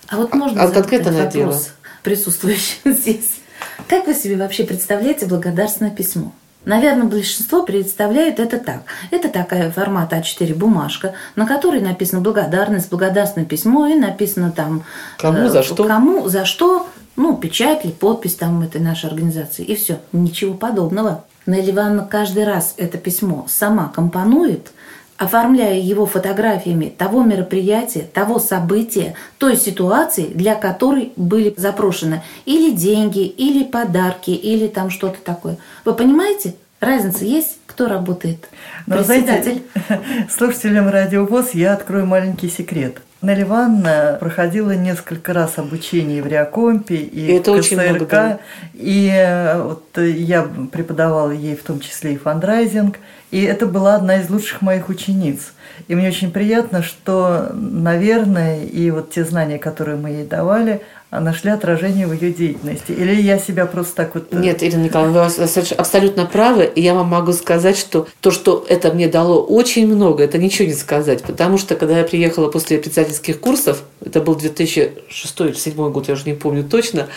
А 0.08 0.18
вот 0.18 0.34
можно 0.34 0.64
а, 0.64 0.68
задать 0.68 0.84
конкретно 0.84 1.12
вопрос 1.12 1.34
дело. 1.34 1.60
присутствующим 2.04 2.78
здесь. 2.94 3.40
Как 3.88 4.08
вы 4.08 4.14
себе 4.14 4.38
вообще 4.38 4.64
представляете 4.64 5.26
благодарственное 5.26 5.92
письмо? 5.92 6.34
Наверное, 6.66 7.04
большинство 7.04 7.64
представляет 7.64 8.40
это 8.40 8.58
так. 8.58 8.84
Это 9.12 9.28
такая 9.28 9.70
формат 9.70 10.14
А4 10.14 10.56
бумажка, 10.56 11.14
на 11.36 11.46
которой 11.46 11.82
написано 11.82 12.22
благодарность, 12.22 12.90
благодарственное 12.90 13.46
письмо, 13.46 13.88
и 13.88 13.96
написано 13.96 14.52
там... 14.52 14.84
Кому, 15.18 15.40
э, 15.40 15.50
за 15.50 15.64
что? 15.64 15.84
Кому, 15.84 16.30
за 16.30 16.46
что, 16.46 16.88
ну, 17.18 17.36
печать 17.36 17.84
или 17.84 17.92
подпись 17.92 18.36
там 18.36 18.62
этой 18.62 18.80
нашей 18.80 19.10
организации. 19.10 19.66
И 19.66 19.76
все. 19.76 20.00
Ничего 20.14 20.54
подобного. 20.54 21.26
Нелли 21.46 21.72
Ивановна 21.72 22.08
каждый 22.10 22.46
раз 22.46 22.76
это 22.78 22.98
письмо 22.98 23.46
сама 23.50 23.92
компонует– 23.94 24.72
оформляя 25.24 25.80
его 25.80 26.06
фотографиями 26.06 26.94
того 26.96 27.24
мероприятия, 27.24 28.02
того 28.02 28.40
события, 28.40 29.16
той 29.38 29.56
ситуации, 29.56 30.26
для 30.26 30.56
которой 30.56 31.14
были 31.16 31.54
запрошены 31.56 32.22
или 32.46 32.72
деньги, 32.72 33.26
или 33.26 33.64
подарки, 33.64 34.32
или 34.32 34.68
там 34.68 34.90
что-то 34.90 35.18
такое. 35.24 35.58
Вы 35.86 35.94
понимаете? 35.94 36.56
Разница 36.80 37.24
есть, 37.24 37.60
кто 37.66 37.88
работает? 37.88 38.50
Но, 38.88 39.02
Знаете, 39.04 39.62
слушателям 40.30 40.90
Радио 40.90 41.26
ВОЗ 41.26 41.52
я 41.54 41.74
открою 41.74 42.06
маленький 42.06 42.50
секрет. 42.50 42.98
Нелли 43.24 43.44
Ивановна 43.44 44.18
проходила 44.20 44.72
несколько 44.76 45.32
раз 45.32 45.58
обучение 45.58 46.22
в 46.22 46.28
Реакомпе 46.28 46.96
и, 46.96 47.28
это 47.28 47.54
в 47.54 47.60
КСРК. 47.60 47.72
Очень 47.72 47.90
много, 47.90 48.06
да. 48.06 48.40
И 48.74 49.10
э, 49.14 49.62
вот 49.62 49.98
я 49.98 50.44
преподавала 50.72 51.32
ей 51.32 51.56
в 51.56 51.64
том 51.64 51.80
числе 51.80 52.14
и 52.14 52.18
фандрайзинг. 52.18 52.98
И 53.32 53.42
это 53.42 53.66
была 53.66 53.96
одна 53.96 54.18
из 54.18 54.30
лучших 54.30 54.62
моих 54.62 54.90
учениц. 54.90 55.54
И 55.88 55.96
мне 55.96 56.10
очень 56.10 56.32
приятно, 56.32 56.84
что, 56.84 57.50
наверное, 57.54 58.64
и 58.64 58.92
вот 58.92 59.12
те 59.12 59.24
знания, 59.24 59.58
которые 59.58 59.98
мы 59.98 60.10
ей 60.10 60.28
давали, 60.28 60.82
нашли 61.20 61.51
отражение 61.51 62.07
в 62.07 62.14
ее 62.14 62.34
деятельности. 62.34 62.91
Или 62.91 63.22
я 63.22 63.38
себя 63.38 63.66
просто 63.66 63.95
так 63.95 64.16
вот... 64.16 64.28
Э, 64.32 64.39
Нет, 64.39 64.64
Ирина 64.64 64.84
Николаевна, 64.84 65.28
вы 65.28 65.61
абсолютно 65.78 66.26
правы. 66.26 66.70
И 66.74 66.82
я 66.82 66.93
вам 66.93 67.07
могу 67.07 67.34
сказать, 67.34 67.78
что 67.78 68.07
то, 68.22 68.32
что 68.32 68.66
это 68.68 68.91
мне 68.91 69.07
дало 69.07 69.43
очень 69.43 69.88
много, 69.88 70.24
это 70.24 70.38
ничего 70.38 70.68
не 70.68 70.74
сказать. 70.74 71.24
Потому 71.24 71.57
что, 71.57 71.76
когда 71.76 71.99
я 71.99 72.03
приехала 72.03 72.49
после 72.49 72.78
председательских 72.78 73.39
курсов, 73.39 73.84
это 74.03 74.22
был 74.22 74.36
2006 74.36 75.39
или 75.39 75.47
2007 75.47 75.91
год, 75.91 76.07
я 76.07 76.14
уже 76.14 76.26
не 76.26 76.34
помню 76.34 76.64
точно, 76.64 77.07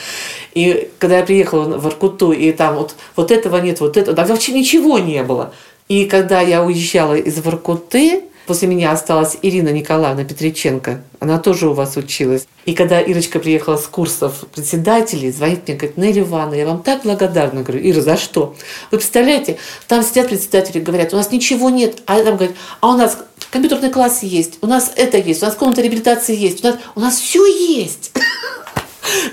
и 0.55 0.91
когда 0.99 1.19
я 1.19 1.25
приехала 1.25 1.79
в 1.79 1.87
Аркуту, 1.87 2.33
и 2.33 2.53
там 2.53 2.77
вот, 2.77 2.95
вот 3.17 3.31
этого 3.31 3.59
нет, 3.59 3.81
вот 3.81 3.97
этого, 3.97 4.17
да 4.17 4.25
вообще 4.25 4.53
ничего 4.53 4.99
не 4.99 5.23
было. 5.23 5.53
И 5.89 6.07
когда 6.07 6.41
я 6.41 6.65
уезжала 6.65 7.15
из 7.15 7.39
Воркуты, 7.41 8.23
после 8.47 8.69
меня 8.69 8.93
осталась 8.93 9.37
Ирина 9.43 9.71
Николаевна 9.71 10.25
Петриченко. 10.25 11.03
Она 11.21 11.39
тоже 11.39 11.69
у 11.69 11.73
вас 11.73 11.97
училась. 11.97 12.47
И 12.65 12.75
когда 12.75 13.01
Ирочка 13.01 13.39
приехала 13.39 13.77
с 13.77 13.87
курсов 13.87 14.45
председателей, 14.55 15.31
звонит 15.31 15.67
мне, 15.67 15.77
говорит, 15.77 15.97
Нелли 15.97 16.21
Ивановна, 16.21 16.55
я 16.55 16.67
вам 16.67 16.83
так 16.83 17.03
благодарна. 17.03 17.63
Говорю, 17.63 17.91
Ира, 17.91 18.01
за 18.01 18.17
что? 18.17 18.55
Вы 18.91 18.99
представляете, 18.99 19.59
там 19.89 20.03
сидят 20.03 20.29
председатели, 20.29 20.81
говорят, 20.81 21.13
у 21.13 21.17
нас 21.17 21.31
ничего 21.31 21.71
нет. 21.71 22.03
А 22.07 22.23
там 22.23 22.37
говорит, 22.37 22.57
а 22.81 22.91
у 22.93 22.97
нас 22.97 23.19
компьютерный 23.51 23.91
класс 23.91 24.23
есть, 24.23 24.59
у 24.61 24.67
нас 24.67 24.93
это 24.97 25.19
есть, 25.19 25.43
у 25.43 25.47
нас 25.47 25.55
комната 25.55 25.83
реабилитации 25.83 26.37
есть, 26.37 26.65
у 26.65 26.69
нас, 26.69 26.77
у 26.95 27.01
нас 27.01 27.19
все 27.19 27.45
есть. 27.47 28.13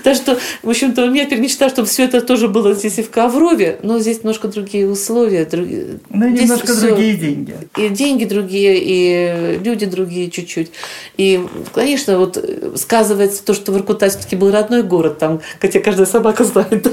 Так 0.02 0.16
что, 0.16 0.38
в 0.62 0.68
общем-то, 0.68 1.04
у 1.04 1.10
меня 1.10 1.24
теперь 1.24 1.40
мечта, 1.40 1.68
чтобы 1.68 1.88
все 1.88 2.04
это 2.04 2.20
тоже 2.20 2.48
было 2.48 2.74
здесь 2.74 2.98
и 2.98 3.02
в 3.02 3.10
Коврове, 3.10 3.78
но 3.82 3.98
здесь 3.98 4.18
немножко 4.18 4.48
другие 4.48 4.88
условия. 4.88 5.44
Другие... 5.44 5.98
Ну, 6.10 6.28
немножко 6.28 6.72
все... 6.72 6.88
другие 6.88 7.16
деньги. 7.16 7.54
И 7.76 7.88
деньги 7.88 8.24
другие, 8.24 8.78
и 8.80 9.58
люди 9.62 9.86
другие 9.86 10.30
чуть-чуть. 10.30 10.70
И, 11.16 11.44
конечно, 11.72 12.18
вот 12.18 12.42
сказывается 12.76 13.44
то, 13.44 13.54
что 13.54 13.72
Воркута 13.72 14.08
все-таки 14.08 14.36
был 14.36 14.50
родной 14.50 14.82
город, 14.82 15.18
там, 15.18 15.40
хотя 15.60 15.80
каждая 15.80 16.06
собака 16.06 16.44
знает, 16.44 16.86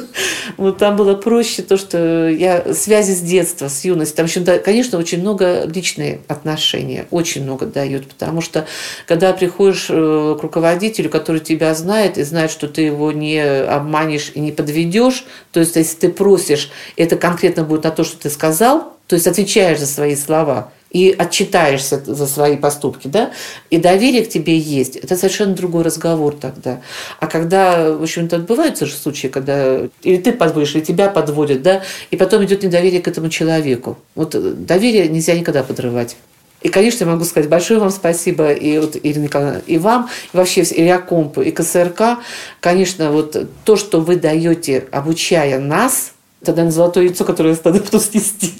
вот 0.57 0.77
там 0.77 0.95
было 0.95 1.15
проще 1.15 1.61
то, 1.61 1.77
что 1.77 2.29
я 2.29 2.73
связи 2.73 3.13
с 3.13 3.21
детства, 3.21 3.67
с 3.67 3.83
юности. 3.83 4.15
Там 4.15 4.25
еще, 4.25 4.41
конечно, 4.59 4.97
очень 4.97 5.21
много 5.21 5.63
личные 5.65 6.21
отношения, 6.27 7.05
очень 7.11 7.43
много 7.43 7.65
дают, 7.65 8.07
потому 8.07 8.41
что 8.41 8.65
когда 9.07 9.33
приходишь 9.33 9.87
э, 9.89 10.37
к 10.39 10.43
руководителю, 10.43 11.09
который 11.09 11.41
тебя 11.41 11.73
знает 11.73 12.17
и 12.17 12.23
знает, 12.23 12.51
что 12.51 12.67
ты 12.71 12.81
его 12.81 13.11
не 13.11 13.39
обманешь 13.41 14.31
и 14.33 14.39
не 14.39 14.51
подведешь. 14.51 15.25
То 15.51 15.59
есть, 15.59 15.75
если 15.75 15.97
ты 15.97 16.09
просишь, 16.09 16.71
это 16.95 17.15
конкретно 17.15 17.63
будет 17.63 17.83
на 17.83 17.91
то, 17.91 18.03
что 18.03 18.17
ты 18.17 18.29
сказал, 18.29 18.93
то 19.07 19.15
есть 19.15 19.27
отвечаешь 19.27 19.79
за 19.79 19.87
свои 19.87 20.15
слова 20.15 20.71
и 20.91 21.15
отчитаешься 21.17 22.01
за 22.05 22.27
свои 22.27 22.57
поступки, 22.57 23.07
да, 23.07 23.31
и 23.69 23.77
доверие 23.77 24.25
к 24.25 24.29
тебе 24.29 24.57
есть, 24.57 24.97
это 24.97 25.15
совершенно 25.15 25.53
другой 25.53 25.83
разговор 25.83 26.35
тогда. 26.35 26.81
А 27.19 27.27
когда, 27.27 27.91
в 27.91 28.03
общем-то, 28.03 28.39
бывают 28.39 28.77
же 28.79 28.93
случаи, 28.93 29.27
когда 29.27 29.87
или 30.03 30.17
ты 30.17 30.33
подводишь, 30.33 30.75
или 30.75 30.81
тебя 30.81 31.09
подводят, 31.09 31.61
да, 31.61 31.81
и 32.09 32.17
потом 32.17 32.43
идет 32.43 32.63
недоверие 32.63 33.01
к 33.01 33.07
этому 33.07 33.29
человеку. 33.29 33.97
Вот 34.15 34.35
доверие 34.65 35.07
нельзя 35.07 35.33
никогда 35.33 35.63
подрывать. 35.63 36.17
И, 36.61 36.69
конечно, 36.69 37.05
я 37.05 37.09
могу 37.09 37.23
сказать 37.23 37.49
большое 37.49 37.79
вам 37.79 37.89
спасибо 37.89 38.51
и 38.51 38.77
вот, 38.77 38.95
Ирина 39.01 39.23
Николаевна, 39.23 39.61
и 39.65 39.77
вам, 39.77 40.09
и 40.31 40.37
вообще 40.37 40.61
и 40.61 40.83
Реакомпу, 40.83 41.41
и 41.41 41.51
КСРК. 41.51 42.19
Конечно, 42.59 43.11
вот 43.11 43.47
то, 43.65 43.75
что 43.75 44.01
вы 44.01 44.15
даете, 44.15 44.85
обучая 44.91 45.59
нас, 45.59 46.13
это, 46.41 46.51
наверное, 46.51 46.71
золотое 46.71 47.03
яйцо, 47.05 47.23
которое 47.25 47.57
я 47.63 47.71
буду 47.71 47.99
снести. 47.99 48.53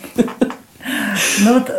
Ну 1.40 1.54
вот 1.56 1.72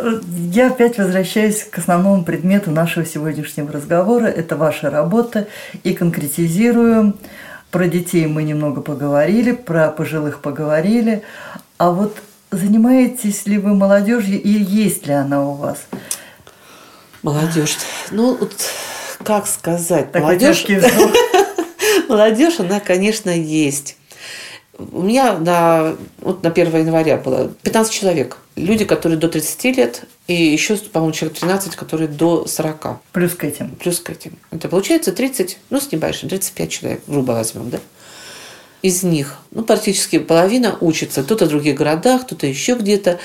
я 0.51 0.67
опять 0.67 0.97
возвращаюсь 0.97 1.63
к 1.63 1.77
основному 1.77 2.23
предмету 2.23 2.71
нашего 2.71 3.05
сегодняшнего 3.05 3.71
разговора. 3.71 4.25
Это 4.25 4.55
ваша 4.55 4.89
работа. 4.89 5.47
И 5.83 5.93
конкретизирую. 5.93 7.15
Про 7.71 7.87
детей 7.87 8.27
мы 8.27 8.43
немного 8.43 8.81
поговорили, 8.81 9.51
про 9.51 9.89
пожилых 9.89 10.41
поговорили. 10.41 11.23
А 11.77 11.91
вот 11.91 12.17
занимаетесь 12.53 13.45
ли 13.45 13.57
вы 13.57 13.73
молодежью 13.73 14.41
и 14.41 14.49
есть 14.49 15.07
ли 15.07 15.13
она 15.13 15.47
у 15.47 15.53
вас? 15.53 15.79
Молодежь. 17.21 17.77
Ну, 18.11 18.35
вот 18.35 18.53
как 19.23 19.47
сказать? 19.47 20.11
Так 20.11 20.21
молодежь, 20.21 20.65
молодежь, 22.09 22.59
она, 22.59 22.79
конечно, 22.79 23.29
есть. 23.29 23.97
У 24.77 25.03
меня 25.03 25.37
на, 25.37 25.95
вот 26.19 26.43
на 26.43 26.49
1 26.49 26.75
января 26.77 27.17
было 27.17 27.49
15 27.61 27.93
человек. 27.93 28.37
Люди, 28.55 28.85
которые 28.85 29.19
до 29.19 29.29
30 29.29 29.77
лет, 29.77 30.03
и 30.27 30.33
еще, 30.33 30.75
по-моему, 30.77 31.13
человек 31.13 31.37
13, 31.39 31.75
которые 31.75 32.07
до 32.07 32.47
40. 32.47 33.01
Плюс 33.11 33.35
к 33.35 33.43
этим. 33.43 33.69
Плюс 33.75 33.99
к 33.99 34.09
этим. 34.09 34.37
Это 34.51 34.67
получается 34.67 35.11
30, 35.11 35.59
ну, 35.69 35.79
с 35.79 35.91
небольшим, 35.91 36.29
35 36.29 36.71
человек, 36.71 37.01
грубо 37.07 37.33
возьмем, 37.33 37.69
да? 37.69 37.79
Из 38.83 39.01
них, 39.01 39.37
ну, 39.51 39.63
практически 39.63 40.19
половина 40.19 40.77
учится. 40.81 41.23
Кто-то 41.23 41.45
в 41.45 41.49
других 41.49 41.75
городах, 41.75 42.23
кто-то 42.23 42.45
еще 42.45 42.75
где-то. 42.75 43.17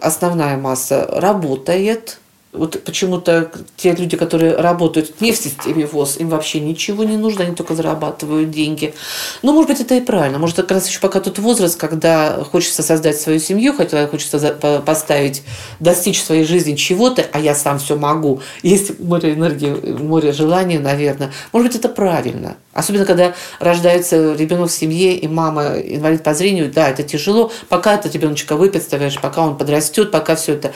Основная 0.00 0.56
масса 0.56 1.06
работает, 1.08 2.18
вот 2.54 2.82
почему-то 2.84 3.50
те 3.76 3.92
люди, 3.92 4.16
которые 4.16 4.56
работают 4.56 5.20
не 5.20 5.32
в 5.32 5.36
системе 5.36 5.86
ВОЗ, 5.86 6.18
им 6.18 6.28
вообще 6.28 6.60
ничего 6.60 7.04
не 7.04 7.16
нужно, 7.16 7.44
они 7.44 7.54
только 7.54 7.74
зарабатывают 7.74 8.50
деньги. 8.50 8.94
Но, 9.42 9.52
может 9.52 9.68
быть, 9.70 9.80
это 9.80 9.94
и 9.96 10.00
правильно. 10.00 10.38
Может, 10.38 10.56
как 10.56 10.70
раз 10.70 10.88
еще 10.88 11.00
пока 11.00 11.20
тот 11.20 11.38
возраст, 11.38 11.78
когда 11.78 12.44
хочется 12.44 12.82
создать 12.82 13.20
свою 13.20 13.40
семью, 13.40 13.74
хотя 13.74 14.06
хочется 14.06 14.38
поставить, 14.84 15.42
достичь 15.80 16.22
своей 16.22 16.44
жизни 16.44 16.76
чего-то, 16.76 17.26
а 17.32 17.40
я 17.40 17.54
сам 17.54 17.78
все 17.78 17.96
могу. 17.96 18.40
Есть 18.62 19.00
море 19.00 19.34
энергии, 19.34 19.70
море 19.92 20.32
желания, 20.32 20.78
наверное. 20.78 21.32
Может 21.52 21.68
быть, 21.68 21.76
это 21.78 21.88
правильно. 21.88 22.56
Особенно, 22.72 23.04
когда 23.04 23.34
рождается 23.60 24.34
ребенок 24.34 24.70
в 24.70 24.72
семье, 24.72 25.16
и 25.16 25.28
мама 25.28 25.78
инвалид 25.78 26.22
по 26.22 26.34
зрению, 26.34 26.72
да, 26.72 26.88
это 26.88 27.02
тяжело, 27.02 27.52
пока 27.68 27.94
этот 27.94 28.14
ребеночка 28.14 28.56
вы 28.56 28.70
представляешь, 28.70 29.20
пока 29.20 29.42
он 29.42 29.56
подрастет, 29.56 30.10
пока 30.10 30.34
все 30.34 30.54
это. 30.54 30.72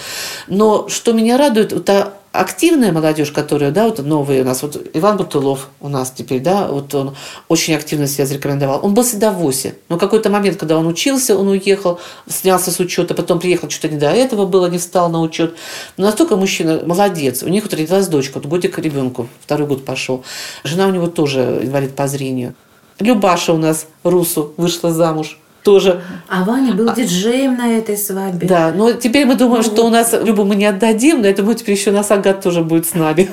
Но 0.46 0.88
что 0.88 1.12
меня 1.12 1.36
радует, 1.38 1.67
вот 1.72 1.84
та 1.84 2.14
активная 2.32 2.92
молодежь, 2.92 3.32
которая, 3.32 3.70
да, 3.70 3.84
вот 3.84 3.98
новые 3.98 4.42
у 4.42 4.44
нас, 4.44 4.62
вот 4.62 4.90
Иван 4.94 5.16
Бутылов 5.16 5.68
у 5.80 5.88
нас 5.88 6.10
теперь, 6.10 6.40
да, 6.40 6.68
вот 6.68 6.94
он 6.94 7.16
очень 7.48 7.74
активно 7.74 8.06
себя 8.06 8.26
зарекомендовал. 8.26 8.80
Он 8.82 8.94
был 8.94 9.02
всегда 9.02 9.30
в 9.30 9.38
ВОСе, 9.38 9.76
но 9.88 9.98
какой-то 9.98 10.30
момент, 10.30 10.58
когда 10.58 10.78
он 10.78 10.86
учился, 10.86 11.36
он 11.36 11.48
уехал, 11.48 11.98
снялся 12.28 12.70
с 12.70 12.78
учета, 12.80 13.14
потом 13.14 13.40
приехал, 13.40 13.68
что-то 13.70 13.88
не 13.88 13.98
до 13.98 14.10
этого 14.10 14.46
было, 14.46 14.66
не 14.66 14.78
встал 14.78 15.10
на 15.10 15.20
учет. 15.20 15.56
Но 15.96 16.04
настолько 16.04 16.36
мужчина 16.36 16.82
молодец. 16.84 17.42
У 17.42 17.48
них 17.48 17.64
вот 17.64 17.74
родилась 17.74 18.08
дочка, 18.08 18.38
вот 18.38 18.46
годик 18.46 18.78
ребенку, 18.78 19.28
второй 19.40 19.66
год 19.66 19.84
пошел. 19.84 20.24
Жена 20.64 20.86
у 20.86 20.90
него 20.90 21.06
тоже 21.06 21.60
инвалид 21.62 21.96
по 21.96 22.06
зрению. 22.06 22.54
Любаша 23.00 23.52
у 23.52 23.58
нас 23.58 23.86
Русу 24.02 24.54
вышла 24.56 24.92
замуж 24.92 25.38
тоже. 25.68 26.00
А 26.28 26.44
Ваня 26.44 26.72
был 26.72 26.88
а, 26.88 26.94
диджеем 26.94 27.54
на 27.58 27.68
этой 27.68 27.98
свадьбе. 27.98 28.48
Да, 28.48 28.72
но 28.74 28.92
теперь 28.92 29.26
мы 29.26 29.34
думаем, 29.34 29.62
ну, 29.62 29.70
что 29.70 29.84
у 29.84 29.90
нас 29.90 30.14
Любу 30.14 30.44
мы 30.44 30.56
не 30.56 30.64
отдадим, 30.64 31.20
но 31.20 31.28
это 31.28 31.42
будет 31.42 31.58
теперь 31.58 31.76
еще 31.76 31.90
у 31.90 31.92
нас 31.92 32.10
Агат 32.10 32.40
тоже 32.40 32.62
будет 32.62 32.86
с 32.86 32.94
нами. 32.94 33.28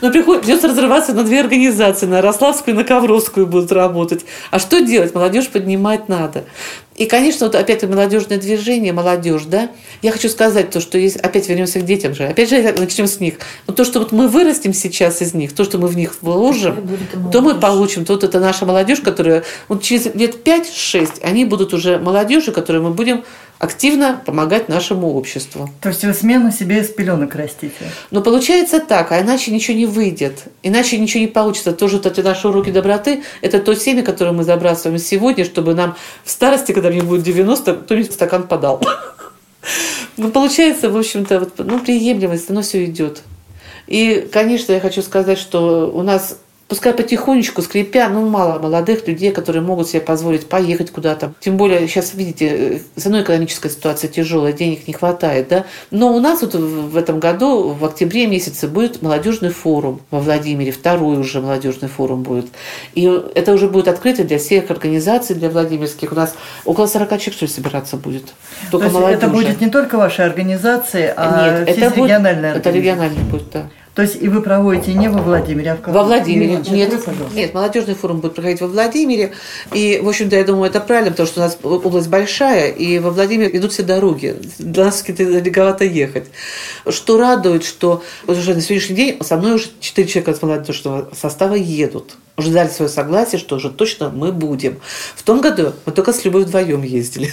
Но 0.00 0.10
приходит, 0.10 0.42
придется 0.42 0.68
разрываться 0.68 1.12
на 1.12 1.22
две 1.24 1.40
организации, 1.40 2.06
на 2.06 2.22
Рославскую 2.22 2.74
и 2.74 2.78
на 2.78 2.84
Ковровскую 2.84 3.46
будут 3.46 3.72
работать. 3.72 4.24
А 4.50 4.58
что 4.58 4.80
делать? 4.80 5.14
Молодежь 5.14 5.48
поднимать 5.48 6.08
надо. 6.08 6.44
И, 6.96 7.06
конечно, 7.06 7.46
вот 7.46 7.54
опять 7.54 7.82
молодежное 7.84 8.38
движение, 8.38 8.92
молодежь, 8.92 9.44
да. 9.46 9.70
Я 10.02 10.12
хочу 10.12 10.28
сказать 10.28 10.70
то, 10.70 10.80
что 10.80 10.98
есть, 10.98 11.16
опять 11.16 11.48
вернемся 11.48 11.80
к 11.80 11.84
детям 11.84 12.14
же, 12.14 12.26
опять 12.26 12.50
же 12.50 12.60
начнем 12.76 13.06
с 13.06 13.20
них. 13.20 13.36
Но 13.66 13.72
то, 13.72 13.84
что 13.84 14.00
вот 14.00 14.12
мы 14.12 14.28
вырастем 14.28 14.74
сейчас 14.74 15.22
из 15.22 15.32
них, 15.32 15.54
то, 15.54 15.64
что 15.64 15.78
мы 15.78 15.88
в 15.88 15.96
них 15.96 16.16
вложим, 16.20 16.76
то 17.32 17.40
мы 17.40 17.54
получим. 17.54 18.04
Вот 18.06 18.22
это 18.22 18.38
наша 18.40 18.66
молодежь, 18.66 19.00
которая 19.00 19.44
вот 19.68 19.82
через 19.82 20.14
лет 20.14 20.46
5-6, 20.46 21.22
они 21.22 21.44
будут 21.44 21.72
уже 21.72 21.98
молодежью, 21.98 22.52
которую 22.52 22.84
мы 22.84 22.90
будем 22.90 23.24
активно 23.60 24.22
помогать 24.24 24.70
нашему 24.70 25.14
обществу. 25.14 25.68
То 25.82 25.90
есть 25.90 26.02
вы 26.02 26.14
смену 26.14 26.50
себе 26.50 26.80
из 26.80 26.88
пеленок 26.88 27.34
растите? 27.34 27.74
Но 28.10 28.22
получается 28.22 28.80
так, 28.80 29.12
а 29.12 29.20
иначе 29.20 29.52
ничего 29.52 29.76
не 29.76 29.84
выйдет, 29.84 30.44
иначе 30.62 30.98
ничего 30.98 31.20
не 31.20 31.26
получится. 31.26 31.72
Тоже 31.72 31.98
вот 31.98 32.06
эти 32.06 32.22
наши 32.22 32.48
уроки 32.48 32.70
доброты– 32.70 33.22
это 33.42 33.60
то 33.60 33.76
семя, 33.76 34.02
которое 34.02 34.32
мы 34.32 34.44
забрасываем 34.44 34.98
сегодня, 34.98 35.44
чтобы 35.44 35.74
нам 35.74 35.94
в 36.24 36.30
старости, 36.30 36.72
когда 36.72 36.88
мне 36.88 37.02
будет 37.02 37.22
90, 37.22 37.74
кто-нибудь 37.74 38.12
стакан 38.12 38.48
подал. 38.48 38.82
Ну, 40.16 40.30
получается, 40.30 40.88
в 40.88 40.96
общем-то, 40.96 41.40
вот, 41.40 41.52
ну, 41.58 41.80
приемлемость, 41.80 42.48
оно 42.48 42.62
все 42.62 42.86
идет. 42.86 43.22
И, 43.86 44.26
конечно, 44.32 44.72
я 44.72 44.80
хочу 44.80 45.02
сказать, 45.02 45.38
что 45.38 45.90
у 45.92 46.02
нас 46.02 46.38
Пускай 46.70 46.94
потихонечку, 46.94 47.62
скрипя, 47.62 48.08
ну, 48.08 48.28
мало 48.28 48.60
молодых 48.60 49.08
людей, 49.08 49.32
которые 49.32 49.60
могут 49.60 49.88
себе 49.88 50.00
позволить 50.00 50.48
поехать 50.48 50.92
куда-то. 50.92 51.32
Тем 51.40 51.56
более, 51.56 51.88
сейчас, 51.88 52.14
видите, 52.14 52.80
с 52.94 53.06
одной 53.06 53.22
экономическая 53.22 53.68
ситуация 53.68 54.08
тяжелая, 54.08 54.52
денег 54.52 54.86
не 54.86 54.92
хватает, 54.92 55.48
да. 55.48 55.64
Но 55.90 56.14
у 56.14 56.20
нас 56.20 56.42
вот 56.42 56.54
в 56.54 56.96
этом 56.96 57.18
году, 57.18 57.70
в 57.70 57.84
октябре 57.84 58.28
месяце, 58.28 58.68
будет 58.68 59.02
молодежный 59.02 59.50
форум 59.50 60.00
во 60.12 60.20
Владимире, 60.20 60.70
второй 60.70 61.18
уже 61.18 61.40
молодежный 61.40 61.88
форум 61.88 62.22
будет. 62.22 62.46
И 62.94 63.04
это 63.34 63.52
уже 63.52 63.66
будет 63.66 63.88
открыто 63.88 64.22
для 64.22 64.38
всех 64.38 64.70
организаций, 64.70 65.34
для 65.34 65.50
владимирских. 65.50 66.12
У 66.12 66.14
нас 66.14 66.36
около 66.64 66.86
40 66.86 67.08
человек, 67.08 67.34
что 67.34 67.46
ли, 67.46 67.50
собираться 67.50 67.96
будет. 67.96 68.32
Только 68.70 68.90
То 68.90 69.08
есть 69.08 69.14
это 69.14 69.26
будет 69.26 69.60
не 69.60 69.70
только 69.70 69.98
ваша 69.98 70.24
организация, 70.24 71.14
а 71.16 71.64
Нет, 71.66 71.68
это 71.68 71.90
будет, 71.90 72.10
Это 72.54 72.70
региональный 72.70 73.24
будет, 73.24 73.50
да. 73.50 73.70
То 74.00 74.04
есть 74.04 74.16
и 74.22 74.28
вы 74.28 74.40
проводите 74.40 74.94
не 74.94 75.10
во 75.10 75.20
Владимире, 75.20 75.72
а 75.72 75.76
в 75.76 75.80
каком? 75.80 75.92
Во 75.92 76.04
Владимире. 76.04 76.52
Нет, 76.52 76.70
нет, 76.70 77.34
нет, 77.34 77.52
молодежный 77.52 77.94
форум 77.94 78.20
будет 78.20 78.34
проходить 78.34 78.62
во 78.62 78.66
Владимире. 78.66 79.34
И, 79.74 80.00
в 80.02 80.08
общем-то, 80.08 80.36
я 80.36 80.44
думаю, 80.44 80.70
это 80.70 80.80
правильно, 80.80 81.10
потому 81.10 81.26
что 81.26 81.40
у 81.40 81.44
нас 81.44 81.58
область 81.62 82.08
большая, 82.08 82.70
и 82.70 82.98
во 82.98 83.10
Владимир 83.10 83.54
идут 83.54 83.72
все 83.72 83.82
дороги. 83.82 84.36
До 84.58 84.84
нас 84.84 85.02
далековато 85.02 85.84
ехать. 85.84 86.28
Что 86.88 87.18
радует, 87.18 87.62
что 87.62 88.02
уже 88.26 88.54
на 88.54 88.62
сегодняшний 88.62 88.96
день 88.96 89.18
со 89.22 89.36
мной 89.36 89.56
уже 89.56 89.66
четыре 89.80 90.08
человека 90.08 90.30
из 90.30 90.40
молодежного 90.40 91.10
состава 91.14 91.56
едут 91.56 92.16
уже 92.38 92.52
дали 92.52 92.68
свое 92.68 92.88
согласие, 92.88 93.38
что 93.38 93.56
уже 93.56 93.68
точно 93.68 94.08
мы 94.08 94.32
будем. 94.32 94.80
В 95.14 95.22
том 95.22 95.42
году 95.42 95.74
мы 95.84 95.92
только 95.92 96.14
с 96.14 96.24
Любой 96.24 96.44
вдвоем 96.44 96.82
ездили. 96.82 97.30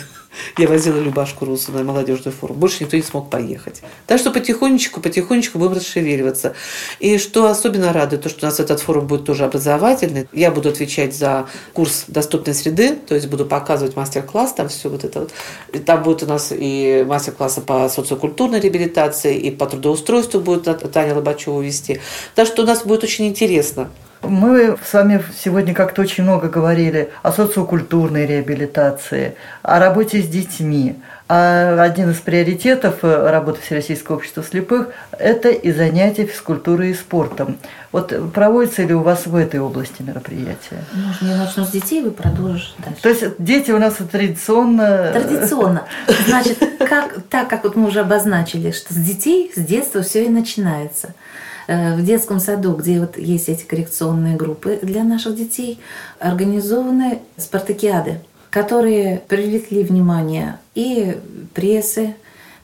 Я 0.58 0.68
возила 0.68 1.00
Любашку 1.00 1.46
Русу 1.46 1.72
на 1.72 1.84
молодежный 1.84 2.32
форум. 2.32 2.58
Больше 2.58 2.84
никто 2.84 2.98
не 2.98 3.04
смог 3.04 3.30
поехать. 3.30 3.82
Так 4.06 4.20
что 4.20 4.32
потихонечку, 4.32 5.02
потихонечку 5.02 5.60
будем 5.60 5.74
расшевеливаться. 5.74 6.54
И 7.00 7.18
что 7.18 7.48
особенно 7.48 7.94
радует, 7.94 8.24
то, 8.24 8.30
что 8.30 8.46
у 8.46 8.50
нас 8.50 8.60
этот 8.60 8.80
форум 8.80 9.08
будет 9.08 9.26
тоже 9.26 9.46
образовательный. 9.46 10.28
Я 10.32 10.52
буду 10.52 10.70
отвечать 10.70 11.16
за 11.16 11.48
курс 11.74 12.06
доступной 12.08 12.56
среды, 12.56 12.96
то 12.96 13.16
есть 13.16 13.28
буду 13.28 13.46
показывать 13.46 13.96
мастер-класс, 13.96 14.54
там 14.54 14.70
все 14.70 14.90
вот 14.90 15.04
это 15.04 15.22
вот. 15.22 15.32
И 15.74 15.80
там 15.80 16.04
будет 16.04 16.24
у 16.24 16.26
нас 16.26 16.52
и 16.52 17.06
мастер-классы 17.08 17.62
по 17.62 17.90
социокультурной 17.90 18.60
реабилитации, 18.60 19.38
и 19.38 19.52
по 19.52 19.66
трудоустройству 19.66 20.40
будет 20.40 20.92
Таня 20.92 21.16
Лобачева 21.16 21.62
вести. 21.62 22.00
Так 22.36 22.48
что 22.48 22.64
у 22.64 22.66
нас 22.66 22.84
будет 22.84 23.04
очень 23.04 23.28
интересно. 23.28 23.90
Мы 24.24 24.78
с 24.84 24.93
вами 24.93 25.24
сегодня 25.39 25.74
как-то 25.74 26.01
очень 26.01 26.24
много 26.24 26.49
говорили 26.49 27.09
о 27.22 27.32
социокультурной 27.32 28.26
реабилитации, 28.26 29.36
о 29.61 29.80
работе 29.80 30.22
с 30.22 30.28
детьми. 30.28 30.95
А 31.30 31.84
один 31.84 32.11
из 32.11 32.18
приоритетов 32.18 33.03
работы 33.03 33.59
Всероссийского 33.61 34.15
общества 34.15 34.43
слепых– 34.43 34.89
это 35.11 35.49
и 35.49 35.74
занятия 35.74 36.26
физкультурой 36.26 36.91
и 36.91 36.93
спортом. 36.93 37.57
Вот 37.91 38.13
проводятся 38.32 38.84
ли 38.84 38.93
у 38.93 39.01
вас 39.01 39.26
в 39.26 39.36
этой 39.36 39.59
области 39.59 40.01
мероприятия? 40.01 40.84
Можно 40.93 41.32
я 41.32 41.38
начну 41.38 41.65
с 41.65 41.70
детей, 41.70 42.01
вы 42.01 42.11
продолжите 42.11 42.74
дальше. 42.78 43.01
То 43.01 43.09
есть 43.09 43.24
дети 43.39 43.72
у 43.72 43.78
нас 43.78 43.95
традиционно… 44.09 45.11
Традиционно. 45.11 45.84
Значит, 46.28 46.59
как, 46.80 47.18
так 47.30 47.49
как 47.49 47.65
вот 47.65 47.76
мы 47.76 47.88
уже 47.88 47.99
обозначили, 47.99 48.72
что 48.72 48.93
с 48.93 48.97
детей 48.97 49.51
с 49.53 49.59
детства 49.59 50.01
все 50.03 50.26
и 50.26 50.30
начинается– 50.30 51.13
Э, 51.24 51.47
в 51.68 52.03
детском 52.03 52.39
саду, 52.39 52.74
где 52.74 52.99
вот 52.99 53.18
есть 53.18 53.49
эти 53.49 53.63
коррекционные 53.63 54.36
группы 54.36 54.80
для 54.82 55.03
наших 55.03 55.36
детей, 55.36 55.80
организованы 56.20 57.20
спартакиады, 57.38 58.22
которые 58.49 59.22
привлекли 59.28 59.84
внимание 59.84 60.59
и 60.76 61.18
прессы, 61.53 62.15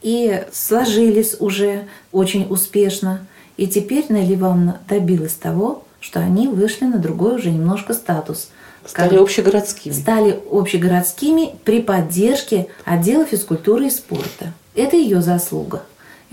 и 0.01 0.43
сложились 0.51 1.35
уже 1.39 1.83
очень 2.11 2.47
успешно. 2.49 3.25
И 3.57 3.67
теперь 3.67 4.05
Нелли 4.09 4.35
Ивановна 4.35 4.79
добилась 4.87 5.33
того, 5.33 5.83
что 5.99 6.19
они 6.19 6.47
вышли 6.47 6.85
на 6.85 6.97
другой 6.97 7.35
уже 7.35 7.51
немножко 7.51 7.93
статус. 7.93 8.49
Стали 8.85 9.15
общегородскими. 9.15 9.93
Стали 9.93 10.39
общегородскими 10.51 11.55
при 11.63 11.81
поддержке 11.81 12.67
отдела 12.83 13.25
физкультуры 13.25 13.87
и 13.87 13.89
спорта. 13.89 14.53
Это 14.75 14.97
ее 14.97 15.21
заслуга. 15.21 15.83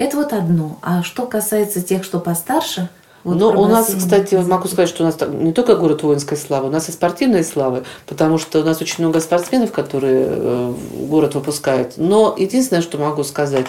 Это 0.01 0.17
вот 0.17 0.33
одно. 0.33 0.79
А 0.81 1.03
что 1.03 1.27
касается 1.27 1.83
тех, 1.83 2.05
что 2.05 2.21
постарше, 2.21 2.89
вот 3.23 3.37
Но 3.37 3.51
у 3.51 3.67
нас, 3.67 3.95
кстати, 3.95 4.35
могу 4.35 4.67
сказать, 4.67 4.89
что 4.89 5.03
у 5.03 5.07
нас 5.07 5.19
не 5.29 5.53
только 5.53 5.77
город 5.77 6.03
воинской 6.03 6.39
славы, 6.39 6.69
у 6.69 6.71
нас 6.71 6.89
и 6.89 6.93
спортивной 6.93 7.45
славы, 7.45 7.85
потому 8.07 8.39
что 8.39 8.61
у 8.61 8.65
нас 8.65 8.81
очень 8.81 9.05
много 9.05 9.21
спортсменов, 9.21 9.73
которые 9.73 10.25
э, 10.27 10.75
город 11.07 11.35
выпускает. 11.35 11.99
Но 11.99 12.35
единственное, 12.39 12.81
что 12.81 12.97
могу 12.97 13.25
сказать, 13.25 13.67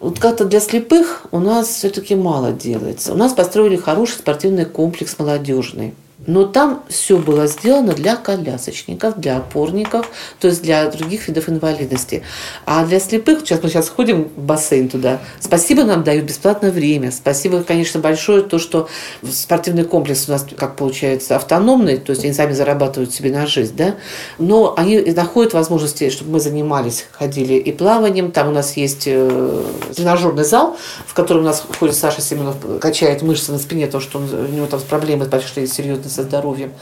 вот 0.00 0.18
как-то 0.18 0.46
для 0.46 0.58
слепых 0.58 1.26
у 1.30 1.38
нас 1.38 1.68
все-таки 1.68 2.16
мало 2.16 2.50
делается. 2.50 3.12
У 3.12 3.16
нас 3.16 3.32
построили 3.32 3.76
хороший 3.76 4.14
спортивный 4.14 4.64
комплекс 4.64 5.16
молодежный. 5.16 5.94
Но 6.26 6.44
там 6.44 6.82
все 6.88 7.18
было 7.18 7.46
сделано 7.46 7.94
для 7.94 8.16
колясочников, 8.16 9.18
для 9.18 9.38
опорников, 9.38 10.08
то 10.40 10.48
есть 10.48 10.62
для 10.62 10.88
других 10.90 11.28
видов 11.28 11.48
инвалидности. 11.48 12.22
А 12.64 12.84
для 12.84 13.00
слепых, 13.00 13.40
сейчас 13.40 13.62
мы 13.62 13.68
сейчас 13.68 13.88
ходим 13.88 14.24
в 14.36 14.40
бассейн 14.40 14.88
туда, 14.88 15.20
спасибо 15.40 15.84
нам 15.84 16.04
дают 16.04 16.24
бесплатное 16.24 16.70
время. 16.70 17.10
Спасибо, 17.10 17.62
конечно, 17.62 18.00
большое 18.00 18.42
то, 18.42 18.58
что 18.58 18.88
спортивный 19.28 19.84
комплекс 19.84 20.28
у 20.28 20.32
нас, 20.32 20.46
как 20.56 20.76
получается, 20.76 21.36
автономный, 21.36 21.98
то 21.98 22.10
есть 22.10 22.24
они 22.24 22.32
сами 22.32 22.52
зарабатывают 22.52 23.12
себе 23.12 23.30
на 23.30 23.46
жизнь, 23.46 23.74
да, 23.76 23.96
но 24.38 24.74
они 24.76 25.00
находят 25.00 25.52
возможности, 25.54 26.10
чтобы 26.10 26.32
мы 26.32 26.40
занимались, 26.40 27.06
ходили 27.12 27.54
и 27.54 27.72
плаванием. 27.72 28.30
Там 28.30 28.48
у 28.48 28.52
нас 28.52 28.76
есть 28.76 29.04
э, 29.06 29.64
тренажерный 29.94 30.44
зал, 30.44 30.76
в 31.06 31.14
котором 31.14 31.42
у 31.42 31.44
нас 31.44 31.64
ходит 31.78 31.96
Саша 31.96 32.20
Семенов, 32.20 32.56
качает 32.80 33.22
мышцы 33.22 33.52
на 33.52 33.58
спине, 33.58 33.86
потому 33.86 34.02
что 34.02 34.18
он, 34.18 34.28
у 34.32 34.48
него 34.48 34.66
там 34.66 34.80
проблемы 34.80 35.26
большие, 35.26 35.66
серьезные 35.66 36.11
со 36.12 36.22
здоровьем. 36.22 36.72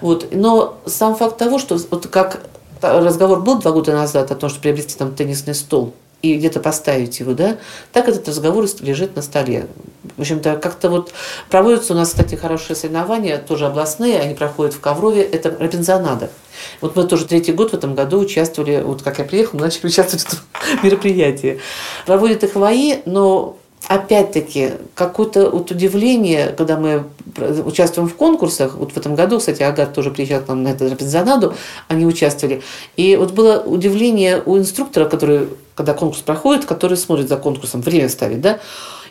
Вот. 0.00 0.28
Но 0.32 0.78
сам 0.86 1.14
факт 1.14 1.38
того, 1.38 1.58
что 1.58 1.78
вот 1.90 2.06
как 2.08 2.40
разговор 2.82 3.40
был 3.40 3.58
два 3.58 3.72
года 3.72 3.92
назад 3.92 4.30
о 4.30 4.34
том, 4.34 4.50
что 4.50 4.60
приобрести 4.60 4.96
там 4.96 5.14
теннисный 5.14 5.54
стол 5.54 5.94
и 6.22 6.36
где-то 6.36 6.60
поставить 6.60 7.18
его, 7.20 7.32
да, 7.32 7.56
так 7.92 8.08
этот 8.08 8.28
разговор 8.28 8.66
лежит 8.80 9.16
на 9.16 9.22
столе. 9.22 9.66
В 10.16 10.20
общем-то, 10.20 10.56
как-то 10.56 10.90
вот 10.90 11.12
проводятся 11.48 11.94
у 11.94 11.96
нас, 11.96 12.10
кстати, 12.10 12.34
хорошие 12.34 12.76
соревнования, 12.76 13.38
тоже 13.38 13.66
областные, 13.66 14.20
они 14.20 14.34
проходят 14.34 14.74
в 14.74 14.80
Коврове, 14.80 15.22
это 15.22 15.56
Робинзонада. 15.58 16.30
Вот 16.82 16.94
мы 16.94 17.04
тоже 17.04 17.24
третий 17.24 17.52
год 17.52 17.70
в 17.70 17.74
этом 17.74 17.94
году 17.94 18.18
участвовали, 18.18 18.82
вот 18.82 19.02
как 19.02 19.18
я 19.18 19.24
приехала, 19.24 19.60
мы 19.60 19.64
начали 19.66 19.86
участвовать 19.86 20.24
в 20.24 20.28
этом 20.28 20.38
мероприятии. 20.82 21.60
Проводят 22.04 22.44
их 22.44 22.54
ВАИ, 22.54 23.00
но 23.06 23.56
опять-таки, 23.90 24.74
какое-то 24.94 25.50
вот 25.50 25.72
удивление, 25.72 26.54
когда 26.56 26.76
мы 26.76 27.06
участвуем 27.64 28.08
в 28.08 28.14
конкурсах, 28.14 28.76
вот 28.76 28.92
в 28.92 28.96
этом 28.96 29.16
году, 29.16 29.40
кстати, 29.40 29.64
Агат 29.64 29.92
тоже 29.94 30.12
приезжал 30.12 30.42
к 30.42 30.48
нам 30.48 30.62
на 30.62 30.68
эту 30.68 30.88
Робинзонаду, 30.88 31.54
они 31.88 32.06
участвовали, 32.06 32.62
и 32.96 33.16
вот 33.16 33.32
было 33.32 33.60
удивление 33.66 34.44
у 34.46 34.56
инструктора, 34.58 35.06
который, 35.06 35.48
когда 35.74 35.92
конкурс 35.92 36.20
проходит, 36.20 36.66
который 36.66 36.96
смотрит 36.96 37.28
за 37.28 37.36
конкурсом, 37.36 37.80
время 37.80 38.08
ставит, 38.08 38.40
да, 38.40 38.60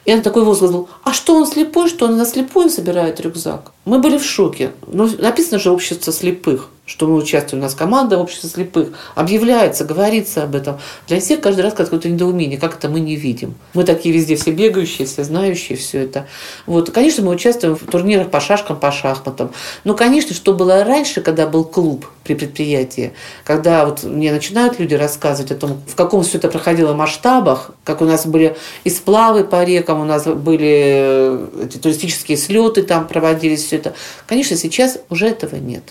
и 0.05 0.13
он 0.13 0.21
такой 0.21 0.45
возглас 0.45 0.71
был, 0.71 0.87
а 1.03 1.11
что 1.11 1.35
он 1.35 1.45
слепой, 1.45 1.89
что 1.89 2.05
он 2.05 2.15
на 2.15 2.25
слепую 2.25 2.69
собирает 2.69 3.19
рюкзак? 3.19 3.73
Мы 3.83 3.99
были 3.99 4.17
в 4.17 4.23
шоке. 4.23 4.71
Ну, 4.87 5.09
написано 5.17 5.59
же 5.59 5.71
общество 5.71 6.13
слепых 6.13 6.69
что 6.89 7.07
мы 7.07 7.15
участвуем, 7.17 7.61
у 7.61 7.65
нас 7.65 7.75
команда 7.75 8.17
общества 8.17 8.49
слепых, 8.49 8.89
объявляется, 9.13 9.85
говорится 9.85 10.43
об 10.43 10.55
этом. 10.55 10.79
Для 11.07 11.19
всех 11.19 11.39
каждый 11.39 11.61
раз 11.61 11.75
какое-то 11.75 12.09
недоумение, 12.09 12.57
как 12.57 12.77
это 12.77 12.89
мы 12.89 12.99
не 12.99 13.15
видим. 13.15 13.53
Мы 13.75 13.83
такие 13.83 14.13
везде 14.13 14.35
все 14.35 14.51
бегающие, 14.51 15.05
все 15.05 15.23
знающие, 15.23 15.77
все 15.77 16.01
это. 16.01 16.25
Вот. 16.65 16.89
Конечно, 16.89 17.23
мы 17.23 17.31
участвуем 17.31 17.75
в 17.75 17.85
турнирах 17.85 18.31
по 18.31 18.39
шашкам, 18.39 18.79
по 18.79 18.91
шахматам. 18.91 19.51
Но, 19.83 19.93
конечно, 19.93 20.33
что 20.33 20.53
было 20.53 20.83
раньше, 20.83 21.21
когда 21.21 21.45
был 21.45 21.63
клуб 21.63 22.07
при 22.23 22.33
предприятии, 22.33 23.13
когда 23.43 23.85
вот 23.85 24.03
мне 24.03 24.31
начинают 24.31 24.79
люди 24.79 24.95
рассказывать 24.95 25.51
о 25.51 25.55
том, 25.55 25.81
в 25.85 25.93
каком 25.93 26.23
все 26.23 26.39
это 26.39 26.47
проходило 26.47 26.93
масштабах, 26.95 27.69
как 27.83 28.01
у 28.01 28.05
нас 28.05 28.25
были 28.25 28.57
и 28.83 28.89
сплавы 28.89 29.43
по 29.43 29.63
рекам, 29.63 30.01
у 30.01 30.05
нас 30.05 30.25
были 30.25 30.71
э, 30.71 31.47
эти 31.65 31.77
туристические 31.77 32.37
слеты 32.37 32.81
там 32.81 33.07
проводились, 33.07 33.63
все 33.63 33.75
это. 33.75 33.93
Конечно, 34.25 34.57
сейчас 34.57 34.97
уже 35.09 35.27
этого 35.27 35.55
нет. 35.57 35.83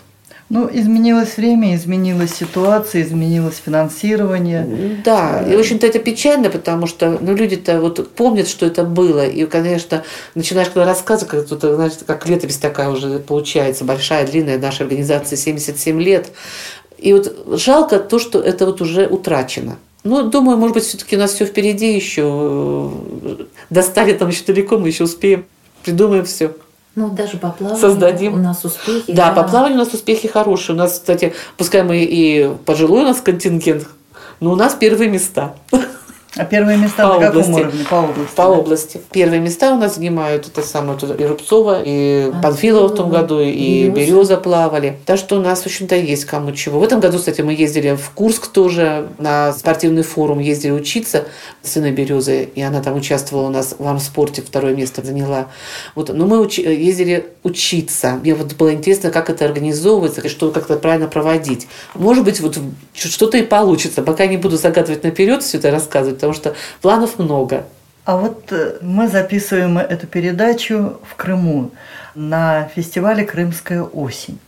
Ну, 0.51 0.67
изменилось 0.73 1.37
время, 1.37 1.77
изменилась 1.77 2.35
ситуация, 2.35 3.03
изменилось 3.03 3.61
финансирование. 3.63 5.01
Да, 5.05 5.43
и, 5.47 5.55
в 5.55 5.61
общем-то, 5.61 5.87
это 5.87 5.99
печально, 5.99 6.49
потому 6.49 6.87
что 6.87 7.19
ну, 7.21 7.35
люди-то 7.35 7.81
вот 7.83 8.11
помнят, 8.15 8.49
что 8.49 8.65
это 8.65 8.85
было. 8.85 9.27
И, 9.27 9.45
конечно, 9.45 10.05
начинаешь 10.35 10.69
когда 10.69 10.87
рассказывать, 10.87 11.31
как, 11.31 11.47
тут, 11.47 11.61
знаешь, 11.61 11.93
как 12.07 12.27
летопись 12.27 12.57
такая 12.57 12.89
уже 12.89 13.19
получается, 13.19 13.85
большая, 13.85 14.27
длинная, 14.27 14.59
наша 14.59 14.85
организация 14.85 15.37
77 15.37 16.01
лет. 16.01 16.31
И 16.97 17.13
вот 17.13 17.59
жалко 17.59 17.99
то, 17.99 18.19
что 18.19 18.41
это 18.41 18.65
вот 18.65 18.81
уже 18.81 19.07
утрачено. 19.07 19.77
Ну, 20.05 20.23
думаю, 20.31 20.57
может 20.57 20.75
быть, 20.75 20.85
все-таки 20.85 21.17
у 21.17 21.19
нас 21.19 21.35
все 21.35 21.45
впереди 21.45 21.95
еще. 21.95 22.91
Достали 23.69 24.15
там 24.15 24.29
еще 24.29 24.45
далеко, 24.45 24.79
мы 24.79 24.89
еще 24.89 25.05
успеем. 25.05 25.45
Придумаем 25.85 26.25
все. 26.25 26.53
Ну, 26.99 27.11
даже 27.11 27.37
по 27.37 27.51
плаванию 27.51 27.81
создадим. 27.81 28.35
у 28.35 28.39
нас 28.39 28.65
успехи. 28.65 29.13
Да, 29.13 29.33
да, 29.33 29.43
по 29.43 29.49
плаванию 29.49 29.77
у 29.81 29.85
нас 29.85 29.95
успехи 29.95 30.27
хорошие. 30.27 30.75
У 30.75 30.79
нас, 30.79 30.95
кстати, 30.95 31.33
пускай 31.57 31.85
мы 31.85 32.03
и 32.03 32.53
пожилой 32.65 33.03
у 33.03 33.07
нас 33.07 33.21
контингент, 33.21 33.87
но 34.41 34.51
у 34.51 34.57
нас 34.57 34.75
первые 34.75 35.09
места. 35.09 35.55
А 36.39 36.45
первые 36.45 36.79
места 36.79 37.03
по 37.09 37.21
на 37.21 37.29
области. 37.29 37.51
каком 37.51 37.55
уровне? 37.55 37.85
По 37.91 37.95
области? 37.97 38.35
По 38.37 38.43
да? 38.43 38.49
области. 38.49 39.01
Первые 39.11 39.41
места 39.41 39.75
у 39.75 39.79
нас 39.79 39.97
занимают 39.97 40.47
это 40.47 40.63
самое 40.63 40.99
и 41.19 41.25
Рубцова, 41.25 41.83
и 41.85 42.31
а, 42.33 42.41
Панфилова 42.41 42.89
в 42.89 42.95
том 42.95 43.11
году, 43.11 43.41
и 43.41 43.89
Береза. 43.89 44.13
Береза 44.13 44.37
плавали. 44.37 44.99
Так 45.05 45.19
что 45.19 45.37
у 45.37 45.41
нас, 45.41 45.63
в 45.63 45.67
общем-то, 45.67 45.97
есть 45.97 46.25
кому 46.25 46.53
чего. 46.53 46.79
В 46.79 46.83
этом 46.85 47.01
году, 47.01 47.19
кстати, 47.19 47.41
мы 47.41 47.53
ездили 47.53 47.97
в 47.97 48.11
Курск 48.11 48.47
тоже 48.49 49.09
на 49.19 49.53
спортивный 49.53 50.03
форум, 50.03 50.39
ездили 50.39 50.71
учиться 50.71 51.25
сына 51.63 51.91
Березы, 51.91 52.49
и 52.55 52.63
она 52.63 52.83
там 52.83 52.97
участвовала 52.97 53.49
у 53.49 53.51
нас 53.51 53.75
в 53.79 53.87
армспорте, 53.87 54.43
второе 54.43 54.75
место 54.75 55.05
заняла. 55.05 55.49
Вот. 55.95 56.11
Но 56.15 56.27
мы 56.27 56.41
учи- 56.41 56.63
ездили 56.63 57.27
учиться. 57.43 58.19
Мне 58.23 58.35
вот 58.35 58.55
было 58.55 58.73
интересно, 58.73 59.11
как 59.11 59.31
это 59.31 59.45
организовывается, 59.45 60.21
и 60.21 60.29
что 60.29 60.51
как-то 60.51 60.77
правильно 60.77 61.09
проводить. 61.09 61.67
Может 61.95 62.25
быть, 62.25 62.41
вот 62.41 62.59
что-то 62.95 63.39
и 63.39 63.43
получится. 63.43 64.03
Пока 64.03 64.27
не 64.27 64.37
буду 64.37 64.57
загадывать 64.57 65.03
наперед 65.05 65.43
все 65.43 65.59
это 65.59 65.71
рассказывать, 65.71 66.19
потому 66.33 66.35
что 66.35 66.55
планов 66.81 67.19
много. 67.19 67.65
А 68.05 68.17
вот 68.17 68.53
э, 68.53 68.79
мы 68.81 69.09
записываем 69.09 69.79
эту 69.79 70.07
передачу 70.07 70.99
в 71.05 71.15
Крыму 71.15 71.73
на 72.15 72.69
фестивале 72.75 73.25
«Крымская 73.25 73.83
осень». 73.83 74.39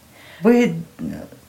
Вы 0.41 0.76
э, 0.99 1.03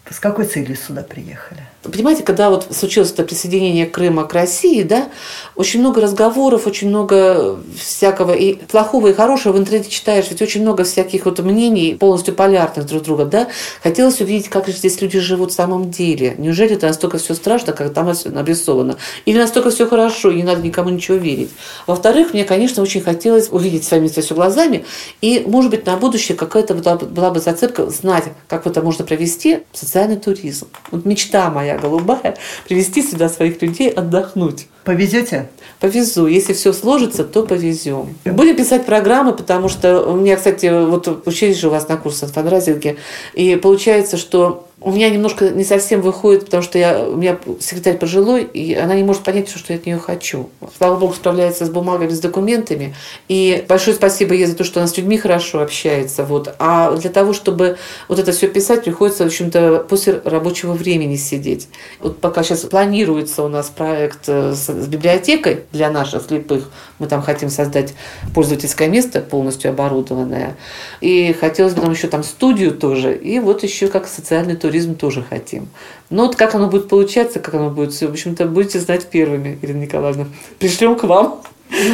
с 0.09 0.19
какой 0.19 0.45
целью 0.45 0.75
сюда 0.75 1.03
приехали? 1.03 1.61
Понимаете, 1.83 2.21
когда 2.21 2.51
вот 2.51 2.67
случилось 2.69 3.11
это 3.11 3.23
присоединение 3.23 3.87
Крыма 3.87 4.25
к 4.25 4.33
России, 4.33 4.83
да, 4.83 5.09
очень 5.55 5.79
много 5.79 5.99
разговоров, 5.99 6.67
очень 6.67 6.89
много 6.89 7.59
всякого 7.75 8.33
и 8.33 8.53
плохого, 8.53 9.07
и 9.07 9.13
хорошего 9.13 9.53
в 9.53 9.57
интернете 9.57 9.89
читаешь, 9.89 10.27
ведь 10.29 10.43
очень 10.43 10.61
много 10.61 10.83
всяких 10.83 11.25
вот 11.25 11.39
мнений, 11.39 11.95
полностью 11.95 12.35
полярных 12.35 12.85
друг 12.85 13.01
друга, 13.03 13.25
да. 13.25 13.47
Хотелось 13.81 14.21
увидеть, 14.21 14.49
как 14.49 14.67
же 14.67 14.73
здесь 14.73 15.01
люди 15.01 15.19
живут 15.19 15.51
в 15.51 15.55
самом 15.55 15.89
деле. 15.89 16.35
Неужели 16.37 16.75
это 16.75 16.85
настолько 16.85 17.17
все 17.17 17.33
страшно, 17.33 17.73
как 17.73 17.91
там 17.93 18.13
обрисовано? 18.35 18.97
Или 19.25 19.39
настолько 19.39 19.71
все 19.71 19.87
хорошо, 19.87 20.29
и 20.29 20.35
не 20.35 20.43
надо 20.43 20.61
никому 20.61 20.89
ничего 20.89 21.17
верить? 21.17 21.49
Во-вторых, 21.87 22.33
мне, 22.33 22.43
конечно, 22.43 22.83
очень 22.83 23.01
хотелось 23.01 23.49
увидеть 23.49 23.85
своими 23.85 24.07
все 24.07 24.21
глазами, 24.35 24.85
и, 25.21 25.43
может 25.47 25.71
быть, 25.71 25.87
на 25.87 25.97
будущее 25.97 26.37
какая-то 26.37 26.75
была 26.75 27.31
бы 27.31 27.39
зацепка 27.39 27.89
знать, 27.89 28.25
как 28.47 28.67
это 28.67 28.83
можно 28.83 29.03
провести, 29.03 29.61
социальный 29.73 30.17
туризм. 30.17 30.67
Вот 30.91 31.05
мечта 31.05 31.49
моя 31.49 31.70
моя 31.71 31.77
голубая, 31.79 32.35
привести 32.67 33.01
сюда 33.01 33.29
своих 33.29 33.61
людей 33.61 33.89
отдохнуть. 33.89 34.67
Повезете? 34.83 35.49
Повезу. 35.79 36.27
Если 36.27 36.53
все 36.53 36.73
сложится, 36.73 37.23
то 37.23 37.43
повезем. 37.43 38.15
Будем 38.25 38.55
писать 38.55 38.85
программы, 38.85 39.33
потому 39.33 39.69
что 39.69 40.01
у 40.01 40.15
меня, 40.15 40.35
кстати, 40.35 40.85
вот 40.85 41.27
учились 41.27 41.57
же 41.57 41.67
у 41.67 41.71
вас 41.71 41.87
на 41.87 41.97
курсе 41.97 42.27
фандрайзинге, 42.27 42.97
и 43.33 43.55
получается, 43.55 44.17
что 44.17 44.67
у 44.83 44.91
меня 44.91 45.11
немножко 45.11 45.49
не 45.49 45.63
совсем 45.63 46.01
выходит, 46.01 46.45
потому 46.45 46.63
что 46.63 46.79
я, 46.79 47.07
у 47.07 47.15
меня 47.15 47.37
секретарь 47.59 47.99
пожилой, 47.99 48.43
и 48.43 48.73
она 48.73 48.95
не 48.95 49.03
может 49.03 49.21
понять, 49.21 49.47
что 49.47 49.73
я 49.73 49.77
от 49.77 49.85
нее 49.85 49.99
хочу. 49.99 50.49
Слава 50.75 50.97
Богу, 50.97 51.13
справляется 51.13 51.65
с 51.65 51.69
бумагами, 51.69 52.09
с 52.09 52.19
документами. 52.19 52.95
И 53.27 53.63
большое 53.69 53.95
спасибо 53.95 54.33
ей 54.33 54.47
за 54.47 54.55
то, 54.55 54.63
что 54.63 54.79
она 54.79 54.87
с 54.87 54.97
людьми 54.97 55.19
хорошо 55.19 55.61
общается. 55.61 56.23
Вот. 56.23 56.55
А 56.57 56.95
для 56.95 57.11
того, 57.11 57.33
чтобы 57.33 57.77
вот 58.07 58.17
это 58.17 58.31
все 58.31 58.47
писать, 58.47 58.83
приходится, 58.83 59.23
в 59.23 59.27
общем-то, 59.27 59.85
после 59.87 60.19
рабочего 60.25 60.73
времени 60.73 61.15
сидеть. 61.15 61.67
Вот 61.99 62.19
пока 62.19 62.41
сейчас 62.41 62.61
планируется 62.61 63.43
у 63.43 63.49
нас 63.49 63.67
проект 63.69 64.27
э, 64.27 64.55
с, 64.55 64.67
с 64.71 64.87
библиотекой 64.87 65.61
для 65.71 65.89
наших 65.89 66.23
слепых, 66.23 66.69
мы 66.99 67.07
там 67.07 67.21
хотим 67.21 67.49
создать 67.49 67.93
пользовательское 68.33 68.87
место, 68.87 69.21
полностью 69.21 69.71
оборудованное. 69.71 70.55
И 71.01 71.33
хотелось 71.33 71.73
бы 71.73 71.81
нам 71.81 71.91
еще 71.91 72.07
там 72.07 72.23
студию 72.23 72.71
тоже. 72.71 73.15
И 73.15 73.39
вот 73.39 73.63
еще 73.63 73.87
как 73.87 74.07
социальный 74.07 74.55
туризм 74.55 74.95
тоже 74.95 75.23
хотим. 75.27 75.69
Но 76.09 76.27
вот 76.27 76.35
как 76.35 76.55
оно 76.55 76.67
будет 76.67 76.89
получаться, 76.89 77.39
как 77.39 77.53
оно 77.55 77.69
будет 77.69 77.93
все, 77.93 78.07
в 78.07 78.11
общем-то, 78.11 78.45
будете 78.45 78.79
знать 78.79 79.07
первыми, 79.07 79.57
Ирина 79.61 79.79
Николаевна. 79.79 80.27
Пришлем 80.59 80.95
к 80.95 81.03
вам. 81.03 81.41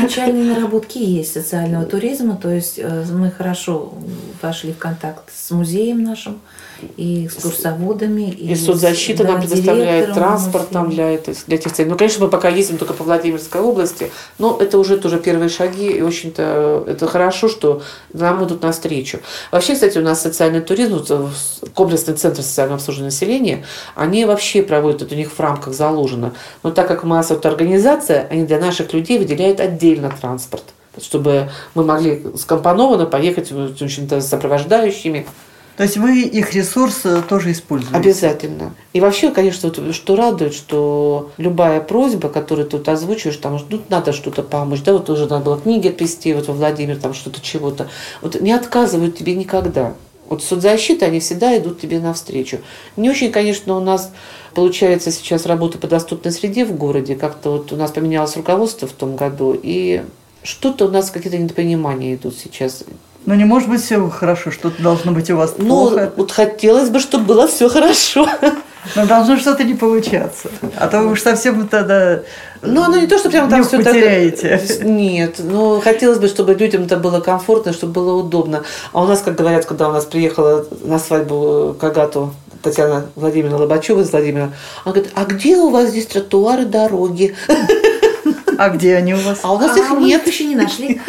Начальные 0.01 0.55
наработки 0.55 0.97
есть 0.97 1.33
социального 1.33 1.85
туризма, 1.85 2.35
то 2.35 2.49
есть 2.49 2.79
э, 2.79 3.05
мы 3.11 3.29
хорошо 3.29 3.93
вошли 4.41 4.73
в 4.73 4.77
контакт 4.77 5.31
с 5.31 5.51
музеем 5.51 6.01
нашим, 6.01 6.39
и 6.97 7.25
экскурсоводами. 7.25 8.29
И, 8.29 8.51
и 8.51 8.55
соцзащита 8.55 9.23
да, 9.23 9.33
нам 9.33 9.41
предоставляет 9.41 10.13
транспорт 10.13 10.71
нам 10.71 10.89
для, 10.89 11.11
это, 11.11 11.33
для 11.47 11.57
этих 11.57 11.73
целей. 11.73 11.89
Ну, 11.89 11.97
конечно, 11.97 12.25
мы 12.25 12.29
пока 12.29 12.49
ездим 12.49 12.77
только 12.77 12.93
по 12.93 13.03
Владимирской 13.03 13.61
области, 13.61 14.11
но 14.37 14.57
это 14.59 14.77
уже 14.77 14.97
тоже 14.97 15.19
первые 15.19 15.49
шаги, 15.49 15.87
и, 15.87 16.01
очень-то, 16.01 16.83
это 16.87 17.07
хорошо, 17.07 17.49
что 17.49 17.81
нам 18.13 18.43
идут 18.43 18.61
навстречу. 18.61 19.19
Вообще, 19.51 19.73
кстати, 19.73 19.97
у 19.97 20.03
нас 20.03 20.21
социальный 20.21 20.61
туризм, 20.61 21.03
комплексный 21.73 22.15
центр 22.15 22.41
социального 22.41 22.77
обслуживания 22.77 23.07
населения, 23.07 23.65
они 23.95 24.25
вообще 24.25 24.63
проводят, 24.63 25.01
это 25.01 25.15
у 25.15 25.17
них 25.17 25.31
в 25.31 25.39
рамках 25.39 25.73
заложено. 25.73 26.33
Но 26.63 26.71
так 26.71 26.87
как 26.87 27.03
мы 27.03 27.19
организация, 27.19 28.27
они 28.29 28.43
для 28.45 28.59
наших 28.59 28.93
людей 28.93 29.17
выделяют 29.17 29.59
отдельно 29.59 30.13
транспорт 30.19 30.63
чтобы 30.99 31.49
мы 31.75 31.83
могли 31.83 32.25
скомпонованно 32.35 33.05
поехать 33.05 33.51
в 33.51 33.83
общем-то, 33.83 34.21
с 34.21 34.27
сопровождающими. 34.27 35.27
То 35.77 35.83
есть 35.83 35.95
вы 35.95 36.21
их 36.21 36.53
ресурсы 36.53 37.21
тоже 37.21 37.51
используете? 37.51 37.95
Обязательно. 37.95 38.73
И 38.93 38.99
вообще, 38.99 39.29
конечно, 39.29 39.71
что 39.93 40.15
радует, 40.15 40.55
что 40.55 41.31
любая 41.37 41.81
просьба, 41.81 42.29
которую 42.29 42.67
тут 42.67 42.89
озвучиваешь, 42.89 43.37
там, 43.37 43.59
ну, 43.69 43.81
надо 43.87 44.11
что-то 44.11 44.41
помочь, 44.41 44.81
да, 44.81 44.93
вот 44.93 45.07
уже 45.11 45.27
надо 45.27 45.45
было 45.45 45.59
книги 45.59 45.87
отвезти, 45.87 46.33
вот 46.33 46.47
во 46.47 46.55
Владимир, 46.55 46.97
там 46.97 47.13
что-то, 47.13 47.41
чего-то. 47.41 47.89
Вот 48.23 48.41
не 48.41 48.51
отказывают 48.51 49.17
тебе 49.17 49.35
никогда. 49.35 49.93
Вот 50.27 50.43
соцзащита, 50.43 51.05
они 51.05 51.19
всегда 51.19 51.55
идут 51.57 51.79
тебе 51.79 51.99
навстречу. 51.99 52.57
Не 52.97 53.11
очень, 53.11 53.31
конечно, 53.31 53.77
у 53.77 53.79
нас 53.79 54.11
получается 54.55 55.11
сейчас 55.11 55.45
работа 55.45 55.77
по 55.77 55.87
доступной 55.87 56.33
среде 56.33 56.65
в 56.65 56.75
городе. 56.75 57.15
Как-то 57.15 57.51
вот 57.51 57.71
у 57.71 57.75
нас 57.75 57.91
поменялось 57.91 58.35
руководство 58.35 58.87
в 58.87 58.93
том 58.93 59.15
году, 59.15 59.57
и 59.61 60.03
что-то 60.41 60.85
у 60.85 60.89
нас 60.89 61.11
какие-то 61.11 61.37
недопонимания 61.37 62.15
идут 62.15 62.35
сейчас. 62.35 62.83
Но 63.27 63.35
не 63.35 63.43
может 63.43 63.67
быть 63.67 63.83
все 63.83 64.09
хорошо, 64.09 64.51
что-то 64.51 64.81
должно 64.81 65.11
быть 65.11 65.29
у 65.29 65.35
вас 65.35 65.55
ну, 65.57 65.67
плохо. 65.67 66.11
Ну, 66.15 66.23
вот 66.23 66.31
хотелось 66.31 66.89
бы, 66.89 67.01
чтобы 67.01 67.25
было 67.25 67.45
все 67.45 67.67
хорошо. 67.67 68.25
Но 68.95 69.05
должно 69.05 69.35
что-то 69.35 69.65
не 69.65 69.73
получаться. 69.73 70.49
А 70.77 70.87
то 70.87 71.01
вы 71.01 71.11
уж 71.11 71.21
совсем 71.21 71.67
тогда 71.67 72.21
ну, 72.61 72.83
оно 72.83 72.95
не 72.95 73.05
то, 73.05 73.17
что 73.17 73.29
прямо 73.29 73.49
там 73.49 73.65
все 73.65 73.79
потеряете. 73.79 74.57
так... 74.57 74.85
Нет, 74.85 75.35
но 75.39 75.81
хотелось 75.81 76.19
бы, 76.19 76.29
чтобы 76.29 76.53
людям 76.53 76.83
это 76.83 76.95
было 76.95 77.19
комфортно, 77.19 77.73
чтобы 77.73 77.91
было 77.91 78.13
удобно. 78.13 78.63
А 78.93 79.03
у 79.03 79.07
нас, 79.07 79.21
как 79.21 79.35
говорят, 79.35 79.65
когда 79.65 79.89
у 79.89 79.91
нас 79.91 80.05
приехала 80.05 80.65
на 80.83 80.97
свадьбу 80.97 81.75
Кагату 81.77 82.33
Татьяна 82.63 83.07
Владимировна 83.15 83.57
Лобачева 83.57 83.99
из 84.01 84.11
Владимира, 84.11 84.53
она 84.85 84.93
говорит, 84.93 85.11
а 85.15 85.25
где 85.25 85.57
у 85.57 85.69
вас 85.69 85.89
здесь 85.89 86.05
тротуары, 86.05 86.63
дороги? 86.63 87.35
А 88.57 88.69
где 88.69 88.95
они 88.95 89.13
у 89.13 89.17
вас? 89.17 89.39
А 89.43 89.53
у 89.53 89.59
нас 89.59 89.77
их 89.77 89.91
а 89.91 89.95
нет. 89.95 90.25
еще 90.25 90.45
не 90.45 90.55
нашли. 90.55 90.99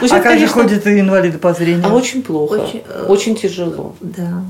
Ну, 0.00 0.08
а 0.10 0.20
как 0.20 0.38
же 0.38 0.46
ходят 0.46 0.86
инвалиды 0.86 1.38
по 1.38 1.52
зрению? 1.52 1.86
А 1.86 1.94
очень 1.94 2.22
плохо, 2.22 2.52
очень, 2.52 2.82
э, 2.88 3.06
очень 3.08 3.36
тяжело. 3.36 3.94
Да. 4.00 4.42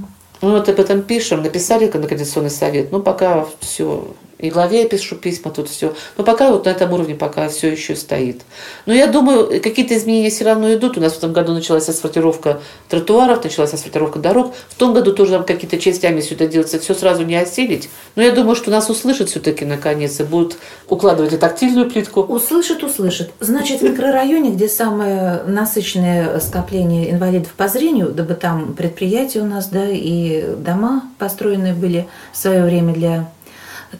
Мы 0.42 0.50
вот 0.50 0.68
об 0.68 0.78
этом 0.78 1.02
пишем, 1.02 1.42
написали 1.42 1.86
на 1.86 2.06
Координационный 2.06 2.50
совет, 2.50 2.92
но 2.92 3.00
пока 3.00 3.46
все 3.60 4.06
и 4.38 4.50
главе 4.50 4.82
я 4.82 4.88
пишу 4.88 5.16
письма, 5.16 5.50
тут 5.50 5.68
все. 5.70 5.94
Но 6.18 6.24
пока 6.24 6.50
вот 6.50 6.66
на 6.66 6.70
этом 6.70 6.92
уровне 6.92 7.14
пока 7.14 7.48
все 7.48 7.72
еще 7.72 7.96
стоит. 7.96 8.42
Но 8.84 8.92
я 8.92 9.06
думаю, 9.06 9.62
какие-то 9.62 9.96
изменения 9.96 10.28
все 10.28 10.44
равно 10.44 10.74
идут. 10.74 10.98
У 10.98 11.00
нас 11.00 11.14
в 11.14 11.18
этом 11.18 11.32
году 11.32 11.54
началась 11.54 11.88
асфальтировка 11.88 12.60
тротуаров, 12.90 13.42
началась 13.42 13.72
асфальтировка 13.72 14.18
дорог. 14.18 14.54
В 14.68 14.74
том 14.74 14.92
году 14.92 15.12
тоже 15.12 15.32
там 15.32 15.44
какие-то 15.44 15.78
частями 15.78 16.20
все 16.20 16.34
это 16.34 16.46
делается. 16.46 16.78
Все 16.78 16.94
сразу 16.94 17.24
не 17.24 17.34
осилить. 17.34 17.88
Но 18.14 18.22
я 18.22 18.32
думаю, 18.32 18.56
что 18.56 18.70
нас 18.70 18.90
услышат 18.90 19.30
все-таки 19.30 19.64
наконец 19.64 20.20
и 20.20 20.24
будут 20.24 20.58
укладывать 20.88 21.32
и 21.32 21.38
тактильную 21.38 21.90
плитку. 21.90 22.20
Услышат, 22.20 22.82
услышат. 22.82 23.30
Значит, 23.40 23.80
в 23.80 23.84
микрорайоне, 23.84 24.50
где 24.50 24.68
самое 24.68 25.44
насыщенное 25.46 26.38
скопление 26.40 27.10
инвалидов 27.10 27.52
по 27.56 27.68
зрению, 27.68 28.10
дабы 28.10 28.34
там 28.34 28.74
предприятия 28.74 29.40
у 29.40 29.46
нас, 29.46 29.68
да, 29.68 29.86
и 29.88 30.44
дома 30.58 31.04
построены 31.18 31.72
были 31.72 32.06
в 32.34 32.36
свое 32.36 32.62
время 32.62 32.92
для 32.92 33.30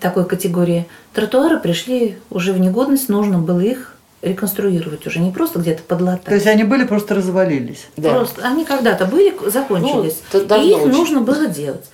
такой 0.01 0.24
категории, 0.24 0.86
тротуары 1.12 1.59
пришли 1.59 2.16
уже 2.30 2.53
в 2.53 2.61
негодность, 2.61 3.09
нужно 3.09 3.38
было 3.38 3.61
их 3.61 3.97
реконструировать 4.22 5.07
уже, 5.07 5.20
не 5.20 5.30
просто 5.30 5.59
где-то 5.59 5.82
подлатать. 5.82 6.24
То 6.24 6.34
есть 6.34 6.47
они 6.47 6.64
были, 6.64 6.84
просто 6.84 7.14
развалились? 7.14 7.86
Да. 7.97 8.11
Просто 8.11 8.42
они 8.47 8.64
когда-то 8.64 9.07
были, 9.07 9.34
закончились, 9.47 10.20
ну, 10.32 10.40
и 10.40 10.70
их 10.70 10.78
очень. 10.78 10.92
нужно 10.92 11.20
было 11.20 11.47
делать. 11.47 11.84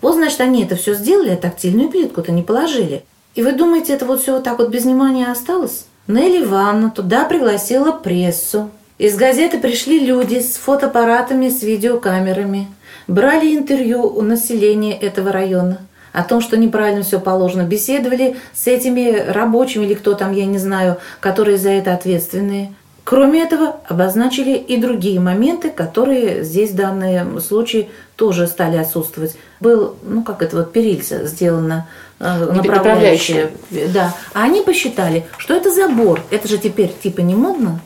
Вот, 0.00 0.14
значит, 0.14 0.40
они 0.40 0.64
это 0.64 0.76
все 0.76 0.94
сделали, 0.94 1.30
а 1.30 1.36
тактильную 1.36 1.88
плитку-то 1.88 2.32
не 2.32 2.42
положили. 2.42 3.04
И 3.34 3.42
вы 3.42 3.52
думаете, 3.52 3.94
это 3.94 4.04
вот 4.04 4.20
все 4.20 4.34
вот 4.34 4.44
так 4.44 4.58
вот 4.58 4.68
без 4.68 4.84
внимания 4.84 5.30
осталось? 5.30 5.86
Нелли 6.06 6.42
Ивановна 6.42 6.90
туда 6.90 7.24
пригласила 7.24 7.92
прессу. 7.92 8.70
Из 8.98 9.16
газеты 9.16 9.58
пришли 9.58 10.00
люди 10.00 10.40
с 10.40 10.56
фотоаппаратами, 10.56 11.48
с 11.48 11.62
видеокамерами. 11.62 12.68
Брали 13.06 13.56
интервью 13.56 14.02
у 14.02 14.22
населения 14.22 14.96
этого 14.96 15.32
района 15.32 15.80
о 16.12 16.22
том, 16.22 16.40
что 16.40 16.56
неправильно 16.56 17.02
все 17.02 17.20
положено. 17.20 17.62
Беседовали 17.62 18.36
с 18.52 18.66
этими 18.66 19.30
рабочими 19.30 19.84
или 19.84 19.94
кто 19.94 20.14
там, 20.14 20.32
я 20.32 20.46
не 20.46 20.58
знаю, 20.58 20.98
которые 21.20 21.58
за 21.58 21.70
это 21.70 21.94
ответственные. 21.94 22.74
Кроме 23.04 23.42
этого, 23.42 23.80
обозначили 23.88 24.56
и 24.56 24.76
другие 24.76 25.18
моменты, 25.18 25.70
которые 25.70 26.44
здесь 26.44 26.70
в 26.70 26.76
данном 26.76 27.40
случае 27.40 27.88
тоже 28.14 28.46
стали 28.46 28.76
отсутствовать. 28.76 29.36
Был, 29.58 29.96
ну 30.04 30.22
как 30.22 30.40
это 30.40 30.56
вот 30.58 30.72
перильца 30.72 31.26
сделано, 31.26 31.88
э, 32.20 32.52
направляющее. 32.52 33.50
Да. 33.92 34.14
А 34.34 34.44
они 34.44 34.60
посчитали, 34.60 35.26
что 35.38 35.54
это 35.54 35.72
забор. 35.72 36.22
Это 36.30 36.46
же 36.46 36.58
теперь 36.58 36.94
типа 37.02 37.22
не 37.22 37.34
модно, 37.34 37.80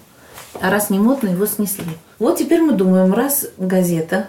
а 0.61 0.71
раз 0.71 0.91
не 0.91 0.99
модно, 0.99 1.31
его 1.31 1.47
снесли. 1.47 1.85
Вот 2.19 2.37
теперь 2.37 2.61
мы 2.61 2.73
думаем, 2.73 3.15
раз 3.15 3.47
газета 3.57 4.29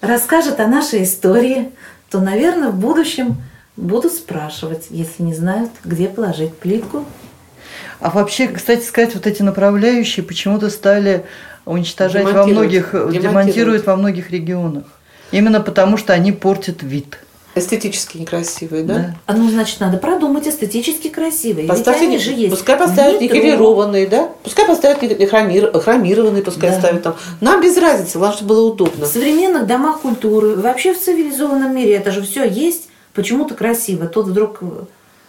расскажет 0.00 0.60
о 0.60 0.68
нашей 0.68 1.02
истории, 1.02 1.72
то, 2.10 2.20
наверное, 2.20 2.70
в 2.70 2.78
будущем 2.78 3.36
будут 3.76 4.12
спрашивать, 4.12 4.86
если 4.90 5.22
не 5.22 5.34
знают, 5.34 5.70
где 5.84 6.08
положить 6.08 6.56
плитку. 6.56 7.04
А 8.00 8.10
вообще, 8.10 8.48
кстати 8.48 8.84
сказать, 8.84 9.14
вот 9.14 9.26
эти 9.26 9.42
направляющие 9.42 10.24
почему-то 10.24 10.70
стали 10.70 11.24
уничтожать 11.64 12.24
во 12.24 12.46
многих, 12.46 12.92
демонтируют 12.92 13.86
во 13.86 13.96
многих 13.96 14.30
регионах. 14.30 14.84
Именно 15.30 15.60
потому, 15.60 15.96
что 15.96 16.12
они 16.12 16.32
портят 16.32 16.82
вид. 16.82 17.18
Эстетически 17.58 18.18
некрасивые, 18.18 18.84
да? 18.84 18.94
да? 18.94 19.14
А 19.26 19.34
ну, 19.34 19.48
значит, 19.50 19.80
надо 19.80 19.98
продумать 19.98 20.46
эстетически 20.46 21.08
красивые. 21.08 21.66
Поставьте, 21.66 22.02
Ведь 22.02 22.08
они 22.08 22.18
же 22.18 22.32
есть. 22.32 22.50
Пускай 22.50 22.76
поставят 22.76 23.20
никелированные, 23.20 24.06
да? 24.06 24.30
Пускай 24.42 24.66
поставят 24.66 24.98
хромир, 25.28 25.78
хромированные, 25.78 26.42
пускай 26.42 26.70
да. 26.70 26.78
ставят 26.78 27.02
там. 27.02 27.16
Нам 27.40 27.60
без 27.60 27.76
разницы, 27.76 28.18
главное, 28.18 28.36
чтобы 28.36 28.54
было 28.54 28.70
удобно. 28.70 29.06
В 29.06 29.08
современных 29.08 29.66
домах 29.66 30.00
культуры, 30.00 30.56
вообще 30.56 30.94
в 30.94 31.00
цивилизованном 31.00 31.74
мире 31.74 31.94
это 31.94 32.10
же 32.10 32.22
все 32.22 32.48
есть, 32.48 32.88
почему-то 33.14 33.54
красиво. 33.54 34.06
Тут 34.06 34.26
вдруг, 34.26 34.60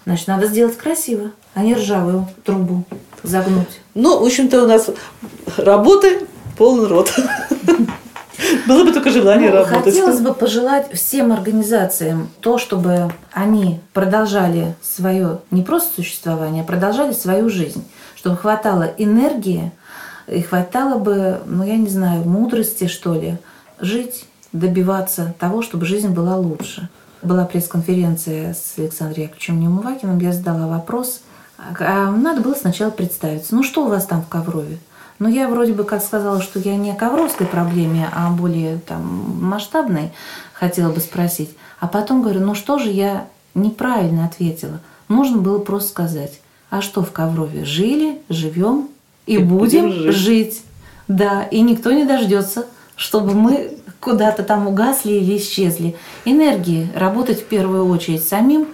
значит, 0.06 0.28
надо 0.28 0.48
сделать 0.48 0.78
красиво, 0.78 1.32
а 1.54 1.64
не 1.64 1.76
ржавую 1.76 2.28
трубу 2.44 2.84
загнуть. 3.24 3.80
Ну, 3.96 4.20
в 4.20 4.26
общем-то, 4.26 4.64
у 4.64 4.68
нас 4.68 4.90
работы 5.58 6.28
полный 6.58 6.88
рот. 6.88 7.12
Было 8.68 8.84
бы 8.84 8.92
только 8.92 9.10
желание 9.10 9.50
ну, 9.50 9.58
работать. 9.58 9.86
Хотелось 9.86 10.20
бы 10.20 10.34
пожелать 10.34 10.92
всем 10.94 11.32
организациям 11.32 12.30
то, 12.40 12.58
чтобы 12.58 13.12
они 13.32 13.80
продолжали 13.94 14.76
свое 14.82 15.40
не 15.52 15.62
просто 15.62 15.96
существование, 15.96 16.64
а 16.64 16.66
продолжали 16.66 17.14
свою 17.14 17.50
жизнь, 17.50 17.84
чтобы 18.16 18.38
хватало 18.38 18.90
энергии 18.98 19.72
и 20.28 20.42
хватало 20.42 21.00
бы, 21.00 21.40
ну 21.46 21.64
я 21.64 21.78
не 21.78 21.90
знаю, 21.90 22.24
мудрости 22.24 22.88
что 22.88 23.14
ли, 23.14 23.38
жить, 23.80 24.26
добиваться 24.52 25.34
того, 25.40 25.62
чтобы 25.62 25.86
жизнь 25.86 26.10
была 26.10 26.38
лучше. 26.38 26.90
Была 27.22 27.46
пресс-конференция 27.46 28.54
с 28.54 28.76
Александром 28.78 29.24
Яковлевичем 29.24 29.60
Немувакиным, 29.60 30.20
я 30.20 30.32
задала 30.32 30.68
вопрос, 30.68 31.22
а 31.58 32.12
надо 32.12 32.42
было 32.42 32.54
сначала 32.54 32.92
представиться. 32.92 33.54
Ну 33.54 33.64
что 33.64 33.86
у 33.86 33.90
вас 33.90 34.06
там 34.06 34.22
в 34.22 34.30
Коврове? 34.30 34.78
Но 35.20 35.28
я 35.28 35.50
вроде 35.50 35.74
бы 35.74 35.84
как 35.84 36.02
сказала, 36.02 36.42
что 36.42 36.60
я 36.60 36.78
не 36.78 36.92
о 36.92 36.96
ковровской 36.96 37.46
проблеме, 37.46 38.10
а 38.14 38.32
более 38.32 38.78
там 38.80 39.38
масштабной 39.42 40.12
хотела 40.54 40.92
бы 40.92 41.02
спросить. 41.02 41.52
А 41.80 41.88
потом 41.88 42.22
говорю, 42.22 42.40
ну 42.40 42.56
что 42.56 42.80
же 42.80 42.90
я 42.90 43.28
неправильно 43.54 44.26
ответила. 44.26 44.80
Нужно 45.10 45.38
было 45.38 45.60
просто 45.60 45.90
сказать, 45.90 46.40
а 46.70 46.82
что 46.82 47.04
в 47.04 47.12
Коврове? 47.12 47.66
Жили, 47.66 48.22
живем 48.30 48.90
и, 49.26 49.36
и 49.36 49.38
будем 49.40 49.92
жить. 49.92 50.16
жить. 50.16 50.64
Да, 51.08 51.44
и 51.44 51.62
никто 51.62 51.92
не 51.92 52.06
дождется, 52.06 52.68
чтобы 52.96 53.34
мы 53.34 53.78
куда-то 54.00 54.44
там 54.44 54.68
угасли 54.68 55.14
или 55.14 55.38
исчезли. 55.38 55.96
Энергии 56.26 56.90
работать 56.96 57.42
в 57.42 57.46
первую 57.46 57.88
очередь 57.88 58.24
самим. 58.24 58.68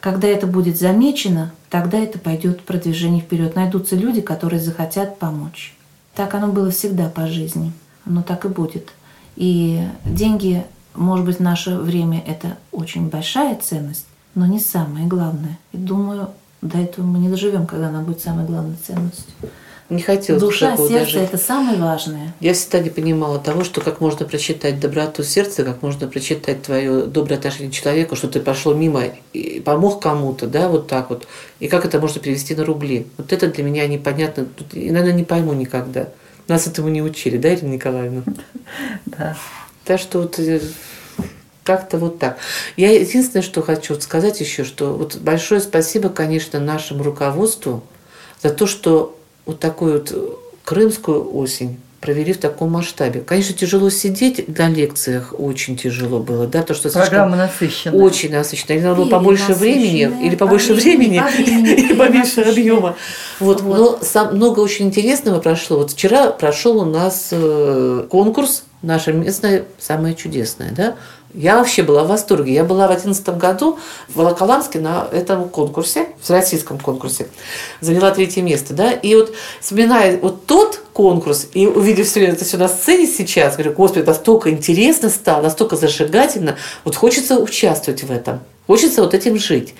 Когда 0.00 0.28
это 0.28 0.46
будет 0.46 0.78
замечено, 0.78 1.52
тогда 1.68 1.98
это 1.98 2.18
пойдет 2.18 2.62
продвижение 2.62 3.20
вперед. 3.20 3.54
Найдутся 3.54 3.96
люди, 3.96 4.22
которые 4.22 4.60
захотят 4.60 5.18
помочь. 5.18 5.76
Так 6.14 6.34
оно 6.34 6.48
было 6.48 6.70
всегда 6.70 7.08
по 7.08 7.26
жизни. 7.26 7.72
Оно 8.04 8.22
так 8.22 8.44
и 8.44 8.48
будет. 8.48 8.90
И 9.36 9.86
деньги, 10.04 10.64
может 10.94 11.24
быть, 11.24 11.36
в 11.36 11.42
наше 11.42 11.76
время 11.76 12.22
это 12.26 12.56
очень 12.72 13.08
большая 13.08 13.56
ценность, 13.56 14.06
но 14.34 14.46
не 14.46 14.60
самое 14.60 15.06
главное. 15.06 15.58
И 15.72 15.76
думаю, 15.76 16.30
до 16.62 16.78
этого 16.78 17.06
мы 17.06 17.18
не 17.18 17.28
доживем, 17.28 17.66
когда 17.66 17.88
она 17.88 18.02
будет 18.02 18.20
самой 18.20 18.44
главной 18.44 18.76
ценностью. 18.76 19.32
Не 19.90 20.02
хотелось 20.02 20.40
Душа, 20.40 20.70
такого 20.70 20.88
сердце 20.88 21.14
дожить.– 21.14 21.30
это 21.32 21.36
самое 21.36 21.76
важное. 21.76 22.32
Я 22.38 22.54
всегда 22.54 22.78
не 22.78 22.90
понимала 22.90 23.40
того, 23.40 23.64
что 23.64 23.80
как 23.80 24.00
можно 24.00 24.24
прочитать 24.24 24.78
доброту 24.78 25.24
сердца, 25.24 25.64
как 25.64 25.82
можно 25.82 26.06
прочитать 26.06 26.62
твое 26.62 27.02
доброе 27.02 27.34
отношение 27.34 27.72
к 27.72 27.74
человеку, 27.74 28.14
что 28.14 28.28
ты 28.28 28.38
пошел 28.38 28.72
мимо 28.72 29.02
и 29.32 29.60
помог 29.60 30.00
кому-то, 30.00 30.46
да, 30.46 30.68
вот 30.68 30.86
так 30.86 31.10
вот. 31.10 31.26
И 31.58 31.66
как 31.66 31.84
это 31.84 31.98
можно 31.98 32.20
перевести 32.20 32.54
на 32.54 32.64
рубли. 32.64 33.08
Вот 33.18 33.32
это 33.32 33.48
для 33.48 33.64
меня 33.64 33.88
непонятно. 33.88 34.44
Тут, 34.44 34.74
и, 34.74 34.90
наверное, 34.92 35.18
не 35.18 35.24
пойму 35.24 35.54
никогда. 35.54 36.08
Нас 36.46 36.68
этому 36.68 36.88
не 36.88 37.02
учили, 37.02 37.36
да, 37.36 37.52
Ирина 37.52 37.72
Николаевна? 37.72 38.22
Да. 39.06 39.36
Так 39.84 39.98
что 39.98 40.20
вот 40.20 40.38
э, 40.38 40.60
как-то 41.64 41.98
вот 41.98 42.20
так. 42.20 42.38
Я 42.76 42.92
единственное, 42.92 43.42
что 43.42 43.62
хочу 43.62 43.98
сказать 44.00 44.40
еще, 44.40 44.62
что 44.62 44.94
вот 44.94 45.16
большое 45.16 45.60
спасибо, 45.60 46.08
конечно, 46.10 46.60
нашему 46.60 47.02
руководству 47.02 47.82
за 48.40 48.50
то, 48.50 48.66
что 48.66 49.16
вот 49.50 49.60
такую 49.60 49.94
вот 49.94 50.40
крымскую 50.64 51.36
осень 51.36 51.78
провели 52.00 52.32
в 52.32 52.38
таком 52.38 52.70
масштабе. 52.72 53.20
Конечно, 53.20 53.54
тяжело 53.54 53.90
сидеть 53.90 54.56
на 54.56 54.68
лекциях, 54.70 55.34
очень 55.38 55.76
тяжело 55.76 56.18
было, 56.18 56.46
да, 56.46 56.62
потому 56.62 56.78
что 56.78 56.90
Программа 56.90 57.36
насыщенная. 57.36 58.00
очень 58.00 58.32
насыщенная. 58.32 58.78
Или 58.78 58.84
надо 58.84 58.96
было 59.02 59.10
побольше 59.10 59.52
времени, 59.52 60.10
или 60.26 60.34
по 60.34 60.46
побольше 60.46 60.72
времени, 60.72 61.18
времени, 61.18 61.20
по 61.20 61.30
времени, 61.42 61.72
или 61.72 61.94
поменьше 61.94 62.40
объема. 62.40 62.96
Вот. 63.38 63.60
Вот. 63.60 63.78
Но 63.78 63.98
сам, 64.02 64.34
много 64.34 64.60
очень 64.60 64.86
интересного 64.86 65.40
прошло. 65.40 65.76
Вот 65.78 65.90
вчера 65.90 66.30
прошел 66.30 66.78
у 66.78 66.86
нас 66.86 67.28
э, 67.32 68.06
конкурс 68.08 68.64
«Наша 68.80 69.12
местная 69.12 69.64
самая 69.78 70.14
чудесная». 70.14 70.72
Да? 70.72 70.94
Я 71.32 71.56
вообще 71.56 71.82
была 71.82 72.04
в 72.04 72.08
восторге. 72.08 72.52
Я 72.52 72.64
была 72.64 72.86
в 72.86 72.90
2011 72.90 73.38
году 73.38 73.78
в 74.08 74.16
Волоколамске 74.16 74.80
на 74.80 75.06
этом 75.12 75.48
конкурсе, 75.48 76.08
в 76.20 76.30
российском 76.30 76.78
конкурсе. 76.78 77.28
Заняла 77.80 78.10
третье 78.10 78.42
место. 78.42 78.74
Да? 78.74 78.92
И 78.92 79.14
вот 79.14 79.32
вспоминая 79.60 80.18
вот 80.18 80.46
тот 80.46 80.82
конкурс 80.92 81.46
и 81.54 81.66
увидев 81.66 82.08
все 82.08 82.26
это 82.26 82.44
все 82.44 82.56
на 82.56 82.68
сцене 82.68 83.06
сейчас, 83.06 83.54
говорю, 83.54 83.72
господи, 83.72 84.04
настолько 84.04 84.50
интересно 84.50 85.08
стало, 85.08 85.42
настолько 85.42 85.76
зажигательно, 85.76 86.56
вот 86.84 86.96
хочется 86.96 87.38
участвовать 87.38 88.02
в 88.02 88.10
этом. 88.10 88.40
Хочется 88.66 89.02
вот 89.02 89.14
этим 89.14 89.38
жить. 89.38 89.74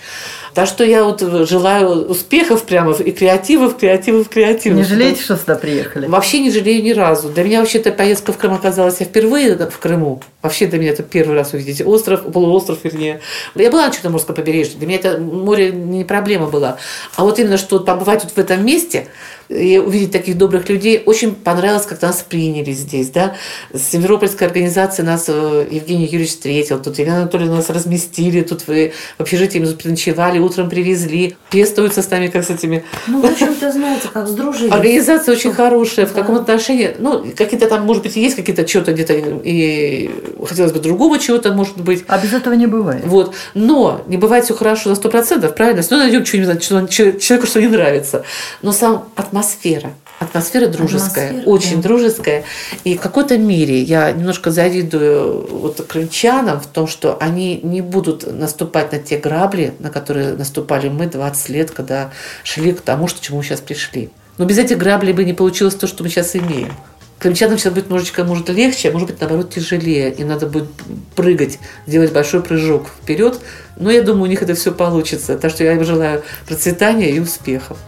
Так 0.54 0.66
что 0.66 0.84
я 0.84 1.04
вот 1.04 1.20
желаю 1.48 2.08
успехов 2.08 2.64
прямо 2.64 2.92
и 2.92 3.12
креативов, 3.12 3.76
креативов, 3.76 4.28
креативов. 4.28 4.78
Не 4.78 4.84
жалеете, 4.84 5.22
что 5.22 5.36
сюда 5.36 5.54
приехали? 5.54 6.06
Вообще 6.06 6.40
не 6.40 6.50
жалею 6.50 6.82
ни 6.82 6.92
разу. 6.92 7.28
Для 7.28 7.44
меня 7.44 7.60
вообще 7.60 7.78
эта 7.78 7.92
поездка 7.92 8.32
в 8.32 8.38
Крым 8.38 8.54
оказалась 8.54 8.96
я 9.00 9.06
впервые 9.06 9.56
в 9.56 9.78
Крыму. 9.78 10.22
Вообще 10.42 10.66
для 10.66 10.78
меня 10.78 10.90
это 10.92 11.02
первый 11.02 11.36
раз 11.36 11.52
увидеть 11.52 11.82
остров, 11.82 12.22
полуостров, 12.32 12.78
вернее. 12.82 13.20
Я 13.54 13.70
была 13.70 13.86
на 13.86 13.92
Черноморском 13.92 14.34
побережье, 14.34 14.78
для 14.78 14.86
меня 14.86 14.98
это 14.98 15.18
море 15.18 15.70
не 15.70 16.04
проблема 16.04 16.46
была. 16.46 16.78
А 17.16 17.24
вот 17.24 17.38
именно 17.38 17.58
что 17.58 17.80
побывать 17.80 18.24
вот 18.24 18.32
в 18.32 18.38
этом 18.38 18.64
месте 18.64 19.08
и 19.50 19.78
увидеть 19.78 20.12
таких 20.12 20.38
добрых 20.38 20.68
людей, 20.68 21.02
очень 21.04 21.34
понравилось, 21.34 21.84
как 21.84 22.00
нас 22.02 22.24
приняли 22.26 22.72
здесь, 22.72 23.10
да. 23.10 23.34
Симферопольская 23.74 24.48
организация 24.48 25.04
нас, 25.04 25.24
э, 25.28 25.66
Евгений 25.70 26.04
Юрьевич 26.04 26.30
встретил, 26.30 26.80
тут 26.80 26.98
Елена 26.98 27.22
Анатольевна 27.22 27.56
нас 27.56 27.68
разместили, 27.68 28.42
тут 28.42 28.68
вы 28.68 28.92
в 29.18 29.22
общежитии 29.22 29.58
мы 29.58 29.72
переночевали, 29.74 30.38
утром 30.40 30.68
привезли, 30.68 31.36
пестуются 31.50 32.02
с 32.02 32.10
нами, 32.10 32.28
как 32.28 32.44
с 32.44 32.50
этими 32.50 32.84
Ну, 33.06 33.20
в 33.20 33.24
общем-то, 33.24 33.70
знаете, 33.72 34.08
как 34.12 34.26
сдружились. 34.28 34.72
Организация 34.72 35.34
очень 35.34 35.52
хорошая. 35.52 36.06
В 36.06 36.12
Да. 36.14 36.20
каком 36.20 36.36
отношении? 36.36 36.94
Ну, 36.98 37.24
какие-то 37.36 37.66
там, 37.68 37.84
может 37.84 38.02
быть, 38.02 38.16
есть 38.16 38.36
какие-то 38.36 38.66
что-то 38.66 38.92
где-то, 38.92 39.14
и 39.14 40.10
хотелось 40.46 40.72
бы 40.72 40.80
другого 40.80 41.18
чего-то, 41.18 41.52
может 41.52 41.78
быть. 41.78 42.04
А 42.08 42.18
без 42.18 42.32
этого 42.32 42.54
не 42.54 42.66
бывает. 42.66 43.02
Вот. 43.04 43.34
Но 43.54 44.02
не 44.06 44.16
бывает 44.16 44.44
все 44.44 44.54
хорошо 44.54 44.90
на 44.90 44.94
сто 44.96 45.08
процентов, 45.08 45.54
правильно? 45.54 45.82
Ну, 45.90 45.96
найдем 45.98 46.24
что-нибудь, 46.24 46.62
что 46.62 46.86
человеку 46.86 47.46
что 47.46 47.60
не 47.60 47.68
нравится. 47.68 48.24
Но 48.62 48.72
сам 48.72 49.04
атмосфера, 49.16 49.92
атмосфера 50.20 50.68
дружеская, 50.68 51.30
Атмосфера, 51.30 51.50
очень 51.50 51.76
да. 51.76 51.88
дружеская. 51.88 52.44
И 52.84 52.96
в 52.96 53.00
какой-то 53.00 53.38
мере 53.38 53.80
я 53.80 54.12
немножко 54.12 54.50
завидую 54.50 55.46
вот 55.50 55.84
крымчанам 55.88 56.60
в 56.60 56.66
том, 56.66 56.86
что 56.86 57.16
они 57.18 57.58
не 57.62 57.80
будут 57.80 58.30
наступать 58.30 58.92
на 58.92 58.98
те 58.98 59.16
грабли, 59.16 59.74
на 59.78 59.90
которые 59.90 60.34
наступали 60.34 60.88
мы 60.88 61.06
20 61.06 61.48
лет, 61.48 61.70
когда 61.70 62.10
шли 62.44 62.72
к 62.72 62.82
тому, 62.82 63.08
что, 63.08 63.18
к 63.18 63.22
чему 63.22 63.38
мы 63.38 63.44
сейчас 63.44 63.60
пришли. 63.60 64.10
Но 64.36 64.44
без 64.44 64.58
этих 64.58 64.76
граблей 64.78 65.14
бы 65.14 65.24
не 65.24 65.32
получилось 65.32 65.74
то, 65.74 65.86
что 65.86 66.04
мы 66.04 66.10
сейчас 66.10 66.36
имеем. 66.36 66.72
Крымчанам 67.18 67.58
сейчас 67.58 67.72
будет 67.72 67.86
немножечко, 67.86 68.24
может, 68.24 68.48
легче, 68.50 68.88
а 68.88 68.92
может 68.92 69.08
быть, 69.08 69.20
наоборот, 69.20 69.50
тяжелее. 69.50 70.10
Им 70.12 70.28
надо 70.28 70.46
будет 70.46 70.68
прыгать, 71.14 71.58
делать 71.86 72.12
большой 72.12 72.42
прыжок 72.42 72.88
вперед. 73.02 73.38
Но 73.76 73.90
я 73.90 74.02
думаю, 74.02 74.24
у 74.24 74.26
них 74.26 74.42
это 74.42 74.54
все 74.54 74.72
получится. 74.72 75.36
Так 75.36 75.50
что 75.50 75.64
я 75.64 75.72
им 75.72 75.84
желаю 75.84 76.22
процветания 76.46 77.10
и 77.10 77.18
успехов. 77.20 77.78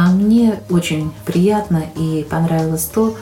А 0.00 0.10
мне 0.12 0.60
очень 0.70 1.12
приятно 1.26 1.82
и 1.96 2.24
понравилось 2.30 2.84
то, 2.84 3.16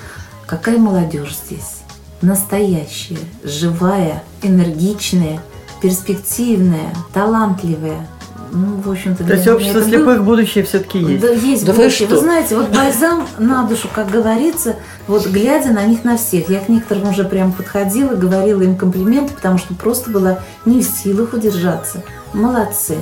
какая 0.45 0.77
молодежь 0.77 1.35
здесь. 1.47 1.79
Настоящая, 2.21 3.17
живая, 3.43 4.23
энергичная, 4.43 5.41
перспективная, 5.81 6.93
талантливая. 7.15 8.07
Ну, 8.53 8.77
в 8.85 8.91
общем-то, 8.91 9.25
То 9.25 9.33
есть 9.33 9.49
общество 9.49 9.79
это 9.79 9.89
слепых 9.89 10.19
был- 10.19 10.25
будущее 10.25 10.65
все-таки 10.65 10.99
есть. 10.99 11.23
Да, 11.23 11.29
есть 11.31 11.65
Да 11.65 11.73
вы 11.73 11.85
будущее. 11.85 12.09
Вы, 12.09 12.17
что? 12.17 12.25
знаете, 12.25 12.57
вот 12.57 12.69
бальзам 12.69 13.27
на 13.39 13.63
душу, 13.65 13.89
как 13.91 14.11
говорится, 14.11 14.77
вот 15.09 15.27
глядя 15.29 15.71
на 15.71 15.87
них 15.87 16.05
на 16.05 16.19
всех. 16.19 16.51
Я 16.51 16.61
к 16.61 16.69
некоторым 16.69 17.09
уже 17.09 17.25
прям 17.25 17.53
подходила, 17.55 18.15
говорила 18.15 18.61
им 18.61 18.77
комплименты, 18.77 19.33
потому 19.33 19.57
что 19.57 19.73
просто 19.75 20.11
была 20.11 20.41
не 20.67 20.83
в 20.83 20.85
силах 20.85 21.33
удержаться. 21.33 22.03
Молодцы. 22.35 22.99